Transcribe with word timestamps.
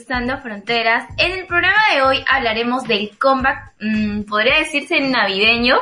Cruzando 0.00 0.38
Fronteras. 0.38 1.04
En 1.18 1.32
el 1.32 1.46
programa 1.46 1.80
de 1.92 2.02
hoy 2.02 2.24
hablaremos 2.26 2.84
del 2.84 3.10
comeback, 3.18 3.72
mm, 3.80 4.22
podría 4.22 4.60
decirse 4.60 4.98
navideño, 4.98 5.76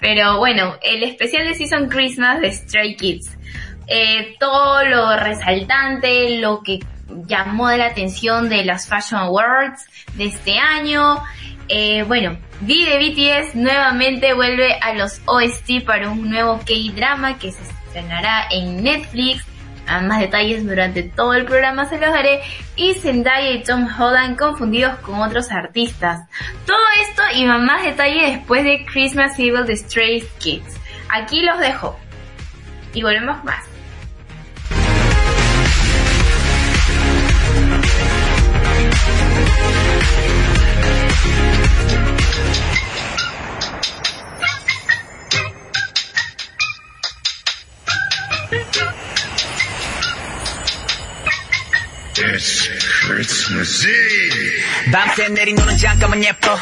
pero 0.00 0.38
bueno, 0.38 0.74
el 0.82 1.04
especial 1.04 1.46
de 1.46 1.54
Season 1.54 1.88
Christmas 1.88 2.40
de 2.40 2.50
Stray 2.50 2.96
Kids. 2.96 3.38
Eh, 3.86 4.34
todo 4.40 4.84
lo 4.84 5.16
resaltante, 5.16 6.40
lo 6.40 6.60
que 6.62 6.80
llamó 7.28 7.70
la 7.70 7.86
atención 7.86 8.48
de 8.48 8.64
las 8.64 8.88
Fashion 8.88 9.20
Awards 9.20 9.86
de 10.14 10.24
este 10.24 10.58
año. 10.58 11.22
Eh, 11.68 12.02
bueno, 12.02 12.36
V 12.62 12.74
de 12.74 12.98
BTS 12.98 13.54
nuevamente 13.54 14.34
vuelve 14.34 14.74
a 14.80 14.94
los 14.94 15.20
OST 15.26 15.84
para 15.86 16.10
un 16.10 16.28
nuevo 16.28 16.58
K-drama 16.66 17.38
que 17.38 17.52
se 17.52 17.62
estrenará 17.62 18.48
en 18.50 18.82
Netflix. 18.82 19.44
A 19.92 20.00
más 20.00 20.20
detalles 20.20 20.64
durante 20.66 21.02
todo 21.02 21.34
el 21.34 21.44
programa 21.44 21.84
se 21.84 21.98
los 21.98 22.10
daré. 22.10 22.40
Y 22.76 22.94
Zendaya 22.94 23.50
y 23.50 23.62
Tom 23.62 23.86
Holland 23.86 24.38
confundidos 24.38 24.96
con 25.00 25.20
otros 25.20 25.52
artistas. 25.52 26.26
Todo 26.64 26.78
esto 27.02 27.22
y 27.34 27.44
más 27.44 27.84
detalle 27.84 28.36
después 28.36 28.64
de 28.64 28.86
Christmas 28.86 29.38
Evil 29.38 29.66
de 29.66 29.76
Stray 29.76 30.24
Kids. 30.38 30.80
Aquí 31.10 31.42
los 31.42 31.58
dejo. 31.58 31.98
Y 32.94 33.02
volvemos 33.02 33.44
más. 33.44 33.71
It's 52.14 52.68
Christmas 53.06 53.86
Eve. 53.86 54.92
밤새 54.92 55.28
내린 55.28 55.56
눈은 55.56 55.78
잠깐만 55.78 56.22
예뻐 56.22 56.58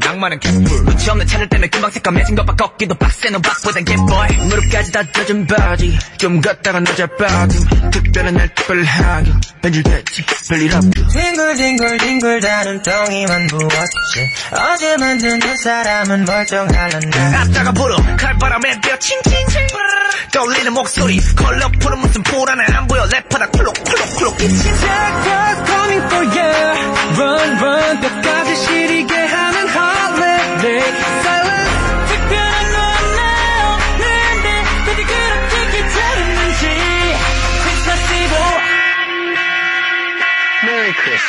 낭만은 0.00 0.40
갯불. 0.40 0.84
눈치 0.84 1.10
없는 1.10 1.26
차를 1.26 1.48
때는 1.48 1.68
금방 1.70 1.90
새까매진 1.90 2.34
것봐. 2.34 2.54
걷기도 2.56 2.94
빡센 2.94 3.34
오박보단 3.36 3.84
갯보이 3.84 4.36
무릎까지 4.48 4.92
다 4.92 5.02
젖은 5.12 5.46
바지. 5.46 5.98
좀 6.18 6.40
걷다가 6.40 6.80
낮아 6.80 7.06
빠짐. 7.18 7.90
특별한 7.90 8.34
날 8.34 8.54
특별하게 8.54 9.32
변질됐지 9.62 10.24
별일 10.48 10.74
없죠 10.74 10.90
뒹굴뒹굴 11.12 11.98
뒹굴 11.98 12.40
다는 12.40 12.82
덩이만 12.82 13.46
부었지. 13.48 14.30
어제 14.52 14.96
만든 14.96 15.38
두 15.38 15.56
사람은 15.56 16.24
멀쩡할란데 16.24 17.20
앞다가 17.20 17.72
불어. 17.72 17.96
칼바람에 18.16 18.80
뼈 18.80 18.98
칭칭칭. 18.98 19.66
떠올리는 20.32 20.72
목소리. 20.72 21.20
컬러풀은 21.36 21.98
무슨 21.98 22.22
보라는 22.22 22.64
안 22.72 22.86
보여. 22.86 23.04
랩하다 23.04 23.52
쿨룩쿨룩쿨룩. 23.52 24.38
Jackpot 24.38 25.66
coming 25.66 26.02
for 26.06 26.24
you 26.24 26.50
Run 27.18 27.58
run 27.58 28.00
뼈 28.00 28.29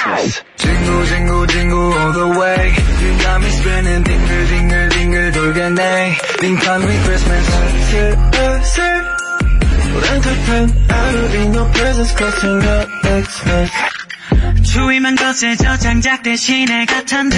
Christmas. 0.02 0.42
Jingle 0.58 1.06
jingle 1.06 1.46
jingle 1.46 1.94
all 1.94 2.12
the 2.12 2.28
way 2.40 2.74
You 3.02 3.12
got 3.22 3.42
me 3.42 3.50
spinning 3.50 4.04
dingle 4.04 4.46
dingle 4.50 4.90
dingle 4.90 5.32
돌겠네 5.32 6.18
Think 6.42 6.68
I'm 6.68 6.82
with 6.82 7.04
Christmas 7.06 7.46
슬슬 7.92 9.06
렌탈펜 10.02 10.50
out 10.90 11.36
in 11.36 11.54
your 11.54 11.70
presence 11.74 12.14
crossing 12.18 12.64
up 12.66 12.90
Xmas 13.06 13.70
추위만 14.64 15.16
거세져 15.16 15.78
장작 15.78 16.24
대신에 16.24 16.86
같한다 16.86 17.38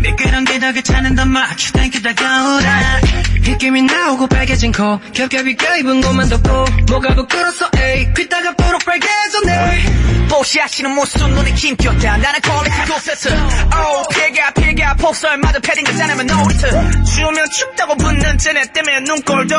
미끄러운 0.00 0.44
게더 0.44 0.72
괜찮은 0.72 1.14
더 1.14 1.22
much 1.22 1.72
Thank 1.72 1.94
you 1.96 2.02
다가오라 2.02 3.00
휘김이 3.44 3.82
나오고 3.82 4.26
빨개진 4.28 4.72
코. 4.72 4.98
겹겹이 5.12 5.56
껴입은 5.56 6.00
것만 6.00 6.28
덮고 6.28 6.64
뭐가 6.88 7.14
부끄러서 7.14 7.68
에이 7.76 8.08
귀따가 8.16 8.52
보록 8.52 8.84
빨개졌네. 8.84 10.28
뽀시하시는 10.28 10.90
모습 10.94 11.28
눈에 11.30 11.52
김겼다. 11.52 12.16
나는 12.18 12.40
퀄리티 12.40 12.84
도세트 12.86 13.28
오 13.28 14.08
피가 14.08 14.50
피가. 14.52 14.94
폭설마저 14.94 15.60
패딩 15.60 15.84
같잖아면 15.84 16.26
놀이트 16.26 16.70
추우면 17.04 17.46
춥다고 17.50 17.96
붙는 17.96 18.38
쟤네 18.38 18.72
때문에 18.72 19.00
눈꼴도. 19.00 19.56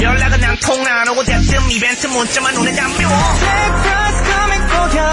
연락은 0.00 0.42
한통안 0.42 1.08
오고 1.08 1.24
대뜸 1.24 1.70
이벤트 1.70 2.06
문자만 2.06 2.54
눈에 2.54 2.72
담겨. 2.72 3.08
Breakfast 3.08 4.24
coming 4.30 4.64
for 4.70 4.98
you 4.98 5.04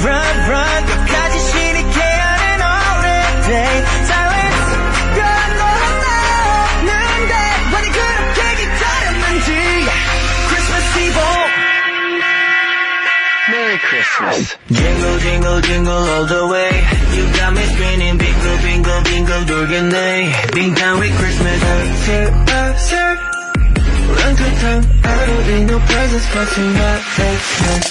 Run 0.00 0.50
run. 0.50 0.86
끝까지 0.86 1.59
Merry 13.69 13.77
Christmas. 13.77 14.57
Jingle 14.71 15.19
jingle 15.19 15.61
jingle 15.61 15.93
all 15.93 16.25
the 16.25 16.47
way 16.47 16.71
You 17.13 17.23
got 17.37 17.53
me 17.53 17.61
spinning 17.61 18.17
bingle 18.17 18.57
bingle 18.65 19.01
bingle 19.05 19.45
돌겠네 19.45 20.31
Think 20.49 20.81
I'm 20.81 20.97
with 20.97 21.13
Christmas 21.13 21.61
슬슬 22.05 23.17
렌탈펜 24.17 24.81
out 25.05 25.49
in 25.53 25.69
your 25.69 25.81
presence 25.85 26.25
crossing 26.33 26.75
up 26.75 27.01
Xmas 27.21 27.85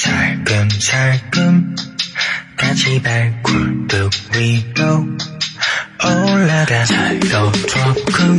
살금살금 0.00 1.76
같이 2.56 3.02
발굴뚝 3.02 4.10
위로 4.34 5.04
올라가 6.02 6.84
살도 6.86 7.52
조금 7.52 8.38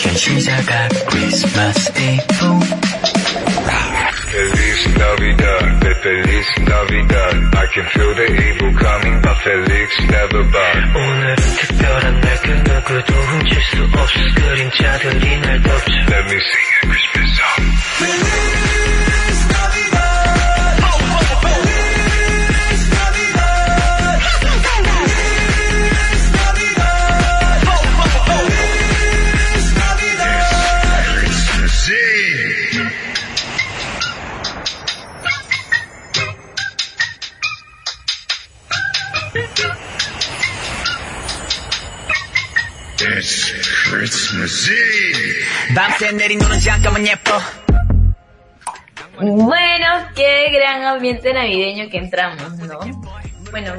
현실자가 0.00 0.88
크리스마스 1.10 1.92
이브 1.98 2.94
Feliz 4.34 4.67
Navidad, 4.78 5.82
fe- 5.82 5.94
Feliz 6.02 6.46
Navidad. 6.60 7.34
I 7.54 7.66
can 7.74 7.86
feel 7.92 8.14
the 8.14 8.26
evil 8.46 8.72
coming, 8.78 9.20
but 9.20 9.36
Felix 9.42 9.88
never 10.10 10.42
bought. 10.44 10.96
오늘은 10.96 11.36
특별한 11.36 12.20
날 12.20 12.34
그 12.44 12.50
누구도 12.50 13.14
훔칠 13.14 13.62
수 13.62 13.82
없어 13.98 14.20
그림자들이 14.36 15.40
날 15.40 15.62
덮쳐 15.62 15.92
Let 16.08 16.24
me 16.30 16.38
sing 16.38 16.68
a 16.82 16.86
Christmas 16.86 17.30
song. 17.38 18.77
Christmas 43.98 44.70
Eve. 44.70 45.74
밤새 45.74 46.12
내린 46.12 46.38
눈은 46.38 46.60
잠깐만 46.60 47.06
예뻐 47.06 47.40
Bueno, 49.18 49.86
qué 50.14 50.50
gran 50.50 50.82
ambiente 50.84 51.32
navideño 51.32 51.88
que 51.88 51.98
entramos, 51.98 52.52
¿no? 52.58 52.80
Bueno, 53.50 53.74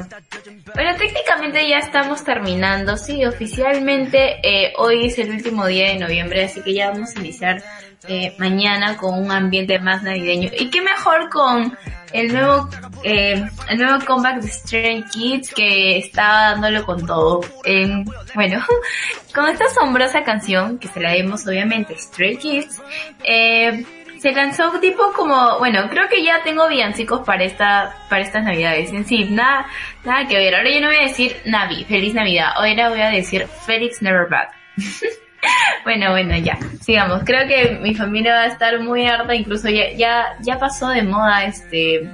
bueno, 0.74 0.96
técnicamente 0.96 1.68
ya 1.68 1.78
estamos 1.78 2.24
terminando, 2.24 2.96
sí, 2.96 3.22
oficialmente 3.26 4.40
eh, 4.42 4.72
hoy 4.78 5.08
es 5.08 5.18
el 5.18 5.30
último 5.30 5.66
día 5.66 5.88
de 5.88 5.98
noviembre, 5.98 6.44
así 6.44 6.62
que 6.62 6.72
ya 6.72 6.90
vamos 6.90 7.14
a 7.14 7.20
iniciar 7.20 7.62
eh, 8.07 8.35
mañana 8.37 8.97
con 8.97 9.19
un 9.23 9.31
ambiente 9.31 9.79
más 9.79 10.03
navideño. 10.03 10.49
Y 10.57 10.69
qué 10.69 10.81
mejor 10.81 11.29
con 11.29 11.77
el 12.13 12.33
nuevo, 12.33 12.69
eh, 13.03 13.43
el 13.69 13.77
nuevo 13.77 14.03
comeback 14.05 14.41
de 14.41 14.47
Stray 14.49 15.03
Kids 15.11 15.53
que 15.53 15.97
está 15.97 16.51
dándolo 16.51 16.85
con 16.85 17.05
todo. 17.05 17.41
En- 17.63 18.05
bueno, 18.33 18.63
con 19.35 19.47
esta 19.47 19.65
asombrosa 19.65 20.23
canción 20.23 20.77
que 20.79 20.87
se 20.87 20.99
la 20.99 21.11
vemos 21.11 21.45
obviamente 21.47 21.97
Stray 21.97 22.37
Kids, 22.37 22.81
eh, 23.23 23.85
se 24.19 24.31
lanzó 24.33 24.69
tipo 24.79 25.13
como, 25.13 25.57
bueno, 25.57 25.89
creo 25.89 26.07
que 26.07 26.23
ya 26.23 26.43
tengo 26.43 26.67
villancicos 26.67 27.21
para 27.25 27.43
esta, 27.43 27.95
para 28.07 28.21
estas 28.21 28.43
navidades. 28.43 28.91
En 28.91 29.03
sí, 29.05 29.23
nada, 29.25 29.65
nada 30.03 30.27
que 30.27 30.37
ver. 30.37 30.53
Ahora 30.53 30.69
yo 30.71 30.79
no 30.79 30.87
voy 30.87 30.97
a 30.97 31.07
decir 31.07 31.37
Navi, 31.45 31.85
feliz 31.85 32.13
Navidad. 32.13 32.49
Ahora 32.55 32.89
voy 32.89 33.01
a 33.01 33.09
decir 33.09 33.47
Felix 33.65 34.01
Never 34.01 34.27
Bad. 34.29 34.47
bueno, 35.83 36.11
bueno, 36.11 36.37
ya, 36.37 36.57
sigamos. 36.81 37.23
Creo 37.25 37.47
que 37.47 37.79
mi 37.81 37.95
familia 37.95 38.33
va 38.33 38.41
a 38.41 38.47
estar 38.47 38.79
muy 38.79 39.05
harta, 39.07 39.35
incluso 39.35 39.69
ya, 39.69 39.91
ya, 39.93 40.35
ya 40.41 40.57
pasó 40.59 40.89
de 40.89 41.03
moda 41.03 41.45
este, 41.45 42.09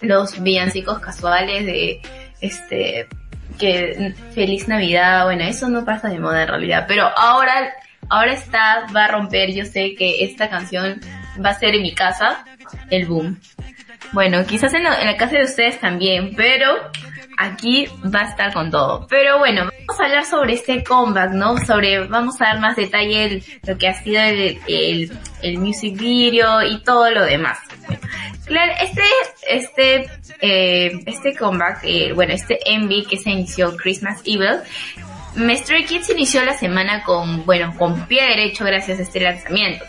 los 0.00 0.42
villancicos 0.42 0.98
casuales 0.98 1.66
de, 1.66 2.00
este, 2.40 3.08
que 3.58 4.14
feliz 4.34 4.68
Navidad, 4.68 5.24
bueno, 5.24 5.44
eso 5.44 5.68
no 5.68 5.84
pasa 5.84 6.08
de 6.08 6.18
moda 6.18 6.42
en 6.42 6.48
realidad, 6.48 6.84
pero 6.86 7.08
ahora, 7.16 7.72
ahora 8.08 8.32
está, 8.32 8.86
va 8.94 9.04
a 9.04 9.08
romper, 9.08 9.52
yo 9.52 9.64
sé 9.64 9.94
que 9.94 10.24
esta 10.24 10.48
canción 10.48 11.00
va 11.44 11.50
a 11.50 11.58
ser 11.58 11.74
en 11.74 11.82
mi 11.82 11.94
casa 11.94 12.44
el 12.90 13.06
boom. 13.06 13.40
Bueno, 14.12 14.44
quizás 14.44 14.72
en, 14.74 14.86
en 14.86 15.06
la 15.06 15.16
casa 15.16 15.38
de 15.38 15.44
ustedes 15.44 15.80
también, 15.80 16.34
pero 16.36 16.90
aquí 17.36 17.86
va 18.14 18.22
a 18.22 18.28
estar 18.30 18.52
con 18.52 18.70
todo. 18.70 19.06
Pero 19.08 19.38
bueno, 19.38 19.70
vamos 19.86 20.00
a 20.00 20.04
hablar 20.04 20.24
sobre 20.24 20.54
este 20.54 20.82
comeback, 20.82 21.32
¿no? 21.32 21.58
Sobre, 21.58 22.06
vamos 22.06 22.40
a 22.40 22.46
dar 22.46 22.60
más 22.60 22.76
detalle 22.76 23.42
lo 23.66 23.76
que 23.78 23.88
ha 23.88 23.94
sido 24.02 24.20
el, 24.22 24.58
el, 24.66 25.12
el 25.42 25.58
music 25.58 25.98
video 25.98 26.62
y 26.62 26.82
todo 26.82 27.10
lo 27.10 27.24
demás. 27.24 27.58
Claro, 28.46 28.72
este, 28.80 29.02
este, 29.48 30.10
eh, 30.40 31.00
este 31.06 31.34
comeback, 31.36 31.80
eh, 31.82 32.12
bueno, 32.12 32.32
este 32.32 32.60
MV 32.78 33.08
que 33.08 33.18
se 33.18 33.30
inició 33.30 33.76
Christmas 33.76 34.20
Evil, 34.24 34.60
Stray 35.56 35.84
Kids 35.84 36.10
inició 36.10 36.44
la 36.44 36.54
semana 36.54 37.02
con, 37.02 37.44
bueno, 37.44 37.74
con 37.76 38.06
pie 38.06 38.22
derecho 38.22 38.64
gracias 38.64 38.98
a 38.98 39.02
este 39.02 39.20
lanzamiento. 39.20 39.84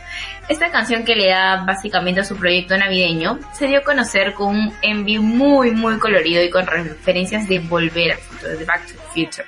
Esta 0.50 0.72
canción 0.72 1.04
que 1.04 1.16
le 1.16 1.30
da 1.30 1.64
básicamente 1.66 2.22
a 2.22 2.24
su 2.24 2.38
proyecto 2.38 2.78
navideño 2.78 3.40
se 3.54 3.68
dio 3.68 3.80
a 3.80 3.84
conocer 3.84 4.34
con 4.34 4.56
un 4.56 4.74
MV 4.82 5.20
muy 5.20 5.72
muy 5.72 6.00
colorido 6.00 6.42
y 6.44 6.50
con 6.50 6.66
referencias 6.66 7.48
de 7.48 7.60
Volver 7.60 8.14
al 8.14 8.18
futuro, 8.18 8.58
de 8.58 8.66
Back 8.66 8.88
to 8.88 8.94
the 8.94 9.26
Future. 9.26 9.48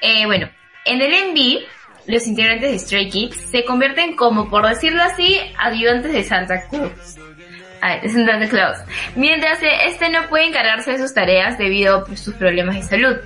Eh, 0.00 0.24
bueno, 0.24 0.48
en 0.84 1.02
el 1.02 1.32
MV 1.32 1.62
los 2.06 2.26
integrantes 2.26 2.72
de 2.72 2.78
Stray 2.78 3.08
Kids 3.08 3.36
se 3.36 3.64
convierten 3.64 4.16
como, 4.16 4.48
por 4.48 4.66
decirlo 4.66 5.02
así, 5.02 5.38
ayudantes 5.58 6.12
de 6.12 6.24
Santa 6.24 6.66
Claus. 6.68 7.16
Ah, 7.80 7.98
Santa 8.08 8.48
Claus. 8.48 8.78
Mientras 9.16 9.58
este 9.62 10.08
no 10.08 10.28
puede 10.28 10.46
encargarse 10.46 10.92
de 10.92 10.98
sus 10.98 11.14
tareas 11.14 11.58
debido 11.58 12.06
a 12.06 12.16
sus 12.16 12.34
problemas 12.34 12.76
de 12.76 12.82
salud. 12.82 13.16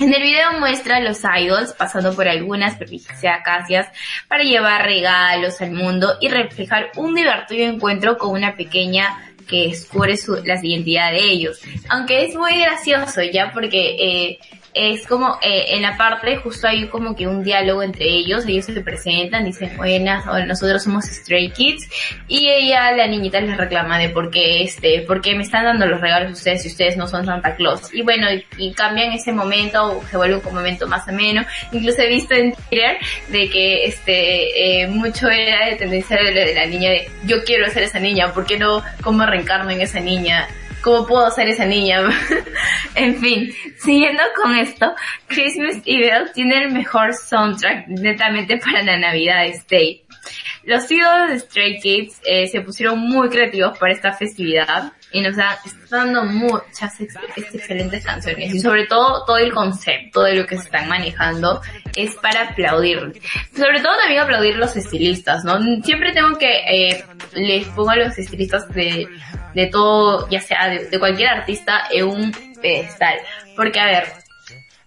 En 0.00 0.14
el 0.14 0.22
video 0.22 0.58
muestra 0.58 0.96
a 0.96 1.00
los 1.00 1.20
idols 1.24 1.74
pasando 1.74 2.14
por 2.14 2.26
algunas 2.26 2.76
peripecias 2.76 3.88
para 4.28 4.42
llevar 4.42 4.82
regalos 4.86 5.60
al 5.60 5.72
mundo 5.72 6.16
y 6.22 6.28
reflejar 6.28 6.90
un 6.96 7.14
divertido 7.14 7.70
encuentro 7.70 8.16
con 8.16 8.30
una 8.30 8.56
pequeña 8.56 9.30
que 9.46 9.68
descubre 9.68 10.16
su, 10.16 10.36
las 10.42 10.64
identidades 10.64 11.20
de 11.20 11.28
ellos. 11.28 11.60
Aunque 11.90 12.24
es 12.24 12.34
muy 12.34 12.58
gracioso 12.60 13.20
ya 13.22 13.50
porque 13.52 13.96
eh, 14.00 14.38
es 14.74 15.06
como 15.06 15.38
eh, 15.42 15.74
en 15.74 15.82
la 15.82 15.96
parte 15.96 16.36
justo 16.36 16.68
hay 16.68 16.86
como 16.88 17.16
que 17.16 17.26
un 17.26 17.42
diálogo 17.42 17.82
entre 17.82 18.06
ellos, 18.06 18.44
ellos 18.46 18.66
se 18.66 18.80
presentan, 18.80 19.44
dicen, 19.44 19.76
buenas, 19.76 20.24
nosotros 20.46 20.84
somos 20.84 21.04
Stray 21.04 21.50
Kids, 21.50 21.88
y 22.28 22.48
ella, 22.48 22.92
la 22.92 23.06
niñita 23.06 23.40
les 23.40 23.56
reclama 23.56 23.98
de 23.98 24.10
por 24.10 24.30
qué 24.30 24.62
este, 24.62 25.02
por 25.02 25.20
qué 25.20 25.34
me 25.34 25.42
están 25.42 25.64
dando 25.64 25.86
los 25.86 26.00
regalos 26.00 26.32
ustedes 26.32 26.62
si 26.62 26.68
ustedes 26.68 26.96
no 26.96 27.08
son 27.08 27.24
Santa 27.24 27.56
Claus. 27.56 27.92
Y 27.92 28.02
bueno, 28.02 28.26
y, 28.56 28.72
cambian 28.72 29.12
ese 29.12 29.32
momento, 29.32 30.00
se 30.10 30.16
vuelve 30.16 30.36
un 30.36 30.54
momento 30.54 30.86
más 30.86 31.06
ameno, 31.08 31.44
incluso 31.72 32.02
he 32.02 32.08
visto 32.08 32.34
en 32.34 32.52
Twitter 32.52 32.96
de 33.28 33.50
que 33.50 33.84
este, 33.84 34.82
eh, 34.82 34.86
mucho 34.86 35.28
era 35.28 35.66
de 35.66 35.76
tendencia 35.76 36.16
de, 36.16 36.32
de 36.32 36.54
la 36.54 36.66
niña 36.66 36.90
de, 36.90 37.10
yo 37.24 37.42
quiero 37.44 37.68
ser 37.70 37.82
esa 37.82 37.98
niña, 37.98 38.32
¿por 38.32 38.46
qué 38.46 38.58
no, 38.58 38.82
cómo 39.02 39.26
reencarno 39.26 39.70
en 39.70 39.80
esa 39.80 40.00
niña? 40.00 40.48
¿Cómo 40.82 41.06
puedo 41.06 41.30
ser 41.30 41.48
esa 41.48 41.66
niña? 41.66 42.00
en 42.94 43.16
fin, 43.16 43.52
siguiendo 43.78 44.22
con 44.40 44.54
esto, 44.56 44.94
Christmas 45.26 45.76
Evil 45.84 46.30
tiene 46.34 46.64
el 46.64 46.72
mejor 46.72 47.12
soundtrack 47.14 47.88
netamente 47.88 48.56
para 48.58 48.82
la 48.82 48.98
Navidad 48.98 49.44
Stay. 49.46 50.02
Los 50.64 50.90
ídolos 50.90 51.30
de 51.30 51.38
Stray 51.40 51.80
Kids 51.80 52.20
eh, 52.24 52.46
se 52.48 52.60
pusieron 52.60 52.98
muy 52.98 53.28
creativos 53.28 53.78
para 53.78 53.92
esta 53.92 54.12
festividad 54.12 54.92
y 55.12 55.20
nos 55.20 55.36
están 55.36 56.12
dando 56.12 56.24
muchas 56.24 57.00
excelentes 57.00 58.04
canciones 58.04 58.54
y 58.54 58.60
sobre 58.60 58.86
todo 58.86 59.24
todo 59.24 59.38
el 59.38 59.52
concepto 59.52 60.22
de 60.22 60.34
lo 60.34 60.46
que 60.46 60.56
se 60.56 60.64
están 60.64 60.88
manejando 60.88 61.60
es 61.96 62.14
para 62.16 62.50
aplaudir. 62.50 63.20
Sobre 63.56 63.80
todo 63.80 63.96
también 63.98 64.20
aplaudir 64.20 64.56
los 64.56 64.76
estilistas, 64.76 65.44
¿no? 65.44 65.60
Siempre 65.82 66.12
tengo 66.12 66.38
que 66.38 66.60
eh, 66.68 67.04
les 67.34 67.66
pongo 67.68 67.90
a 67.90 67.96
los 67.96 68.18
estilistas 68.18 68.68
de, 68.68 69.08
de 69.54 69.66
todo, 69.66 70.28
ya 70.28 70.40
sea 70.40 70.68
de, 70.68 70.98
cualquier 70.98 71.28
artista 71.28 71.88
en 71.90 72.06
un 72.06 72.32
pedestal. 72.60 73.18
Porque 73.56 73.80
a 73.80 73.86
ver, 73.86 74.04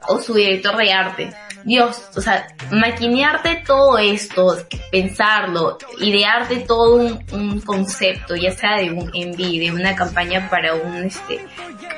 o 0.08 0.20
su 0.20 0.34
director 0.34 0.76
de 0.78 0.92
arte. 0.92 1.34
Dios, 1.66 2.04
o 2.16 2.22
sea, 2.22 2.48
maquinearte 2.72 3.64
todo 3.66 3.98
esto, 3.98 4.58
pensarlo, 4.92 5.78
idearte 6.00 6.58
todo 6.60 6.96
un, 6.96 7.26
un 7.32 7.62
concepto, 7.62 8.36
ya 8.36 8.52
sea 8.52 8.78
de 8.78 8.92
un 8.92 9.10
envío, 9.14 9.64
de 9.64 9.72
una 9.72 9.96
campaña 9.96 10.50
para 10.50 10.74
un, 10.76 11.06
este, 11.06 11.46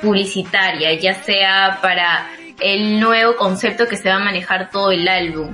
publicitaria, 0.01 0.94
ya 1.00 1.15
sea 1.23 1.79
para 1.81 2.27
el 2.59 3.00
nuevo 3.00 3.35
concepto 3.35 3.88
que 3.88 3.97
se 3.97 4.09
va 4.09 4.15
a 4.15 4.19
manejar 4.19 4.69
todo 4.69 4.91
el 4.91 5.07
álbum, 5.07 5.53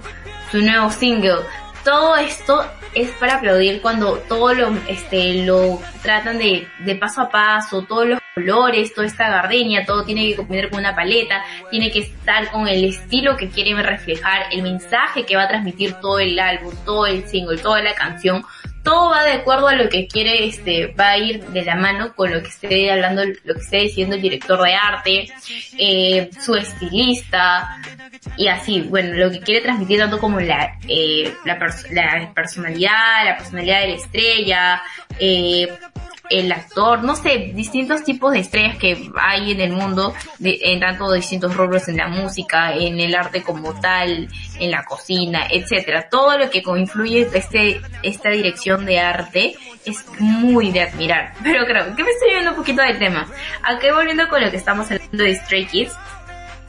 su 0.51 0.59
nuevo 0.61 0.89
single, 0.91 1.39
todo 1.83 2.17
esto 2.17 2.65
es 2.93 3.09
para 3.11 3.35
aplaudir 3.35 3.81
cuando 3.81 4.17
todo 4.27 4.53
lo, 4.53 4.73
este, 4.87 5.45
lo 5.45 5.81
tratan 6.01 6.37
de, 6.37 6.67
de 6.79 6.95
paso 6.95 7.21
a 7.21 7.29
paso, 7.29 7.83
todos 7.83 8.07
los 8.07 8.19
colores, 8.35 8.93
toda 8.93 9.07
esta 9.07 9.29
gardenia, 9.29 9.85
todo 9.85 10.03
tiene 10.03 10.29
que 10.29 10.35
combinar 10.37 10.69
con 10.69 10.79
una 10.79 10.95
paleta, 10.95 11.43
tiene 11.69 11.91
que 11.91 11.99
estar 11.99 12.51
con 12.51 12.67
el 12.67 12.85
estilo 12.85 13.35
que 13.37 13.49
quieren 13.49 13.77
reflejar, 13.83 14.43
el 14.51 14.63
mensaje 14.63 15.25
que 15.25 15.35
va 15.35 15.43
a 15.43 15.47
transmitir 15.47 15.93
todo 15.95 16.19
el 16.19 16.39
álbum, 16.39 16.73
todo 16.85 17.05
el 17.05 17.27
single, 17.27 17.57
toda 17.57 17.81
la 17.81 17.93
canción, 17.93 18.43
todo 18.83 19.11
va 19.11 19.23
de 19.23 19.33
acuerdo 19.33 19.67
a 19.67 19.75
lo 19.75 19.89
que 19.89 20.07
quiere, 20.07 20.45
este, 20.45 20.87
va 20.87 21.11
a 21.11 21.17
ir 21.17 21.43
de 21.47 21.63
la 21.63 21.75
mano 21.75 22.15
con 22.15 22.31
lo 22.31 22.41
que 22.41 22.47
esté 22.47 22.91
hablando, 22.91 23.23
lo 23.43 23.53
que 23.53 23.61
esté 23.61 23.77
diciendo 23.77 24.15
el 24.15 24.21
director 24.21 24.61
de 24.61 24.73
arte, 24.73 25.27
eh, 25.77 26.29
su 26.39 26.55
estilista, 26.55 27.77
y 28.37 28.47
así, 28.47 28.81
bueno, 28.81 29.13
lo 29.13 29.31
que 29.31 29.39
quiere 29.39 29.61
transmitir 29.61 29.99
tanto 29.99 30.19
como 30.19 30.39
la, 30.39 30.77
eh, 30.87 31.33
la, 31.43 31.57
la 31.91 32.33
personalidad, 32.33 33.25
la 33.25 33.37
personalidad 33.37 33.81
de 33.81 33.87
la 33.87 33.95
estrella, 33.95 34.81
eh, 35.19 35.67
el 36.31 36.51
actor, 36.51 37.03
no 37.03 37.15
sé, 37.15 37.51
distintos 37.53 38.03
tipos 38.03 38.31
de 38.31 38.39
estrellas 38.39 38.77
que 38.77 39.11
hay 39.19 39.51
en 39.51 39.59
el 39.59 39.73
mundo, 39.73 40.13
de, 40.39 40.57
en 40.61 40.79
tanto 40.79 41.11
distintos 41.11 41.55
rubros 41.55 41.89
en 41.89 41.97
la 41.97 42.07
música, 42.07 42.73
en 42.73 42.99
el 42.99 43.13
arte 43.13 43.43
como 43.43 43.73
tal, 43.79 44.29
en 44.57 44.71
la 44.71 44.83
cocina, 44.85 45.47
etcétera. 45.51 46.07
Todo 46.09 46.37
lo 46.37 46.49
que 46.49 46.63
influye 46.77 47.27
este, 47.33 47.81
esta 48.01 48.29
dirección 48.29 48.85
de 48.85 48.99
arte 48.99 49.55
es 49.85 50.05
muy 50.19 50.71
de 50.71 50.83
admirar. 50.83 51.33
Pero 51.43 51.65
creo 51.65 51.95
que 51.95 52.03
me 52.03 52.11
estoy 52.11 52.29
viendo 52.29 52.51
un 52.51 52.57
poquito 52.57 52.81
del 52.81 52.97
tema. 52.97 53.27
Aquí 53.63 53.87
volviendo 53.93 54.27
con 54.29 54.41
lo 54.41 54.49
que 54.49 54.57
estamos 54.57 54.89
hablando 54.89 55.23
de 55.23 55.35
Stray 55.35 55.65
Kids, 55.65 55.93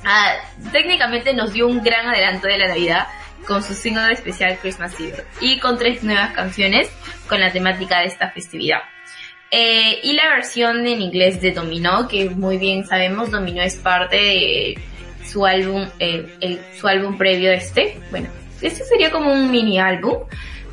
ah, 0.04 0.35
técnicamente 0.71 1.35
nos 1.35 1.52
dio 1.52 1.66
un 1.66 1.82
gran 1.82 2.09
adelanto 2.09 2.47
de 2.47 2.59
la 2.59 2.68
Navidad 2.68 3.06
con 3.47 3.62
su 3.62 3.75
single 3.75 4.12
especial 4.12 4.59
Christmas 4.61 4.99
Eve 5.00 5.25
y 5.40 5.59
con 5.59 5.78
tres 5.78 6.02
nuevas 6.02 6.32
canciones 6.32 6.90
con 7.28 7.40
la 7.40 7.52
temática 7.52 8.00
de 8.00 8.06
esta 8.06 8.30
festividad. 8.30 8.80
Eh, 9.50 10.00
y 10.02 10.14
la 10.14 10.30
versión 10.30 10.87
en 10.87 11.02
inglés 11.02 11.40
de 11.40 11.50
Domino, 11.50 12.09
que 12.09 12.30
muy 12.30 12.56
bien 12.56 12.87
sabemos, 12.87 13.30
Domino 13.30 13.62
es 13.62 13.76
parte 13.76 14.16
de 14.16 14.78
su 15.26 15.44
álbum, 15.44 15.87
eh, 15.99 16.59
su 16.78 16.88
álbum 16.88 17.18
previo 17.18 17.50
a 17.50 17.54
este. 17.54 17.99
Bueno, 18.11 18.28
este 18.62 18.85
sería 18.85 19.11
como 19.11 19.32
un 19.32 19.50
mini 19.50 19.78
álbum 19.78 20.25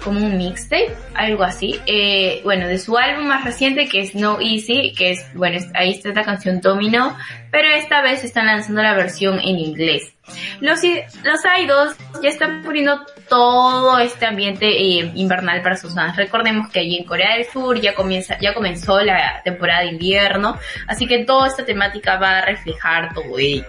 como 0.03 0.20
un 0.20 0.38
mixtape, 0.38 0.96
algo 1.13 1.44
así. 1.44 1.79
Eh, 1.86 2.41
bueno, 2.44 2.68
de 2.68 2.77
su 2.77 2.98
álbum 2.98 3.27
más 3.27 3.44
reciente 3.44 3.88
que 3.88 4.01
es 4.01 4.15
No 4.15 4.39
Easy, 4.39 4.94
que 4.98 5.12
es, 5.12 5.34
bueno, 5.34 5.60
ahí 5.75 5.91
está 5.91 6.10
la 6.10 6.24
canción 6.24 6.62
Domino, 6.62 7.15
pero 7.51 7.68
esta 7.70 8.01
vez 8.01 8.24
están 8.24 8.48
lanzando 8.48 8.82
la 8.82 8.94
versión 8.94 9.39
en 9.39 9.60
inglés. 9.60 10.13
Los, 10.60 10.82
los 11.24 11.39
idols 11.60 11.96
ya 12.22 12.29
están 12.29 12.62
poniendo 12.63 13.01
todo 13.27 13.98
este 14.00 14.25
ambiente 14.25 14.68
eh, 14.68 15.12
invernal 15.15 15.62
para 15.62 15.75
sus 15.75 15.96
fans. 15.96 16.15
Recordemos 16.15 16.70
que 16.70 16.79
allí 16.79 16.98
en 16.98 17.06
Corea 17.06 17.36
del 17.36 17.46
Sur 17.46 17.79
ya 17.79 17.96
comienza, 17.96 18.38
ya 18.39 18.53
comenzó 18.53 19.00
la 19.01 19.41
temporada 19.44 19.82
de 19.82 19.88
invierno, 19.88 20.58
así 20.88 21.08
que 21.08 21.25
toda 21.25 21.48
esta 21.48 21.65
temática 21.65 22.18
va 22.18 22.39
a 22.39 22.46
reflejar 22.46 23.13
todo 23.13 23.38
ello. 23.39 23.65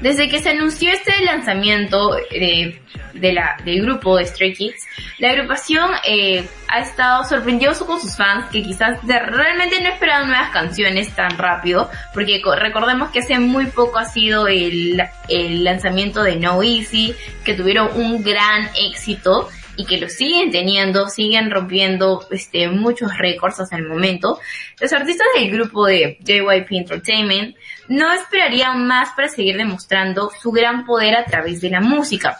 Desde 0.00 0.28
que 0.28 0.40
se 0.40 0.50
anunció 0.50 0.90
este 0.90 1.12
lanzamiento 1.24 2.14
de, 2.30 2.80
de 3.12 3.32
la, 3.32 3.56
del 3.64 3.82
grupo 3.82 4.16
de 4.16 4.24
Stray 4.24 4.54
Kids, 4.54 4.86
la 5.18 5.30
agrupación 5.30 5.90
eh, 6.06 6.48
ha 6.68 6.80
estado 6.80 7.24
sorprendido 7.24 7.74
con 7.86 8.00
sus 8.00 8.16
fans 8.16 8.46
que 8.50 8.62
quizás 8.62 8.98
realmente 9.06 9.80
no 9.80 9.88
esperaban 9.90 10.28
nuevas 10.28 10.50
canciones 10.50 11.14
tan 11.14 11.36
rápido, 11.36 11.90
porque 12.14 12.40
recordemos 12.58 13.10
que 13.10 13.18
hace 13.18 13.38
muy 13.38 13.66
poco 13.66 13.98
ha 13.98 14.06
sido 14.06 14.48
el, 14.48 15.02
el 15.28 15.64
lanzamiento 15.64 16.22
de 16.22 16.36
No 16.36 16.62
Easy, 16.62 17.14
que 17.44 17.54
tuvieron 17.54 17.90
un 17.94 18.22
gran 18.22 18.70
éxito 18.76 19.48
y 19.80 19.86
que 19.86 19.96
lo 19.96 20.10
siguen 20.10 20.50
teniendo, 20.50 21.08
siguen 21.08 21.50
rompiendo 21.50 22.26
este, 22.30 22.68
muchos 22.68 23.16
récords 23.16 23.60
hasta 23.60 23.76
el 23.76 23.88
momento, 23.88 24.38
los 24.78 24.92
artistas 24.92 25.26
del 25.34 25.50
grupo 25.50 25.86
de 25.86 26.18
JYP 26.20 26.72
Entertainment 26.72 27.56
no 27.88 28.12
esperarían 28.12 28.86
más 28.86 29.10
para 29.16 29.28
seguir 29.28 29.56
demostrando 29.56 30.30
su 30.38 30.50
gran 30.52 30.84
poder 30.84 31.16
a 31.16 31.24
través 31.24 31.62
de 31.62 31.70
la 31.70 31.80
música. 31.80 32.38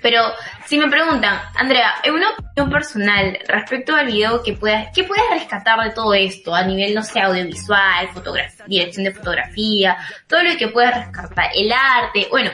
Pero 0.00 0.22
si 0.66 0.78
me 0.78 0.88
preguntan, 0.88 1.40
Andrea, 1.56 1.94
en 2.04 2.14
una 2.14 2.28
opinión 2.30 2.70
personal 2.70 3.36
respecto 3.48 3.96
al 3.96 4.06
video 4.06 4.40
que 4.42 4.52
puedas, 4.52 4.88
¿qué 4.94 5.02
puedes 5.02 5.24
rescatar 5.32 5.80
de 5.82 5.90
todo 5.90 6.14
esto 6.14 6.54
a 6.54 6.62
nivel, 6.62 6.94
no 6.94 7.02
sé, 7.02 7.20
audiovisual, 7.20 8.08
fotografía, 8.14 8.64
dirección 8.68 9.04
de 9.04 9.12
fotografía, 9.12 9.96
todo 10.28 10.44
lo 10.44 10.56
que 10.56 10.68
puedas 10.68 10.94
rescatar, 10.94 11.50
el 11.56 11.72
arte, 11.72 12.28
bueno, 12.30 12.52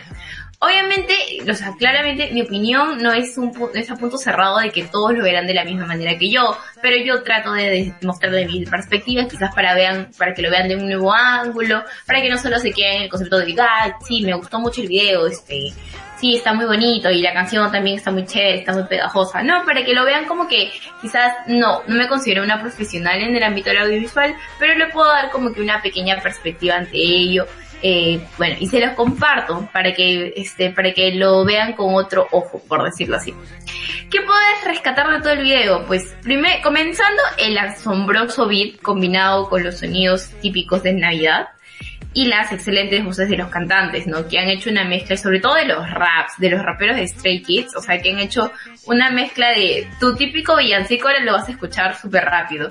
Obviamente, 0.58 1.14
o 1.48 1.54
sea, 1.54 1.74
claramente 1.78 2.30
mi 2.32 2.40
opinión 2.42 2.96
no 3.02 3.12
es 3.12 3.36
un 3.36 3.52
pu- 3.52 3.70
es 3.74 3.90
a 3.90 3.96
punto 3.96 4.16
cerrado 4.16 4.58
de 4.58 4.70
que 4.70 4.84
todos 4.84 5.12
lo 5.12 5.22
verán 5.22 5.46
de 5.46 5.52
la 5.52 5.64
misma 5.64 5.84
manera 5.86 6.16
que 6.18 6.30
yo, 6.30 6.56
pero 6.80 6.96
yo 6.96 7.22
trato 7.22 7.52
de 7.52 7.92
mostrar 8.02 8.32
de 8.32 8.46
mi 8.46 8.64
perspectiva, 8.64 9.28
quizás 9.28 9.54
para 9.54 9.74
vean, 9.74 10.08
para 10.16 10.32
que 10.32 10.40
lo 10.40 10.50
vean 10.50 10.68
de 10.68 10.76
un 10.76 10.86
nuevo 10.86 11.12
ángulo, 11.12 11.84
para 12.06 12.22
que 12.22 12.30
no 12.30 12.38
solo 12.38 12.58
se 12.58 12.72
queden 12.72 12.96
en 12.96 13.02
el 13.02 13.08
concepto 13.10 13.38
de, 13.38 13.54
ah, 13.60 13.96
sí, 14.06 14.22
me 14.22 14.32
gustó 14.34 14.58
mucho 14.58 14.80
el 14.80 14.88
video, 14.88 15.26
este, 15.26 15.72
sí, 16.18 16.36
está 16.36 16.54
muy 16.54 16.64
bonito 16.64 17.10
y 17.10 17.20
la 17.20 17.34
canción 17.34 17.70
también 17.70 17.98
está 17.98 18.10
muy 18.10 18.24
chévere, 18.24 18.60
está 18.60 18.72
muy 18.72 18.84
pegajosa. 18.84 19.42
No, 19.42 19.62
para 19.66 19.84
que 19.84 19.92
lo 19.92 20.06
vean 20.06 20.24
como 20.24 20.48
que 20.48 20.72
quizás 21.02 21.34
no, 21.48 21.82
no 21.86 21.96
me 21.96 22.08
considero 22.08 22.42
una 22.42 22.60
profesional 22.62 23.20
en 23.20 23.36
el 23.36 23.42
ámbito 23.42 23.68
del 23.68 23.82
audiovisual, 23.82 24.34
pero 24.58 24.74
le 24.74 24.86
puedo 24.86 25.08
dar 25.12 25.30
como 25.30 25.52
que 25.52 25.60
una 25.60 25.82
pequeña 25.82 26.18
perspectiva 26.22 26.76
ante 26.76 26.96
ello. 26.96 27.46
Eh, 27.82 28.20
bueno, 28.38 28.56
y 28.58 28.66
se 28.68 28.80
los 28.80 28.92
comparto 28.92 29.68
para 29.72 29.92
que, 29.92 30.32
este, 30.36 30.70
para 30.70 30.92
que 30.92 31.12
lo 31.12 31.44
vean 31.44 31.74
con 31.74 31.94
otro 31.94 32.26
ojo, 32.30 32.62
por 32.66 32.82
decirlo 32.84 33.16
así. 33.16 33.34
¿Qué 34.10 34.20
puedes 34.22 34.64
rescatar 34.64 35.10
de 35.10 35.20
todo 35.20 35.32
el 35.32 35.42
video? 35.42 35.84
Pues, 35.86 36.04
primer, 36.22 36.62
comenzando 36.62 37.22
el 37.38 37.58
asombroso 37.58 38.46
beat 38.46 38.80
combinado 38.80 39.48
con 39.48 39.62
los 39.62 39.78
sonidos 39.78 40.30
típicos 40.40 40.82
de 40.82 40.94
Navidad 40.94 41.48
y 42.16 42.26
las 42.26 42.50
excelentes 42.50 43.04
voces 43.04 43.28
de 43.28 43.36
los 43.36 43.48
cantantes, 43.48 44.06
¿no? 44.06 44.26
Que 44.26 44.38
han 44.38 44.48
hecho 44.48 44.70
una 44.70 44.84
mezcla, 44.84 45.18
sobre 45.18 45.38
todo 45.38 45.54
de 45.54 45.66
los 45.66 45.90
raps, 45.90 46.38
de 46.38 46.48
los 46.48 46.62
raperos 46.62 46.96
de 46.96 47.06
Stray 47.06 47.42
Kids, 47.42 47.76
o 47.76 47.82
sea, 47.82 48.00
que 48.00 48.10
han 48.10 48.18
hecho 48.18 48.50
una 48.86 49.10
mezcla 49.10 49.50
de 49.50 49.86
tu 50.00 50.16
típico 50.16 50.56
villancico, 50.56 51.10
lo 51.22 51.34
vas 51.34 51.46
a 51.48 51.52
escuchar 51.52 51.94
súper 51.94 52.24
rápido. 52.24 52.70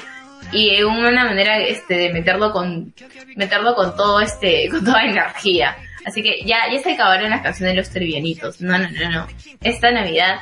Y 0.51 0.81
una 0.83 1.25
manera, 1.25 1.57
este, 1.59 1.95
de 1.95 2.13
meterlo 2.13 2.51
con, 2.51 2.93
meterlo 3.35 3.75
con 3.75 3.95
todo 3.95 4.21
este, 4.21 4.69
con 4.71 4.83
toda 4.83 5.03
energía. 5.03 5.75
Así 6.05 6.21
que 6.21 6.43
ya, 6.45 6.71
ya 6.71 6.81
se 6.81 6.93
acabaron 6.93 7.31
las 7.31 7.41
canciones 7.41 7.73
de 7.73 7.81
los 7.81 7.89
trevianitos. 7.89 8.61
No, 8.61 8.77
no, 8.77 8.87
no, 8.89 9.09
no. 9.09 9.27
Esta 9.61 9.91
Navidad 9.91 10.39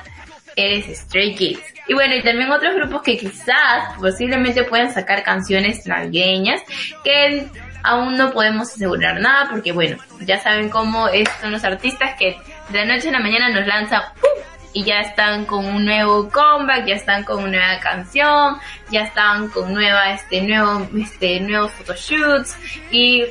eres 0.55 0.85
Stray 0.97 1.35
Kids. 1.35 1.61
Y 1.87 1.93
bueno, 1.93 2.15
y 2.15 2.23
también 2.23 2.51
otros 2.51 2.75
grupos 2.75 3.01
que 3.01 3.17
quizás, 3.17 3.97
posiblemente 3.99 4.63
puedan 4.63 4.93
sacar 4.93 5.23
canciones 5.23 5.85
navideñas 5.85 6.61
que 7.03 7.47
aún 7.83 8.15
no 8.15 8.31
podemos 8.31 8.71
asegurar 8.73 9.19
nada 9.19 9.49
porque 9.49 9.73
bueno, 9.73 9.97
ya 10.21 10.39
saben 10.39 10.69
cómo 10.69 11.07
son 11.41 11.51
los 11.51 11.63
artistas 11.63 12.15
que 12.17 12.37
de 12.69 12.85
la 12.85 12.95
noche 12.95 13.09
a 13.09 13.11
la 13.11 13.19
mañana 13.19 13.49
nos 13.49 13.67
lanzan 13.67 14.01
¡pum! 14.19 14.29
Y 14.73 14.83
ya 14.83 15.01
están 15.01 15.45
con 15.45 15.65
un 15.65 15.85
nuevo 15.85 16.29
comeback, 16.29 16.85
ya 16.85 16.95
están 16.95 17.23
con 17.23 17.43
una 17.43 17.51
nueva 17.51 17.79
canción, 17.79 18.57
ya 18.91 19.01
están 19.01 19.49
con 19.49 19.73
nueva, 19.73 20.13
este, 20.13 20.41
nuevo, 20.41 20.87
este, 20.97 21.39
nuevos 21.39 21.71
photoshoots 21.73 22.57
y, 22.91 23.25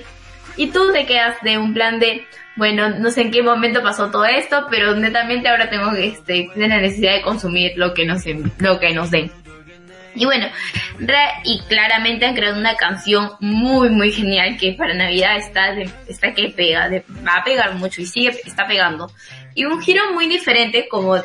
y 0.57 0.69
tú 0.69 0.93
te 0.93 1.05
quedas 1.05 1.37
de 1.43 1.59
un 1.59 1.75
plan 1.75 1.99
de, 1.99 2.27
bueno, 2.57 2.91
no 2.91 3.11
sé 3.11 3.23
en 3.23 3.31
qué 3.31 3.43
momento 3.43 3.83
pasó 3.83 4.11
todo 4.11 4.25
esto, 4.25 4.67
pero 4.71 4.95
netamente 4.95 5.49
ahora 5.49 5.69
tengo 5.69 5.91
este, 5.93 6.49
la 6.55 6.69
necesidad 6.69 7.15
de 7.15 7.23
consumir 7.23 7.73
lo 7.77 7.93
que 7.93 8.07
nos, 8.07 8.23
lo 8.59 8.79
que 8.79 8.95
nos 8.95 9.11
den. 9.11 9.31
Y 10.15 10.27
bueno, 10.27 10.47
y 11.45 11.61
claramente 11.69 12.27
han 12.27 12.35
creado 12.35 12.59
una 12.59 12.77
canción 12.77 13.31
muy 13.41 13.89
muy 13.89 14.13
genial 14.13 14.59
que 14.59 14.73
para 14.73 14.93
Navidad 14.93 15.39
está 15.39 15.73
está 16.07 16.35
que 16.35 16.51
pega, 16.51 16.91
va 17.27 17.37
a 17.37 17.45
pegar 17.45 17.75
mucho 17.77 18.03
y 18.03 18.07
sigue 18.07 18.31
está 18.45 18.67
pegando. 18.67 19.11
Y 19.55 19.65
un 19.65 19.81
giro 19.83 20.13
muy 20.13 20.27
diferente 20.29 20.89
como 20.89 21.17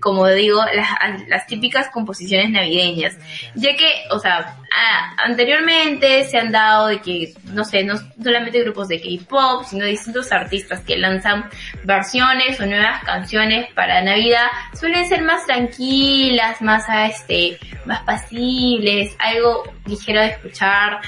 como 0.00 0.26
digo 0.28 0.60
las, 0.74 0.88
las 1.28 1.46
típicas 1.46 1.88
composiciones 1.90 2.50
navideñas, 2.50 3.16
ya 3.54 3.74
que, 3.76 4.02
o 4.10 4.18
sea, 4.18 4.56
a- 4.74 5.22
anteriormente 5.24 6.24
se 6.24 6.38
han 6.38 6.50
dado 6.52 6.88
de 6.88 7.00
que 7.00 7.32
no 7.52 7.64
sé, 7.64 7.84
no 7.84 7.94
solamente 8.22 8.62
grupos 8.62 8.88
de 8.88 9.00
K-pop, 9.00 9.64
sino 9.64 9.84
distintos 9.86 10.32
artistas 10.32 10.80
que 10.80 10.96
lanzan 10.96 11.48
versiones 11.84 12.60
o 12.60 12.66
nuevas 12.66 13.02
canciones 13.04 13.72
para 13.74 14.02
Navidad 14.02 14.46
suelen 14.78 15.08
ser 15.08 15.22
más 15.22 15.46
tranquilas, 15.46 16.60
más 16.62 16.88
a 16.88 17.06
este, 17.06 17.58
más 17.84 18.02
pasibles, 18.02 19.14
algo 19.18 19.62
ligero 19.86 20.20
de 20.20 20.28
escuchar, 20.28 21.00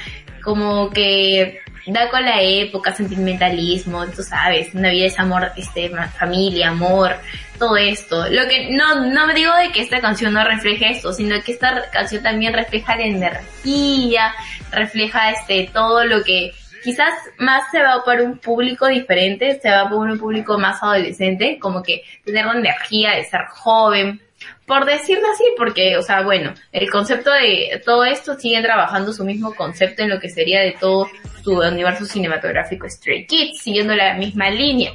como 0.42 0.88
que 0.90 1.60
da 1.86 2.08
con 2.10 2.24
la 2.24 2.40
época, 2.40 2.94
sentimentalismo, 2.94 4.06
tú 4.06 4.22
sabes, 4.22 4.74
Navidad 4.74 5.06
es 5.06 5.18
amor, 5.18 5.52
este, 5.56 5.90
familia, 6.18 6.68
amor, 6.68 7.16
todo 7.58 7.76
esto. 7.76 8.28
Lo 8.28 8.46
que 8.48 8.70
no, 8.70 9.06
no 9.06 9.26
me 9.26 9.34
digo 9.34 9.54
de 9.56 9.70
que 9.70 9.82
esta 9.82 10.00
canción 10.00 10.34
no 10.34 10.44
refleje 10.44 10.90
esto, 10.90 11.12
sino 11.12 11.40
que 11.42 11.52
esta 11.52 11.90
canción 11.90 12.22
también 12.22 12.52
refleja 12.52 12.96
la 12.96 13.04
energía, 13.04 14.34
refleja 14.70 15.30
este, 15.30 15.70
todo 15.72 16.04
lo 16.04 16.22
que 16.22 16.52
quizás 16.82 17.12
más 17.38 17.70
se 17.70 17.82
va 17.82 18.04
por 18.04 18.20
un 18.20 18.38
público 18.38 18.86
diferente, 18.86 19.58
se 19.60 19.70
va 19.70 19.88
por 19.88 20.08
un 20.08 20.18
público 20.18 20.58
más 20.58 20.82
adolescente, 20.82 21.58
como 21.58 21.82
que 21.82 22.02
tener 22.24 22.46
energía 22.46 23.12
de 23.16 23.24
ser 23.24 23.46
joven, 23.50 24.20
por 24.68 24.84
decirlo 24.84 25.26
así, 25.32 25.44
porque, 25.56 25.96
o 25.96 26.02
sea, 26.02 26.22
bueno, 26.22 26.52
el 26.70 26.90
concepto 26.90 27.32
de 27.32 27.82
todo 27.84 28.04
esto 28.04 28.38
siguen 28.38 28.62
trabajando 28.62 29.12
su 29.12 29.24
mismo 29.24 29.54
concepto 29.54 30.02
en 30.02 30.10
lo 30.10 30.20
que 30.20 30.28
sería 30.28 30.60
de 30.60 30.76
todo 30.78 31.08
su 31.42 31.58
universo 31.58 32.04
cinematográfico 32.04 32.88
Stray 32.88 33.26
Kids, 33.26 33.62
siguiendo 33.62 33.96
la 33.96 34.14
misma 34.14 34.50
línea. 34.50 34.92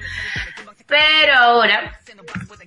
Pero 0.86 1.34
ahora, 1.34 2.00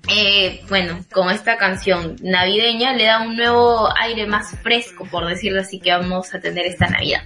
eh, 0.09 0.63
bueno, 0.69 1.05
con 1.13 1.31
esta 1.31 1.57
canción 1.57 2.17
navideña 2.21 2.93
le 2.93 3.05
da 3.05 3.23
un 3.23 3.37
nuevo 3.37 3.89
aire 3.97 4.27
más 4.27 4.59
fresco, 4.63 5.07
por 5.07 5.29
decirlo 5.29 5.61
así, 5.61 5.79
que 5.79 5.93
vamos 5.93 6.35
a 6.35 6.41
tener 6.41 6.67
esta 6.67 6.89
Navidad. 6.89 7.23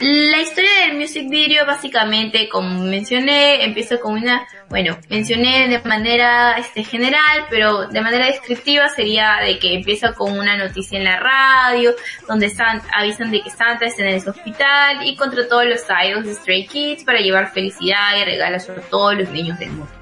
La 0.00 0.38
historia 0.40 0.70
del 0.86 0.96
music 0.96 1.28
video 1.28 1.66
básicamente, 1.66 2.48
como 2.48 2.84
mencioné, 2.84 3.64
empieza 3.64 3.98
con 4.00 4.14
una, 4.14 4.46
bueno, 4.70 4.96
mencioné 5.10 5.68
de 5.68 5.78
manera 5.80 6.56
este, 6.56 6.84
general, 6.84 7.44
pero 7.50 7.86
de 7.86 8.00
manera 8.00 8.24
descriptiva 8.24 8.88
sería 8.88 9.40
de 9.44 9.58
que 9.58 9.74
empieza 9.74 10.14
con 10.14 10.38
una 10.38 10.56
noticia 10.56 10.96
en 10.98 11.04
la 11.04 11.16
radio, 11.20 11.94
donde 12.26 12.48
San- 12.48 12.80
avisan 12.94 13.30
de 13.30 13.42
que 13.42 13.50
Santa 13.50 13.84
está 13.84 14.02
en 14.02 14.14
ese 14.14 14.30
hospital 14.30 15.06
y 15.06 15.16
contra 15.16 15.46
todos 15.46 15.66
los 15.66 15.82
idols 16.02 16.24
de 16.26 16.34
Stray 16.34 16.66
Kids 16.66 17.04
para 17.04 17.18
llevar 17.20 17.52
felicidad 17.52 18.16
y 18.18 18.24
regalos 18.24 18.70
a 18.70 18.76
todos 18.88 19.16
los 19.18 19.28
niños 19.28 19.58
del 19.58 19.68
mundo. 19.68 19.92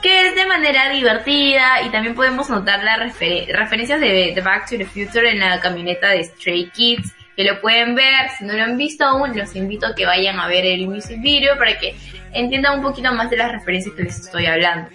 Que 0.00 0.28
es 0.28 0.36
de 0.36 0.46
manera 0.46 0.90
divertida 0.90 1.82
y 1.82 1.88
también 1.88 2.14
podemos 2.14 2.48
notar 2.48 2.84
las 2.84 3.00
refer- 3.00 3.48
referencias 3.48 3.98
de, 4.00 4.30
de 4.32 4.40
Back 4.42 4.70
to 4.70 4.76
the 4.78 4.86
Future 4.86 5.28
en 5.28 5.40
la 5.40 5.58
camioneta 5.58 6.10
de 6.10 6.22
Stray 6.22 6.70
Kids, 6.70 7.14
que 7.38 7.44
lo 7.44 7.60
pueden 7.60 7.94
ver, 7.94 8.30
si 8.36 8.44
no 8.44 8.52
lo 8.52 8.64
han 8.64 8.76
visto 8.76 9.04
aún, 9.04 9.38
los 9.38 9.54
invito 9.54 9.86
a 9.86 9.94
que 9.94 10.04
vayan 10.04 10.40
a 10.40 10.48
ver 10.48 10.66
el 10.66 10.88
music 10.88 11.20
video 11.20 11.56
para 11.56 11.78
que 11.78 11.94
entiendan 12.32 12.78
un 12.78 12.82
poquito 12.82 13.12
más 13.14 13.30
de 13.30 13.36
las 13.36 13.52
referencias 13.52 13.94
que 13.94 14.02
les 14.02 14.18
estoy 14.18 14.46
hablando. 14.46 14.90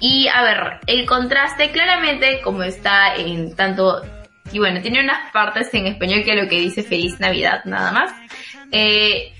Y 0.00 0.28
a 0.28 0.42
ver, 0.42 0.80
el 0.86 1.04
contraste 1.04 1.70
claramente 1.70 2.40
como 2.40 2.62
está 2.62 3.14
en 3.14 3.54
tanto, 3.54 4.00
y 4.50 4.58
bueno, 4.58 4.80
tiene 4.80 5.00
unas 5.04 5.30
partes 5.32 5.68
en 5.74 5.86
español 5.86 6.24
que 6.24 6.34
lo 6.34 6.48
que 6.48 6.60
dice 6.60 6.82
Feliz 6.82 7.20
Navidad 7.20 7.66
nada 7.66 7.92
más. 7.92 8.10
Eh, 8.70 9.34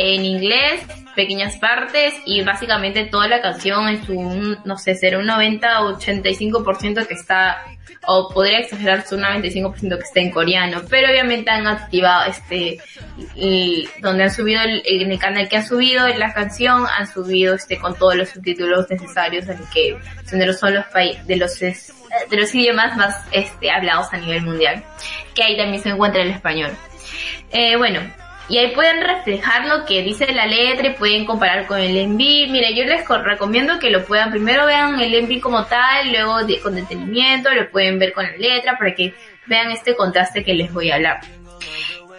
en 0.00 0.24
inglés, 0.24 0.80
pequeñas 1.16 1.56
partes 1.56 2.14
y 2.24 2.42
básicamente 2.42 3.04
toda 3.06 3.26
la 3.26 3.40
canción 3.42 3.88
en 3.88 4.04
su, 4.04 4.56
no 4.64 4.78
sé, 4.78 4.94
será 4.94 5.18
un 5.18 5.26
90 5.26 5.82
o 5.82 5.98
85% 5.98 7.06
que 7.06 7.14
está, 7.14 7.58
o 8.06 8.28
podría 8.32 8.60
exagerarse 8.60 9.16
un 9.16 9.22
95% 9.22 9.96
que 9.96 10.04
está 10.04 10.20
en 10.20 10.30
coreano, 10.30 10.82
pero 10.88 11.10
obviamente 11.10 11.50
han 11.50 11.66
activado 11.66 12.30
este, 12.30 12.78
y 13.34 13.88
donde 14.00 14.24
han 14.24 14.30
subido, 14.30 14.62
el, 14.62 14.82
en 14.84 15.10
el 15.10 15.18
canal 15.18 15.48
que 15.48 15.56
han 15.56 15.66
subido 15.66 16.06
la 16.06 16.32
canción, 16.32 16.86
han 16.86 17.06
subido 17.12 17.54
este 17.56 17.78
con 17.78 17.96
todos 17.98 18.14
los 18.14 18.28
subtítulos 18.28 18.88
necesarios, 18.88 19.48
así 19.48 19.64
que 19.74 19.96
son 20.28 20.38
de 20.38 20.46
los, 20.46 20.58
son 20.60 20.74
los 20.74 20.84
de 21.26 21.36
los, 21.36 21.60
es- 21.62 21.92
de 22.30 22.36
los 22.36 22.54
idiomas 22.54 22.96
más 22.96 23.16
este, 23.32 23.70
hablados 23.70 24.06
a 24.12 24.16
nivel 24.18 24.42
mundial, 24.42 24.84
que 25.34 25.42
ahí 25.42 25.56
también 25.56 25.82
se 25.82 25.88
encuentra 25.90 26.22
el 26.22 26.30
español. 26.30 26.70
Eh, 27.50 27.76
bueno, 27.76 28.00
y 28.48 28.58
ahí 28.58 28.72
pueden 28.74 29.02
reflejar 29.02 29.66
lo 29.66 29.84
que 29.84 30.02
dice 30.02 30.32
la 30.32 30.46
letra 30.46 30.88
y 30.88 30.94
pueden 30.94 31.24
comparar 31.26 31.66
con 31.66 31.78
el 31.80 31.96
enví. 31.96 32.46
Mira, 32.50 32.70
yo 32.70 32.84
les 32.84 33.02
co- 33.04 33.18
recomiendo 33.18 33.78
que 33.78 33.90
lo 33.90 34.04
puedan, 34.04 34.30
primero 34.30 34.64
vean 34.66 34.98
el 35.00 35.14
enví 35.14 35.38
como 35.40 35.64
tal, 35.66 36.10
luego 36.10 36.38
con 36.62 36.74
detenimiento, 36.74 37.50
lo 37.54 37.70
pueden 37.70 37.98
ver 37.98 38.12
con 38.12 38.24
la 38.24 38.36
letra 38.36 38.78
para 38.78 38.94
que 38.94 39.12
vean 39.46 39.70
este 39.70 39.94
contraste 39.94 40.44
que 40.44 40.54
les 40.54 40.72
voy 40.72 40.90
a 40.90 40.94
hablar. 40.96 41.20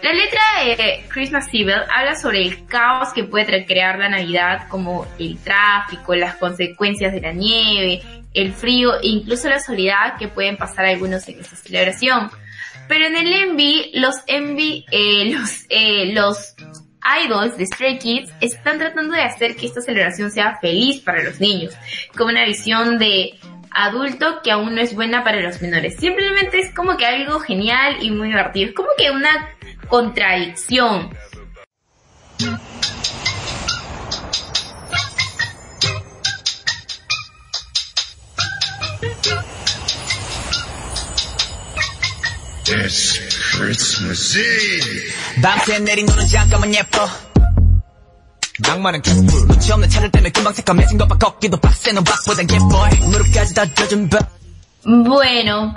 La 0.02 0.12
letra 0.14 0.40
de 0.64 1.04
Christmas 1.08 1.46
Evil 1.52 1.74
habla 1.94 2.14
sobre 2.14 2.40
el 2.40 2.64
caos 2.66 3.12
que 3.12 3.24
puede 3.24 3.66
crear 3.66 3.98
la 3.98 4.08
Navidad, 4.08 4.66
como 4.68 5.06
el 5.18 5.36
tráfico, 5.38 6.14
las 6.14 6.36
consecuencias 6.36 7.12
de 7.12 7.20
la 7.20 7.32
nieve, 7.32 8.00
el 8.32 8.52
frío 8.54 8.94
e 8.94 9.08
incluso 9.08 9.48
la 9.50 9.60
soledad 9.60 10.16
que 10.16 10.28
pueden 10.28 10.56
pasar 10.56 10.86
algunos 10.86 11.28
en 11.28 11.40
esta 11.40 11.54
celebración. 11.56 12.30
Pero 12.90 13.06
en 13.06 13.16
el 13.16 13.32
Envy, 13.32 13.92
los 13.94 14.16
Envy, 14.26 14.84
eh, 14.90 15.32
los, 15.32 15.64
eh, 15.68 16.12
los 16.12 16.56
idols 17.24 17.56
de 17.56 17.64
Stray 17.66 18.00
Kids 18.00 18.32
están 18.40 18.78
tratando 18.78 19.14
de 19.14 19.22
hacer 19.22 19.54
que 19.54 19.66
esta 19.66 19.80
celebración 19.80 20.32
sea 20.32 20.58
feliz 20.60 21.00
para 21.00 21.22
los 21.22 21.38
niños, 21.40 21.72
con 22.16 22.30
una 22.30 22.44
visión 22.44 22.98
de 22.98 23.38
adulto 23.70 24.40
que 24.42 24.50
aún 24.50 24.74
no 24.74 24.80
es 24.80 24.92
buena 24.92 25.22
para 25.22 25.40
los 25.40 25.62
menores. 25.62 25.98
Simplemente 26.00 26.58
es 26.58 26.74
como 26.74 26.96
que 26.96 27.06
algo 27.06 27.38
genial 27.38 27.98
y 28.00 28.10
muy 28.10 28.26
divertido. 28.26 28.70
Es 28.70 28.74
como 28.74 28.88
que 28.98 29.12
una 29.12 29.50
contradicción. 29.86 31.10
It's 42.69 43.19
Christmas 43.55 44.37
Eve. 44.37 45.11
밤새 45.41 45.79
내린 45.79 46.05
너는 46.05 46.25
잠깐만 46.27 46.73
예뻐 46.73 47.07
낭만은 48.59 49.01
개뿔 49.01 49.47
눈치 49.47 49.71
없는 49.71 49.89
차를 49.89 50.11
때문에 50.11 50.31
금방 50.31 50.53
새까매진 50.53 50.97
것봐 50.97 51.17
걷기도 51.17 51.57
빡세는 51.57 52.03
박보단 52.03 52.47
예뻐 52.49 52.87
무릎까지 53.11 53.53
다 53.53 53.65
젖은 53.73 54.09
밥 54.09 54.29
Bueno, 54.85 55.73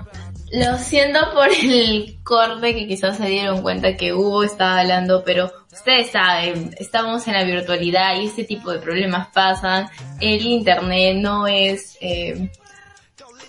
lo 0.52 0.78
siento 0.78 1.32
por 1.32 1.48
el 1.50 2.18
corte 2.22 2.74
que 2.74 2.86
quizás 2.86 3.16
se 3.16 3.26
dieron 3.26 3.62
cuenta 3.62 3.96
que 3.96 4.12
Hugo 4.12 4.44
estaba 4.44 4.80
hablando, 4.80 5.22
pero 5.24 5.50
ustedes 5.72 6.10
saben, 6.10 6.74
estamos 6.78 7.26
en 7.26 7.32
la 7.34 7.44
virtualidad 7.44 8.20
y 8.20 8.26
este 8.26 8.44
tipo 8.44 8.70
de 8.70 8.78
problemas 8.80 9.28
pasan. 9.28 9.88
El 10.20 10.42
internet 10.42 11.16
no 11.16 11.46
es, 11.46 11.96
eh, 12.02 12.50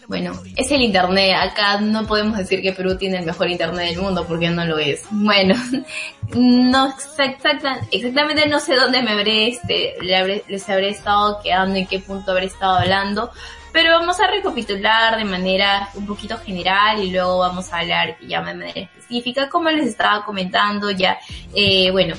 bueno, 0.09 0.33
es 0.57 0.71
el 0.71 0.83
internet. 0.83 1.35
Acá 1.39 1.81
no 1.81 2.07
podemos 2.07 2.37
decir 2.39 2.61
que 2.63 2.73
Perú 2.73 2.97
tiene 2.97 3.19
el 3.19 3.27
mejor 3.27 3.49
internet 3.49 3.91
del 3.91 4.03
mundo 4.03 4.25
porque 4.27 4.51
no 4.51 4.65
lo 4.65 4.79
es. 4.79 5.03
Bueno, 5.11 5.55
no 6.35 6.89
exacta- 6.89 7.81
exactamente 7.91 8.49
no 8.49 8.61
sé 8.61 8.75
dónde 8.77 9.03
me 9.03 9.13
habré, 9.13 9.49
este, 9.49 9.95
les 10.01 10.69
habré 10.69 10.89
estado 10.91 11.41
quedando, 11.43 11.77
en 11.77 11.87
qué 11.87 11.99
punto 12.01 12.33
habré 12.33 12.47
estado 12.47 12.79
hablando. 12.79 13.31
Pero 13.73 13.99
vamos 13.99 14.21
a 14.21 14.29
recapitular 14.29 15.17
de 15.17 15.25
manera 15.25 15.89
un 15.95 16.07
poquito 16.07 16.39
general 16.39 17.03
y 17.03 17.11
luego 17.11 17.39
vamos 17.39 17.73
a 17.73 17.81
hablar 17.81 18.17
ya 18.25 18.39
de 18.39 18.45
manera 18.55 18.81
específica. 18.81 19.49
Como 19.49 19.69
les 19.71 19.89
estaba 19.89 20.25
comentando 20.25 20.93
ya, 20.93 21.19
eh, 21.57 21.91
bueno, 21.91 22.15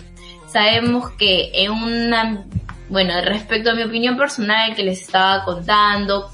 sabemos 0.51 1.11
que 1.11 1.51
en 1.53 1.71
una, 1.71 2.43
bueno, 2.89 3.13
respecto 3.21 3.71
a 3.71 3.73
mi 3.73 3.83
opinión 3.83 4.17
personal 4.17 4.75
que 4.75 4.83
les 4.83 4.99
estaba 4.99 5.45
contando, 5.45 6.29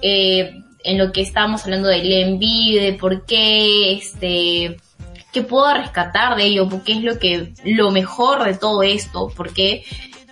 eh, 0.00 0.61
en 0.84 0.98
lo 0.98 1.12
que 1.12 1.22
estábamos 1.22 1.64
hablando 1.64 1.88
del 1.88 2.12
envío, 2.12 2.82
de 2.82 2.92
por 2.94 3.24
qué, 3.24 3.94
este, 3.94 4.76
qué 5.32 5.42
puedo 5.42 5.72
rescatar 5.74 6.36
de 6.36 6.44
ello, 6.44 6.68
porque 6.68 6.92
es 6.92 7.02
lo 7.02 7.18
que, 7.18 7.52
lo 7.64 7.90
mejor 7.90 8.44
de 8.44 8.54
todo 8.54 8.82
esto, 8.82 9.32
porque 9.36 9.84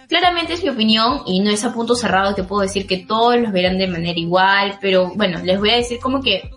claramente 0.08 0.54
es 0.54 0.62
mi 0.62 0.70
opinión 0.70 1.22
y 1.26 1.40
no 1.40 1.50
es 1.50 1.64
a 1.64 1.72
punto 1.72 1.94
cerrado, 1.94 2.34
te 2.34 2.44
puedo 2.44 2.62
decir 2.62 2.86
que 2.86 2.98
todos 2.98 3.38
los 3.38 3.52
verán 3.52 3.78
de 3.78 3.86
manera 3.86 4.18
igual, 4.18 4.78
pero 4.80 5.12
bueno, 5.14 5.40
les 5.42 5.58
voy 5.58 5.70
a 5.70 5.76
decir 5.76 5.98
como 6.00 6.20
que 6.20 6.50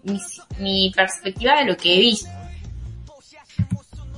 mi 0.60 0.92
perspectiva 0.96 1.60
de 1.60 1.66
lo 1.66 1.78
que 1.78 1.96
he 1.96 2.00
visto. 2.00 2.30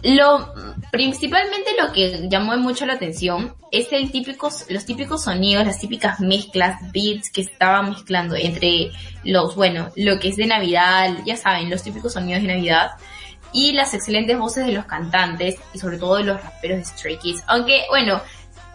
Lo, 0.07 0.53
principalmente 0.91 1.71
lo 1.81 1.91
que 1.91 2.27
llamó 2.29 2.55
mucho 2.57 2.85
la 2.85 2.93
atención 2.93 3.55
es 3.71 3.91
el 3.91 4.11
típico, 4.11 4.51
los 4.69 4.85
típicos 4.85 5.23
sonidos, 5.23 5.65
las 5.65 5.79
típicas 5.79 6.19
mezclas, 6.19 6.79
beats 6.93 7.31
que 7.31 7.41
estaban 7.41 7.89
mezclando 7.89 8.35
entre 8.35 8.91
los, 9.23 9.55
bueno, 9.55 9.89
lo 9.95 10.19
que 10.19 10.27
es 10.27 10.35
de 10.35 10.45
Navidad, 10.45 11.09
ya 11.25 11.35
saben, 11.35 11.71
los 11.71 11.81
típicos 11.81 12.13
sonidos 12.13 12.43
de 12.43 12.49
Navidad 12.49 12.91
y 13.51 13.71
las 13.71 13.95
excelentes 13.95 14.37
voces 14.37 14.67
de 14.67 14.73
los 14.73 14.85
cantantes 14.85 15.55
y 15.73 15.79
sobre 15.79 15.97
todo 15.97 16.17
de 16.17 16.25
los 16.25 16.39
raperos 16.39 16.77
de 16.77 16.85
Stray 16.85 17.17
Kids. 17.17 17.43
Aunque, 17.47 17.85
bueno, 17.89 18.21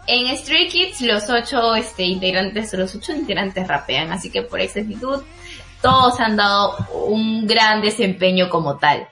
en 0.08 0.36
Stray 0.36 0.66
Kids 0.66 1.00
los 1.02 1.30
ocho 1.30 1.76
este, 1.76 2.02
integrantes, 2.02 2.72
los 2.74 2.92
ocho 2.96 3.12
integrantes 3.12 3.68
rapean, 3.68 4.10
así 4.10 4.30
que 4.30 4.42
por 4.42 4.58
exactitud 4.58 5.22
todos 5.80 6.18
han 6.18 6.36
dado 6.36 6.76
un 7.06 7.46
gran 7.46 7.82
desempeño 7.82 8.50
como 8.50 8.78
tal. 8.78 9.06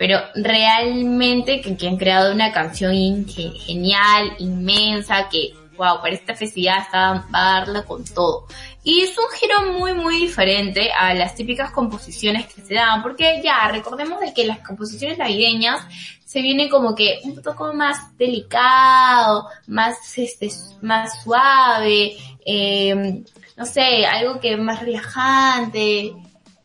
Pero 0.00 0.18
realmente 0.34 1.60
que, 1.60 1.76
que 1.76 1.86
han 1.86 1.98
creado 1.98 2.32
una 2.32 2.50
canción 2.52 2.94
genial, 3.28 4.34
inmensa, 4.38 5.28
que 5.28 5.52
wow, 5.76 6.00
para 6.00 6.14
esta 6.14 6.34
festividad 6.34 6.78
está, 6.78 7.26
va 7.34 7.56
a 7.56 7.60
darla 7.60 7.82
con 7.82 8.02
todo. 8.06 8.46
Y 8.82 9.02
es 9.02 9.10
un 9.18 9.26
giro 9.38 9.78
muy 9.78 9.92
muy 9.92 10.16
diferente 10.16 10.90
a 10.90 11.12
las 11.12 11.34
típicas 11.34 11.70
composiciones 11.70 12.46
que 12.46 12.62
se 12.62 12.72
dan, 12.72 13.02
porque 13.02 13.42
ya 13.44 13.68
recordemos 13.68 14.20
de 14.20 14.32
que 14.32 14.46
las 14.46 14.60
composiciones 14.60 15.18
navideñas 15.18 15.86
se 16.24 16.40
vienen 16.40 16.70
como 16.70 16.94
que 16.94 17.18
un 17.24 17.42
poco 17.42 17.74
más 17.74 18.16
delicado, 18.16 19.48
más 19.66 20.16
este, 20.16 20.50
más 20.80 21.22
suave, 21.22 22.16
eh, 22.46 23.22
no 23.54 23.66
sé, 23.66 24.06
algo 24.06 24.40
que 24.40 24.56
más 24.56 24.80
relajante, 24.80 26.14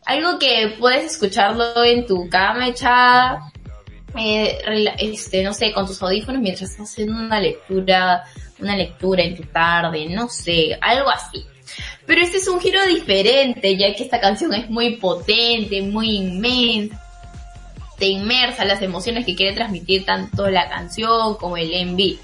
algo 0.05 0.39
que 0.39 0.75
puedes 0.79 1.13
escucharlo 1.13 1.83
en 1.83 2.05
tu 2.05 2.29
cama 2.29 2.67
echada, 2.67 3.51
eh, 4.17 4.59
este, 4.99 5.43
no 5.43 5.53
sé, 5.53 5.73
con 5.73 5.87
tus 5.87 6.01
audífonos 6.01 6.41
mientras 6.41 6.71
estás 6.71 6.91
haciendo 6.91 7.13
una 7.13 7.39
lectura, 7.39 8.23
una 8.59 8.75
lectura 8.75 9.23
en 9.23 9.35
tu 9.35 9.43
tarde, 9.43 10.07
no 10.09 10.29
sé, 10.29 10.77
algo 10.79 11.09
así. 11.09 11.45
Pero 12.05 12.21
este 12.21 12.37
es 12.37 12.47
un 12.47 12.61
giro 12.61 12.85
diferente, 12.85 13.75
ya 13.75 13.93
que 13.95 14.03
esta 14.03 14.19
canción 14.19 14.53
es 14.53 14.69
muy 14.69 14.97
potente, 14.97 15.81
muy 15.81 16.17
inmensa, 16.17 17.01
te 17.97 18.05
inmersa 18.05 18.65
las 18.65 18.81
emociones 18.81 19.25
que 19.25 19.35
quiere 19.35 19.55
transmitir 19.55 20.05
tanto 20.05 20.49
la 20.49 20.69
canción 20.69 21.35
como 21.35 21.57
el 21.57 21.71
MV. 21.87 22.19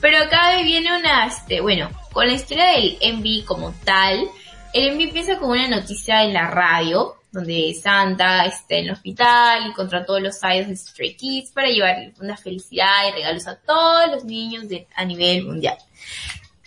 Pero 0.00 0.18
acá 0.18 0.60
viene 0.62 0.96
una, 0.96 1.26
este, 1.26 1.60
bueno, 1.60 1.90
con 2.12 2.28
la 2.28 2.34
historia 2.34 2.66
del 2.72 2.98
MV 3.14 3.44
como 3.44 3.72
tal, 3.84 4.28
el 4.72 4.94
MV 4.94 5.00
empieza 5.02 5.38
con 5.38 5.50
una 5.50 5.68
noticia 5.68 6.24
en 6.24 6.34
la 6.34 6.48
radio, 6.48 7.16
donde 7.34 7.74
Santa 7.74 8.46
está 8.46 8.76
en 8.76 8.86
el 8.86 8.92
hospital 8.92 9.68
y 9.68 9.72
contra 9.74 10.06
todos 10.06 10.22
los 10.22 10.38
idols 10.42 10.68
de 10.68 10.76
Stray 10.76 11.16
Kids 11.16 11.50
para 11.50 11.68
llevar 11.68 12.12
una 12.20 12.36
felicidad 12.36 13.08
y 13.08 13.12
regalos 13.12 13.46
a 13.46 13.56
todos 13.56 14.10
los 14.12 14.24
niños 14.24 14.64
a 14.94 15.04
nivel 15.04 15.44
mundial. 15.44 15.76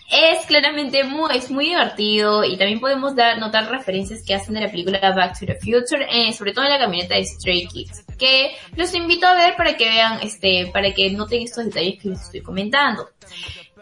Es 0.09 0.45
claramente 0.45 1.03
muy, 1.03 1.35
es 1.35 1.51
muy 1.51 1.65
divertido 1.65 2.43
y 2.45 2.55
también 2.55 2.79
podemos 2.79 3.13
dar, 3.15 3.39
notar 3.39 3.69
referencias 3.69 4.23
que 4.25 4.35
hacen 4.35 4.53
de 4.53 4.61
la 4.61 4.71
película 4.71 4.99
Back 4.99 5.37
to 5.37 5.45
the 5.45 5.55
Future, 5.55 6.07
eh, 6.09 6.31
sobre 6.31 6.53
todo 6.53 6.63
en 6.65 6.71
la 6.71 6.79
camioneta 6.79 7.15
de 7.15 7.25
Stray 7.25 7.67
Kids, 7.67 8.05
que 8.17 8.55
los 8.75 8.93
invito 8.93 9.27
a 9.27 9.33
ver 9.33 9.55
para 9.57 9.75
que 9.75 9.89
vean, 9.89 10.19
este, 10.21 10.67
para 10.67 10.93
que 10.93 11.09
noten 11.11 11.41
estos 11.41 11.65
detalles 11.65 12.01
que 12.01 12.09
les 12.09 12.21
estoy 12.21 12.41
comentando. 12.41 13.09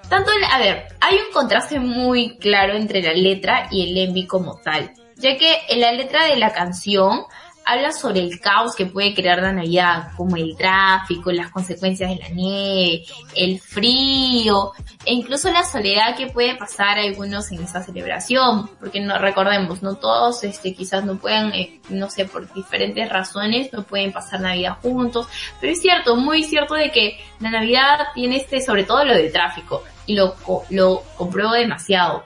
Tanto, 0.09 0.31
a 0.51 0.59
ver, 0.59 0.87
hay 0.99 1.15
un 1.15 1.31
contraste 1.31 1.79
muy 1.79 2.37
claro 2.37 2.75
entre 2.75 3.01
la 3.01 3.13
letra 3.13 3.67
y 3.71 3.89
el 3.89 3.97
envy 3.97 4.25
como 4.25 4.59
tal, 4.61 4.91
ya 5.17 5.37
que 5.37 5.61
en 5.69 5.81
la 5.81 5.91
letra 5.91 6.25
de 6.25 6.37
la 6.37 6.53
canción 6.53 7.25
habla 7.65 7.91
sobre 7.91 8.19
el 8.19 8.39
caos 8.39 8.75
que 8.75 8.85
puede 8.85 9.13
crear 9.15 9.41
la 9.41 9.51
Navidad, 9.51 10.11
como 10.15 10.37
el 10.37 10.55
tráfico, 10.55 11.31
las 11.31 11.49
consecuencias 11.49 12.11
de 12.11 12.17
la 12.17 12.29
nieve, 12.29 13.03
el 13.35 13.59
frío, 13.59 14.71
e 15.03 15.13
incluso 15.13 15.51
la 15.51 15.63
soledad 15.63 16.15
que 16.15 16.27
puede 16.27 16.55
pasar 16.55 16.99
a 16.99 17.01
algunos 17.01 17.51
en 17.51 17.63
esa 17.63 17.81
celebración, 17.81 18.69
porque 18.79 18.99
no 18.99 19.17
recordemos, 19.17 19.81
no 19.81 19.95
todos 19.95 20.43
este 20.43 20.75
quizás 20.75 21.03
no 21.03 21.17
puedan, 21.17 21.53
eh, 21.53 21.81
no 21.89 22.09
sé, 22.11 22.25
por 22.25 22.53
diferentes 22.53 23.09
razones 23.09 23.73
no 23.73 23.83
pueden 23.83 24.11
pasar 24.11 24.41
Navidad 24.41 24.77
juntos, 24.81 25.27
pero 25.59 25.73
es 25.73 25.81
cierto, 25.81 26.15
muy 26.15 26.43
cierto 26.43 26.75
de 26.75 26.91
que 26.91 27.19
la 27.39 27.49
Navidad 27.49 27.99
tiene 28.13 28.37
este, 28.37 28.61
sobre 28.61 28.83
todo 28.83 29.03
lo 29.03 29.15
del 29.15 29.31
tráfico, 29.31 29.83
y 30.05 30.13
lo, 30.13 30.35
lo 30.69 31.01
compruebo 31.17 31.53
demasiado 31.53 32.25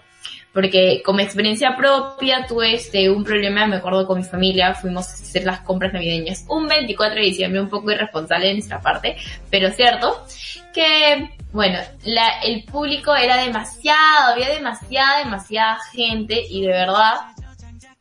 porque 0.53 1.01
como 1.05 1.19
experiencia 1.19 1.75
propia 1.77 2.45
tuve 2.47 2.73
este 2.73 3.09
un 3.09 3.23
problema, 3.23 3.67
me 3.67 3.77
acuerdo 3.77 4.07
con 4.07 4.17
mi 4.17 4.23
familia, 4.23 4.73
fuimos 4.73 5.09
a 5.09 5.13
hacer 5.13 5.45
las 5.45 5.61
compras 5.61 5.93
navideñas 5.93 6.45
un 6.47 6.67
24 6.67 7.15
de 7.15 7.25
diciembre, 7.25 7.61
un 7.61 7.69
poco 7.69 7.91
irresponsable 7.91 8.47
de 8.47 8.53
nuestra 8.53 8.81
parte, 8.81 9.15
pero 9.49 9.71
cierto, 9.71 10.25
que 10.73 11.29
bueno, 11.51 11.79
la, 12.03 12.39
el 12.43 12.63
público 12.63 13.15
era 13.15 13.37
demasiado, 13.37 14.33
había 14.33 14.49
demasiada, 14.49 15.19
demasiada 15.23 15.79
gente 15.91 16.43
y 16.49 16.61
de 16.61 16.67
verdad 16.69 17.15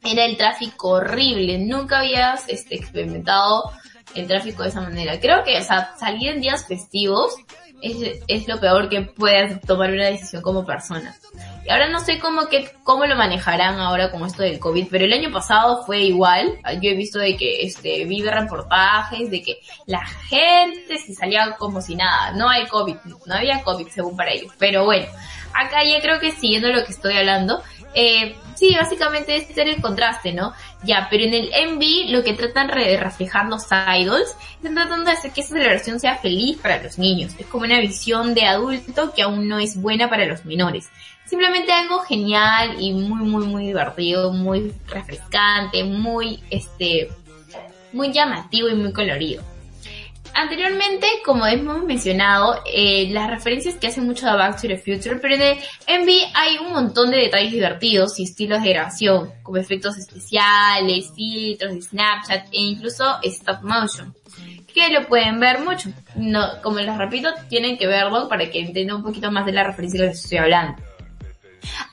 era 0.05 0.25
el 0.25 0.37
tráfico 0.37 0.91
horrible, 0.91 1.59
nunca 1.59 2.01
habías 2.01 2.49
este, 2.49 2.77
experimentado 2.77 3.73
el 4.15 4.27
tráfico 4.27 4.63
de 4.63 4.71
esa 4.71 4.81
manera. 4.81 5.21
Creo 5.21 5.45
que, 5.45 5.59
o 5.59 5.63
sea, 5.63 5.95
salir 5.99 6.31
en 6.31 6.41
días 6.41 6.67
festivos 6.67 7.35
es, 7.83 8.21
es 8.27 8.49
lo 8.49 8.61
peor 8.61 8.88
que 8.88 9.03
puedas 9.03 9.61
tomar 9.62 9.91
una 9.91 10.07
decisión 10.07 10.43
como 10.43 10.64
persona. 10.64 11.14
Y 11.64 11.71
ahora 11.71 11.88
no 11.88 12.01
sé 12.01 12.19
cómo 12.19 12.47
que, 12.49 12.71
cómo 12.83 13.05
lo 13.05 13.14
manejarán 13.17 13.79
ahora 13.79 14.11
con 14.11 14.25
esto 14.25 14.43
del 14.43 14.59
COVID, 14.59 14.88
pero 14.91 15.05
el 15.05 15.12
año 15.12 15.31
pasado 15.31 15.85
fue 15.85 16.01
igual. 16.03 16.59
Yo 16.81 16.91
he 16.91 16.97
visto 16.97 17.19
de 17.19 17.37
que, 17.37 17.62
este, 17.62 18.05
vi 18.05 18.23
reportajes 18.23 19.31
de 19.31 19.43
que 19.43 19.61
la 19.87 20.05
gente 20.07 20.99
se 20.99 21.14
salía 21.14 21.57
como 21.59 21.81
si 21.81 21.95
nada. 21.95 22.33
No 22.33 22.49
hay 22.49 22.67
COVID, 22.67 22.97
no 23.27 23.35
había 23.35 23.62
COVID 23.62 23.88
según 23.88 24.17
para 24.17 24.33
ellos. 24.33 24.53
Pero 24.59 24.85
bueno, 24.85 25.07
acá 25.59 25.85
ya 25.85 26.01
creo 26.01 26.21
que 26.21 26.33
siguiendo 26.33 26.68
lo 26.68 26.85
que 26.85 26.92
estoy 26.92 27.16
hablando, 27.16 27.62
eh, 27.94 28.37
sí, 28.55 28.75
básicamente 28.75 29.37
es 29.37 29.47
ser 29.55 29.68
el 29.68 29.81
contraste, 29.81 30.33
¿no? 30.33 30.53
Ya, 30.83 31.09
pero 31.11 31.25
en 31.25 31.35
el 31.35 31.51
MV 31.73 32.11
lo 32.11 32.23
que 32.23 32.35
tratan 32.35 32.68
de 32.68 32.97
reflejar 32.97 33.47
los 33.47 33.66
idols, 33.99 34.37
están 34.57 34.75
tratando 34.75 35.07
de 35.07 35.16
hacer 35.16 35.33
que 35.33 35.40
esa 35.40 35.55
celebración 35.55 35.99
sea 35.99 36.16
feliz 36.16 36.59
para 36.59 36.83
los 36.83 36.99
niños. 36.99 37.33
Es 37.38 37.47
como 37.47 37.64
una 37.64 37.81
visión 37.81 38.35
de 38.35 38.44
adulto 38.44 39.12
que 39.14 39.23
aún 39.23 39.49
no 39.49 39.59
es 39.59 39.81
buena 39.81 40.09
para 40.09 40.27
los 40.27 40.44
menores. 40.44 40.88
Simplemente 41.27 41.73
algo 41.73 42.01
genial 42.01 42.77
y 42.79 42.92
muy, 42.92 43.23
muy, 43.23 43.47
muy 43.47 43.66
divertido, 43.66 44.33
muy 44.33 44.73
refrescante, 44.87 45.85
muy, 45.85 46.42
este, 46.51 47.11
muy 47.92 48.12
llamativo 48.12 48.68
y 48.68 48.75
muy 48.75 48.92
colorido. 48.92 49.42
Anteriormente, 50.38 51.07
como 51.24 51.46
hemos 51.46 51.83
mencionado, 51.85 52.62
eh, 52.64 53.09
las 53.11 53.29
referencias 53.29 53.74
que 53.77 53.88
hacen 53.88 54.07
mucho 54.07 54.29
a 54.29 54.37
Back 54.37 54.61
to 54.61 54.68
the 54.68 54.79
Future, 54.79 55.16
pero 55.16 55.35
en 55.35 55.42
el 55.42 55.57
MV 56.01 56.09
hay 56.35 56.59
un 56.59 56.72
montón 56.72 57.11
de 57.11 57.18
detalles 57.18 57.53
divertidos 57.53 58.18
y 58.18 58.24
estilos 58.24 58.62
de 58.62 58.70
grabación, 58.70 59.33
como 59.42 59.57
efectos 59.57 59.96
especiales, 59.98 61.12
filtros 61.14 61.74
de 61.74 61.83
Snapchat 61.83 62.46
e 62.53 62.61
incluso 62.61 63.18
stop 63.22 63.62
motion, 63.62 64.14
que 64.72 64.88
lo 64.90 65.07
pueden 65.09 65.40
ver 65.40 65.61
mucho. 65.61 65.90
No, 66.14 66.62
como 66.62 66.79
les 66.79 66.96
repito, 66.96 67.31
tienen 67.48 67.77
que 67.77 67.87
verlo 67.87 68.29
para 68.29 68.48
que 68.48 68.61
entiendan 68.61 68.96
un 68.96 69.03
poquito 69.03 69.31
más 69.33 69.44
de 69.44 69.53
la 69.53 69.64
referencia 69.64 70.01
que 70.01 70.07
les 70.07 70.22
estoy 70.22 70.38
hablando. 70.38 70.81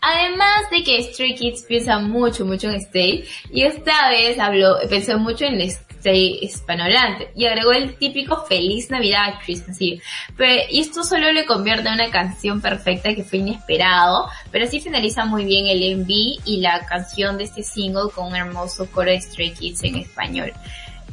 Además 0.01 0.69
de 0.69 0.84
que 0.84 1.01
Stray 1.01 1.36
Kids 1.36 1.63
piensa 1.63 1.97
mucho, 1.97 2.45
mucho 2.45 2.69
en 2.69 2.75
Stay, 2.75 3.25
y 3.51 3.63
esta 3.63 4.10
vez 4.10 4.38
habló, 4.39 4.77
pensó 4.88 5.17
mucho 5.17 5.45
en 5.45 5.62
Stay 6.06 6.38
hispanohablante, 6.39 7.32
y 7.36 7.46
agregó 7.46 7.72
el 7.72 7.96
típico 7.96 8.46
Feliz 8.46 8.91
Navidad 8.91 9.39
Christmas 9.44 9.78
Eve. 9.82 10.02
Pero, 10.38 10.63
y 10.70 10.82
esto 10.82 11.04
solo 11.04 11.32
le 11.32 11.46
convierte 11.46 11.88
en 11.88 11.96
una 11.96 12.12
canción 12.12 12.62
perfecta 12.62 13.15
que 13.15 13.24
fue 13.24 13.39
inesperado, 13.39 14.30
pero 14.52 14.68
sí 14.68 14.80
finaliza 14.80 15.26
muy 15.26 15.46
bien 15.46 15.65
el 15.65 15.98
MV 15.98 16.10
y 16.46 16.58
la 16.62 16.86
canción 16.86 17.39
de 17.39 17.46
este 17.46 17.63
single 17.63 18.12
con 18.13 18.28
un 18.28 18.36
hermoso 18.36 18.86
coro 18.91 19.10
de 19.10 19.20
Stray 19.20 19.52
Kids 19.54 19.84
en 19.84 19.96
español. 19.96 20.54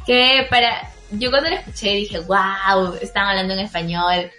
Que 0.05 0.45
para, 0.47 0.91
yo 1.09 1.31
cuando 1.31 1.49
lo 1.49 1.55
escuché 1.55 1.95
dije, 1.95 2.19
wow, 2.19 2.93
están 3.01 3.29
hablando 3.29 3.53
en 3.55 3.61
español 3.61 4.29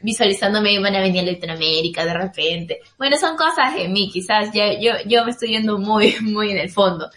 visualizándome 0.00 0.78
van 0.80 0.94
a 0.94 1.00
venir 1.00 1.22
a 1.22 1.32
Latinoamérica 1.32 2.04
de 2.04 2.14
repente. 2.14 2.80
Bueno, 2.98 3.16
son 3.16 3.36
cosas 3.36 3.74
de 3.74 3.88
mí, 3.88 4.10
quizás 4.12 4.52
ya, 4.52 4.78
yo, 4.78 4.92
yo 5.06 5.24
me 5.24 5.30
estoy 5.30 5.48
yendo 5.48 5.78
muy, 5.78 6.14
muy 6.20 6.50
en 6.50 6.58
el 6.58 6.70
fondo. 6.70 7.10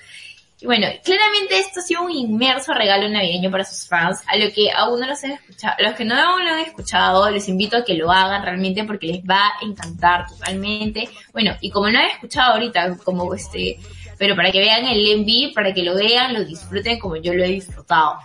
Y 0.60 0.66
bueno, 0.66 0.88
claramente 1.04 1.60
esto 1.60 1.82
ha 1.82 1.84
sido 1.84 2.02
un 2.02 2.12
inmerso 2.12 2.74
regalo 2.74 3.08
navideño 3.08 3.52
para 3.52 3.64
sus 3.64 3.88
fans, 3.88 4.22
a 4.26 4.38
lo 4.38 4.52
que 4.52 4.72
aún 4.72 5.00
no 5.00 5.06
los 5.06 5.24
han 5.24 5.32
escuchado, 5.34 5.76
los 5.80 5.94
que 5.94 6.04
no 6.04 6.16
lo 6.16 6.50
han 6.52 6.60
escuchado, 6.60 7.30
les 7.30 7.48
invito 7.48 7.78
a 7.78 7.86
que 7.86 7.94
lo 7.94 8.12
hagan 8.12 8.42
realmente 8.42 8.84
porque 8.84 9.06
les 9.06 9.20
va 9.22 9.50
a 9.50 9.54
encantar 9.62 10.26
totalmente. 10.28 11.10
Bueno, 11.32 11.56
y 11.62 11.70
como 11.70 11.90
no 11.90 12.00
han 12.00 12.08
escuchado 12.08 12.54
ahorita, 12.54 12.98
como 13.04 13.32
este, 13.36 13.78
pero 14.18 14.36
para 14.36 14.52
que 14.52 14.60
vean 14.60 14.86
el 14.86 15.20
MV, 15.20 15.54
para 15.54 15.74
que 15.74 15.84
lo 15.84 15.96
vean, 15.96 16.34
lo 16.34 16.44
disfruten 16.44 17.00
como 17.00 17.16
yo 17.18 17.34
lo 17.34 17.44
he 17.44 17.50
disfrutado. 17.50 18.16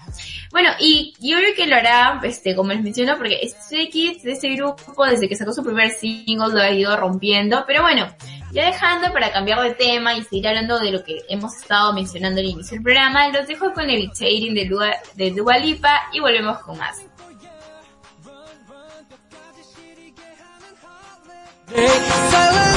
Bueno, 0.51 0.71
y 0.79 1.15
yo 1.21 1.39
creo 1.39 1.55
que 1.55 1.67
lo 1.67 1.77
hará, 1.77 2.21
este, 2.25 2.55
como 2.55 2.73
les 2.73 2.83
menciono, 2.83 3.17
porque 3.17 3.41
Stray 3.49 3.89
Kids 3.89 4.25
este 4.25 4.51
grupo, 4.55 5.07
desde 5.07 5.29
que 5.29 5.37
sacó 5.37 5.53
su 5.53 5.65
primer 5.65 5.91
single, 5.91 6.53
lo 6.53 6.61
ha 6.61 6.71
ido 6.71 6.97
rompiendo, 6.97 7.65
pero 7.67 7.83
bueno, 7.83 8.07
ya 8.53 8.67
dejando 8.67 9.13
para 9.13 9.33
cambiar 9.33 9.63
de 9.63 9.75
tema 9.75 10.15
y 10.15 10.23
seguir 10.25 10.49
hablando 10.49 10.79
de 10.79 10.91
lo 10.91 11.03
que 11.05 11.23
hemos 11.29 11.55
estado 11.57 11.93
mencionando 11.93 12.41
al 12.41 12.47
inicio 12.47 12.77
del 12.77 12.83
programa, 12.83 13.29
los 13.29 13.47
dejo 13.47 13.73
con 13.73 13.89
el 13.89 14.11
Shading 14.11 14.55
de 14.55 14.67
Dua, 14.67 14.93
de 15.15 15.31
Dua 15.31 15.59
Lipa 15.59 16.09
y 16.13 16.21
volvemos 16.21 16.59
con 16.59 16.79
más. 16.79 17.03
If 21.75 22.72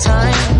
time. 0.00 0.59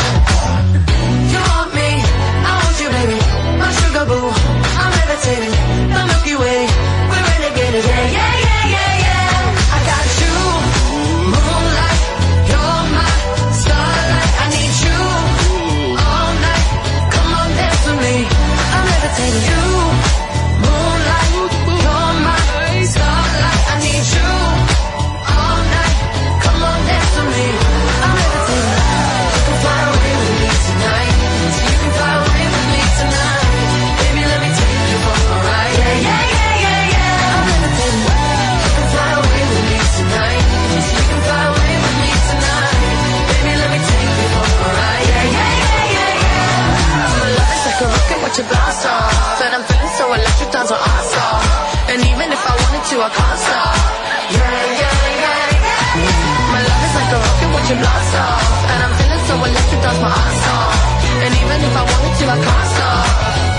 To. 62.21 62.87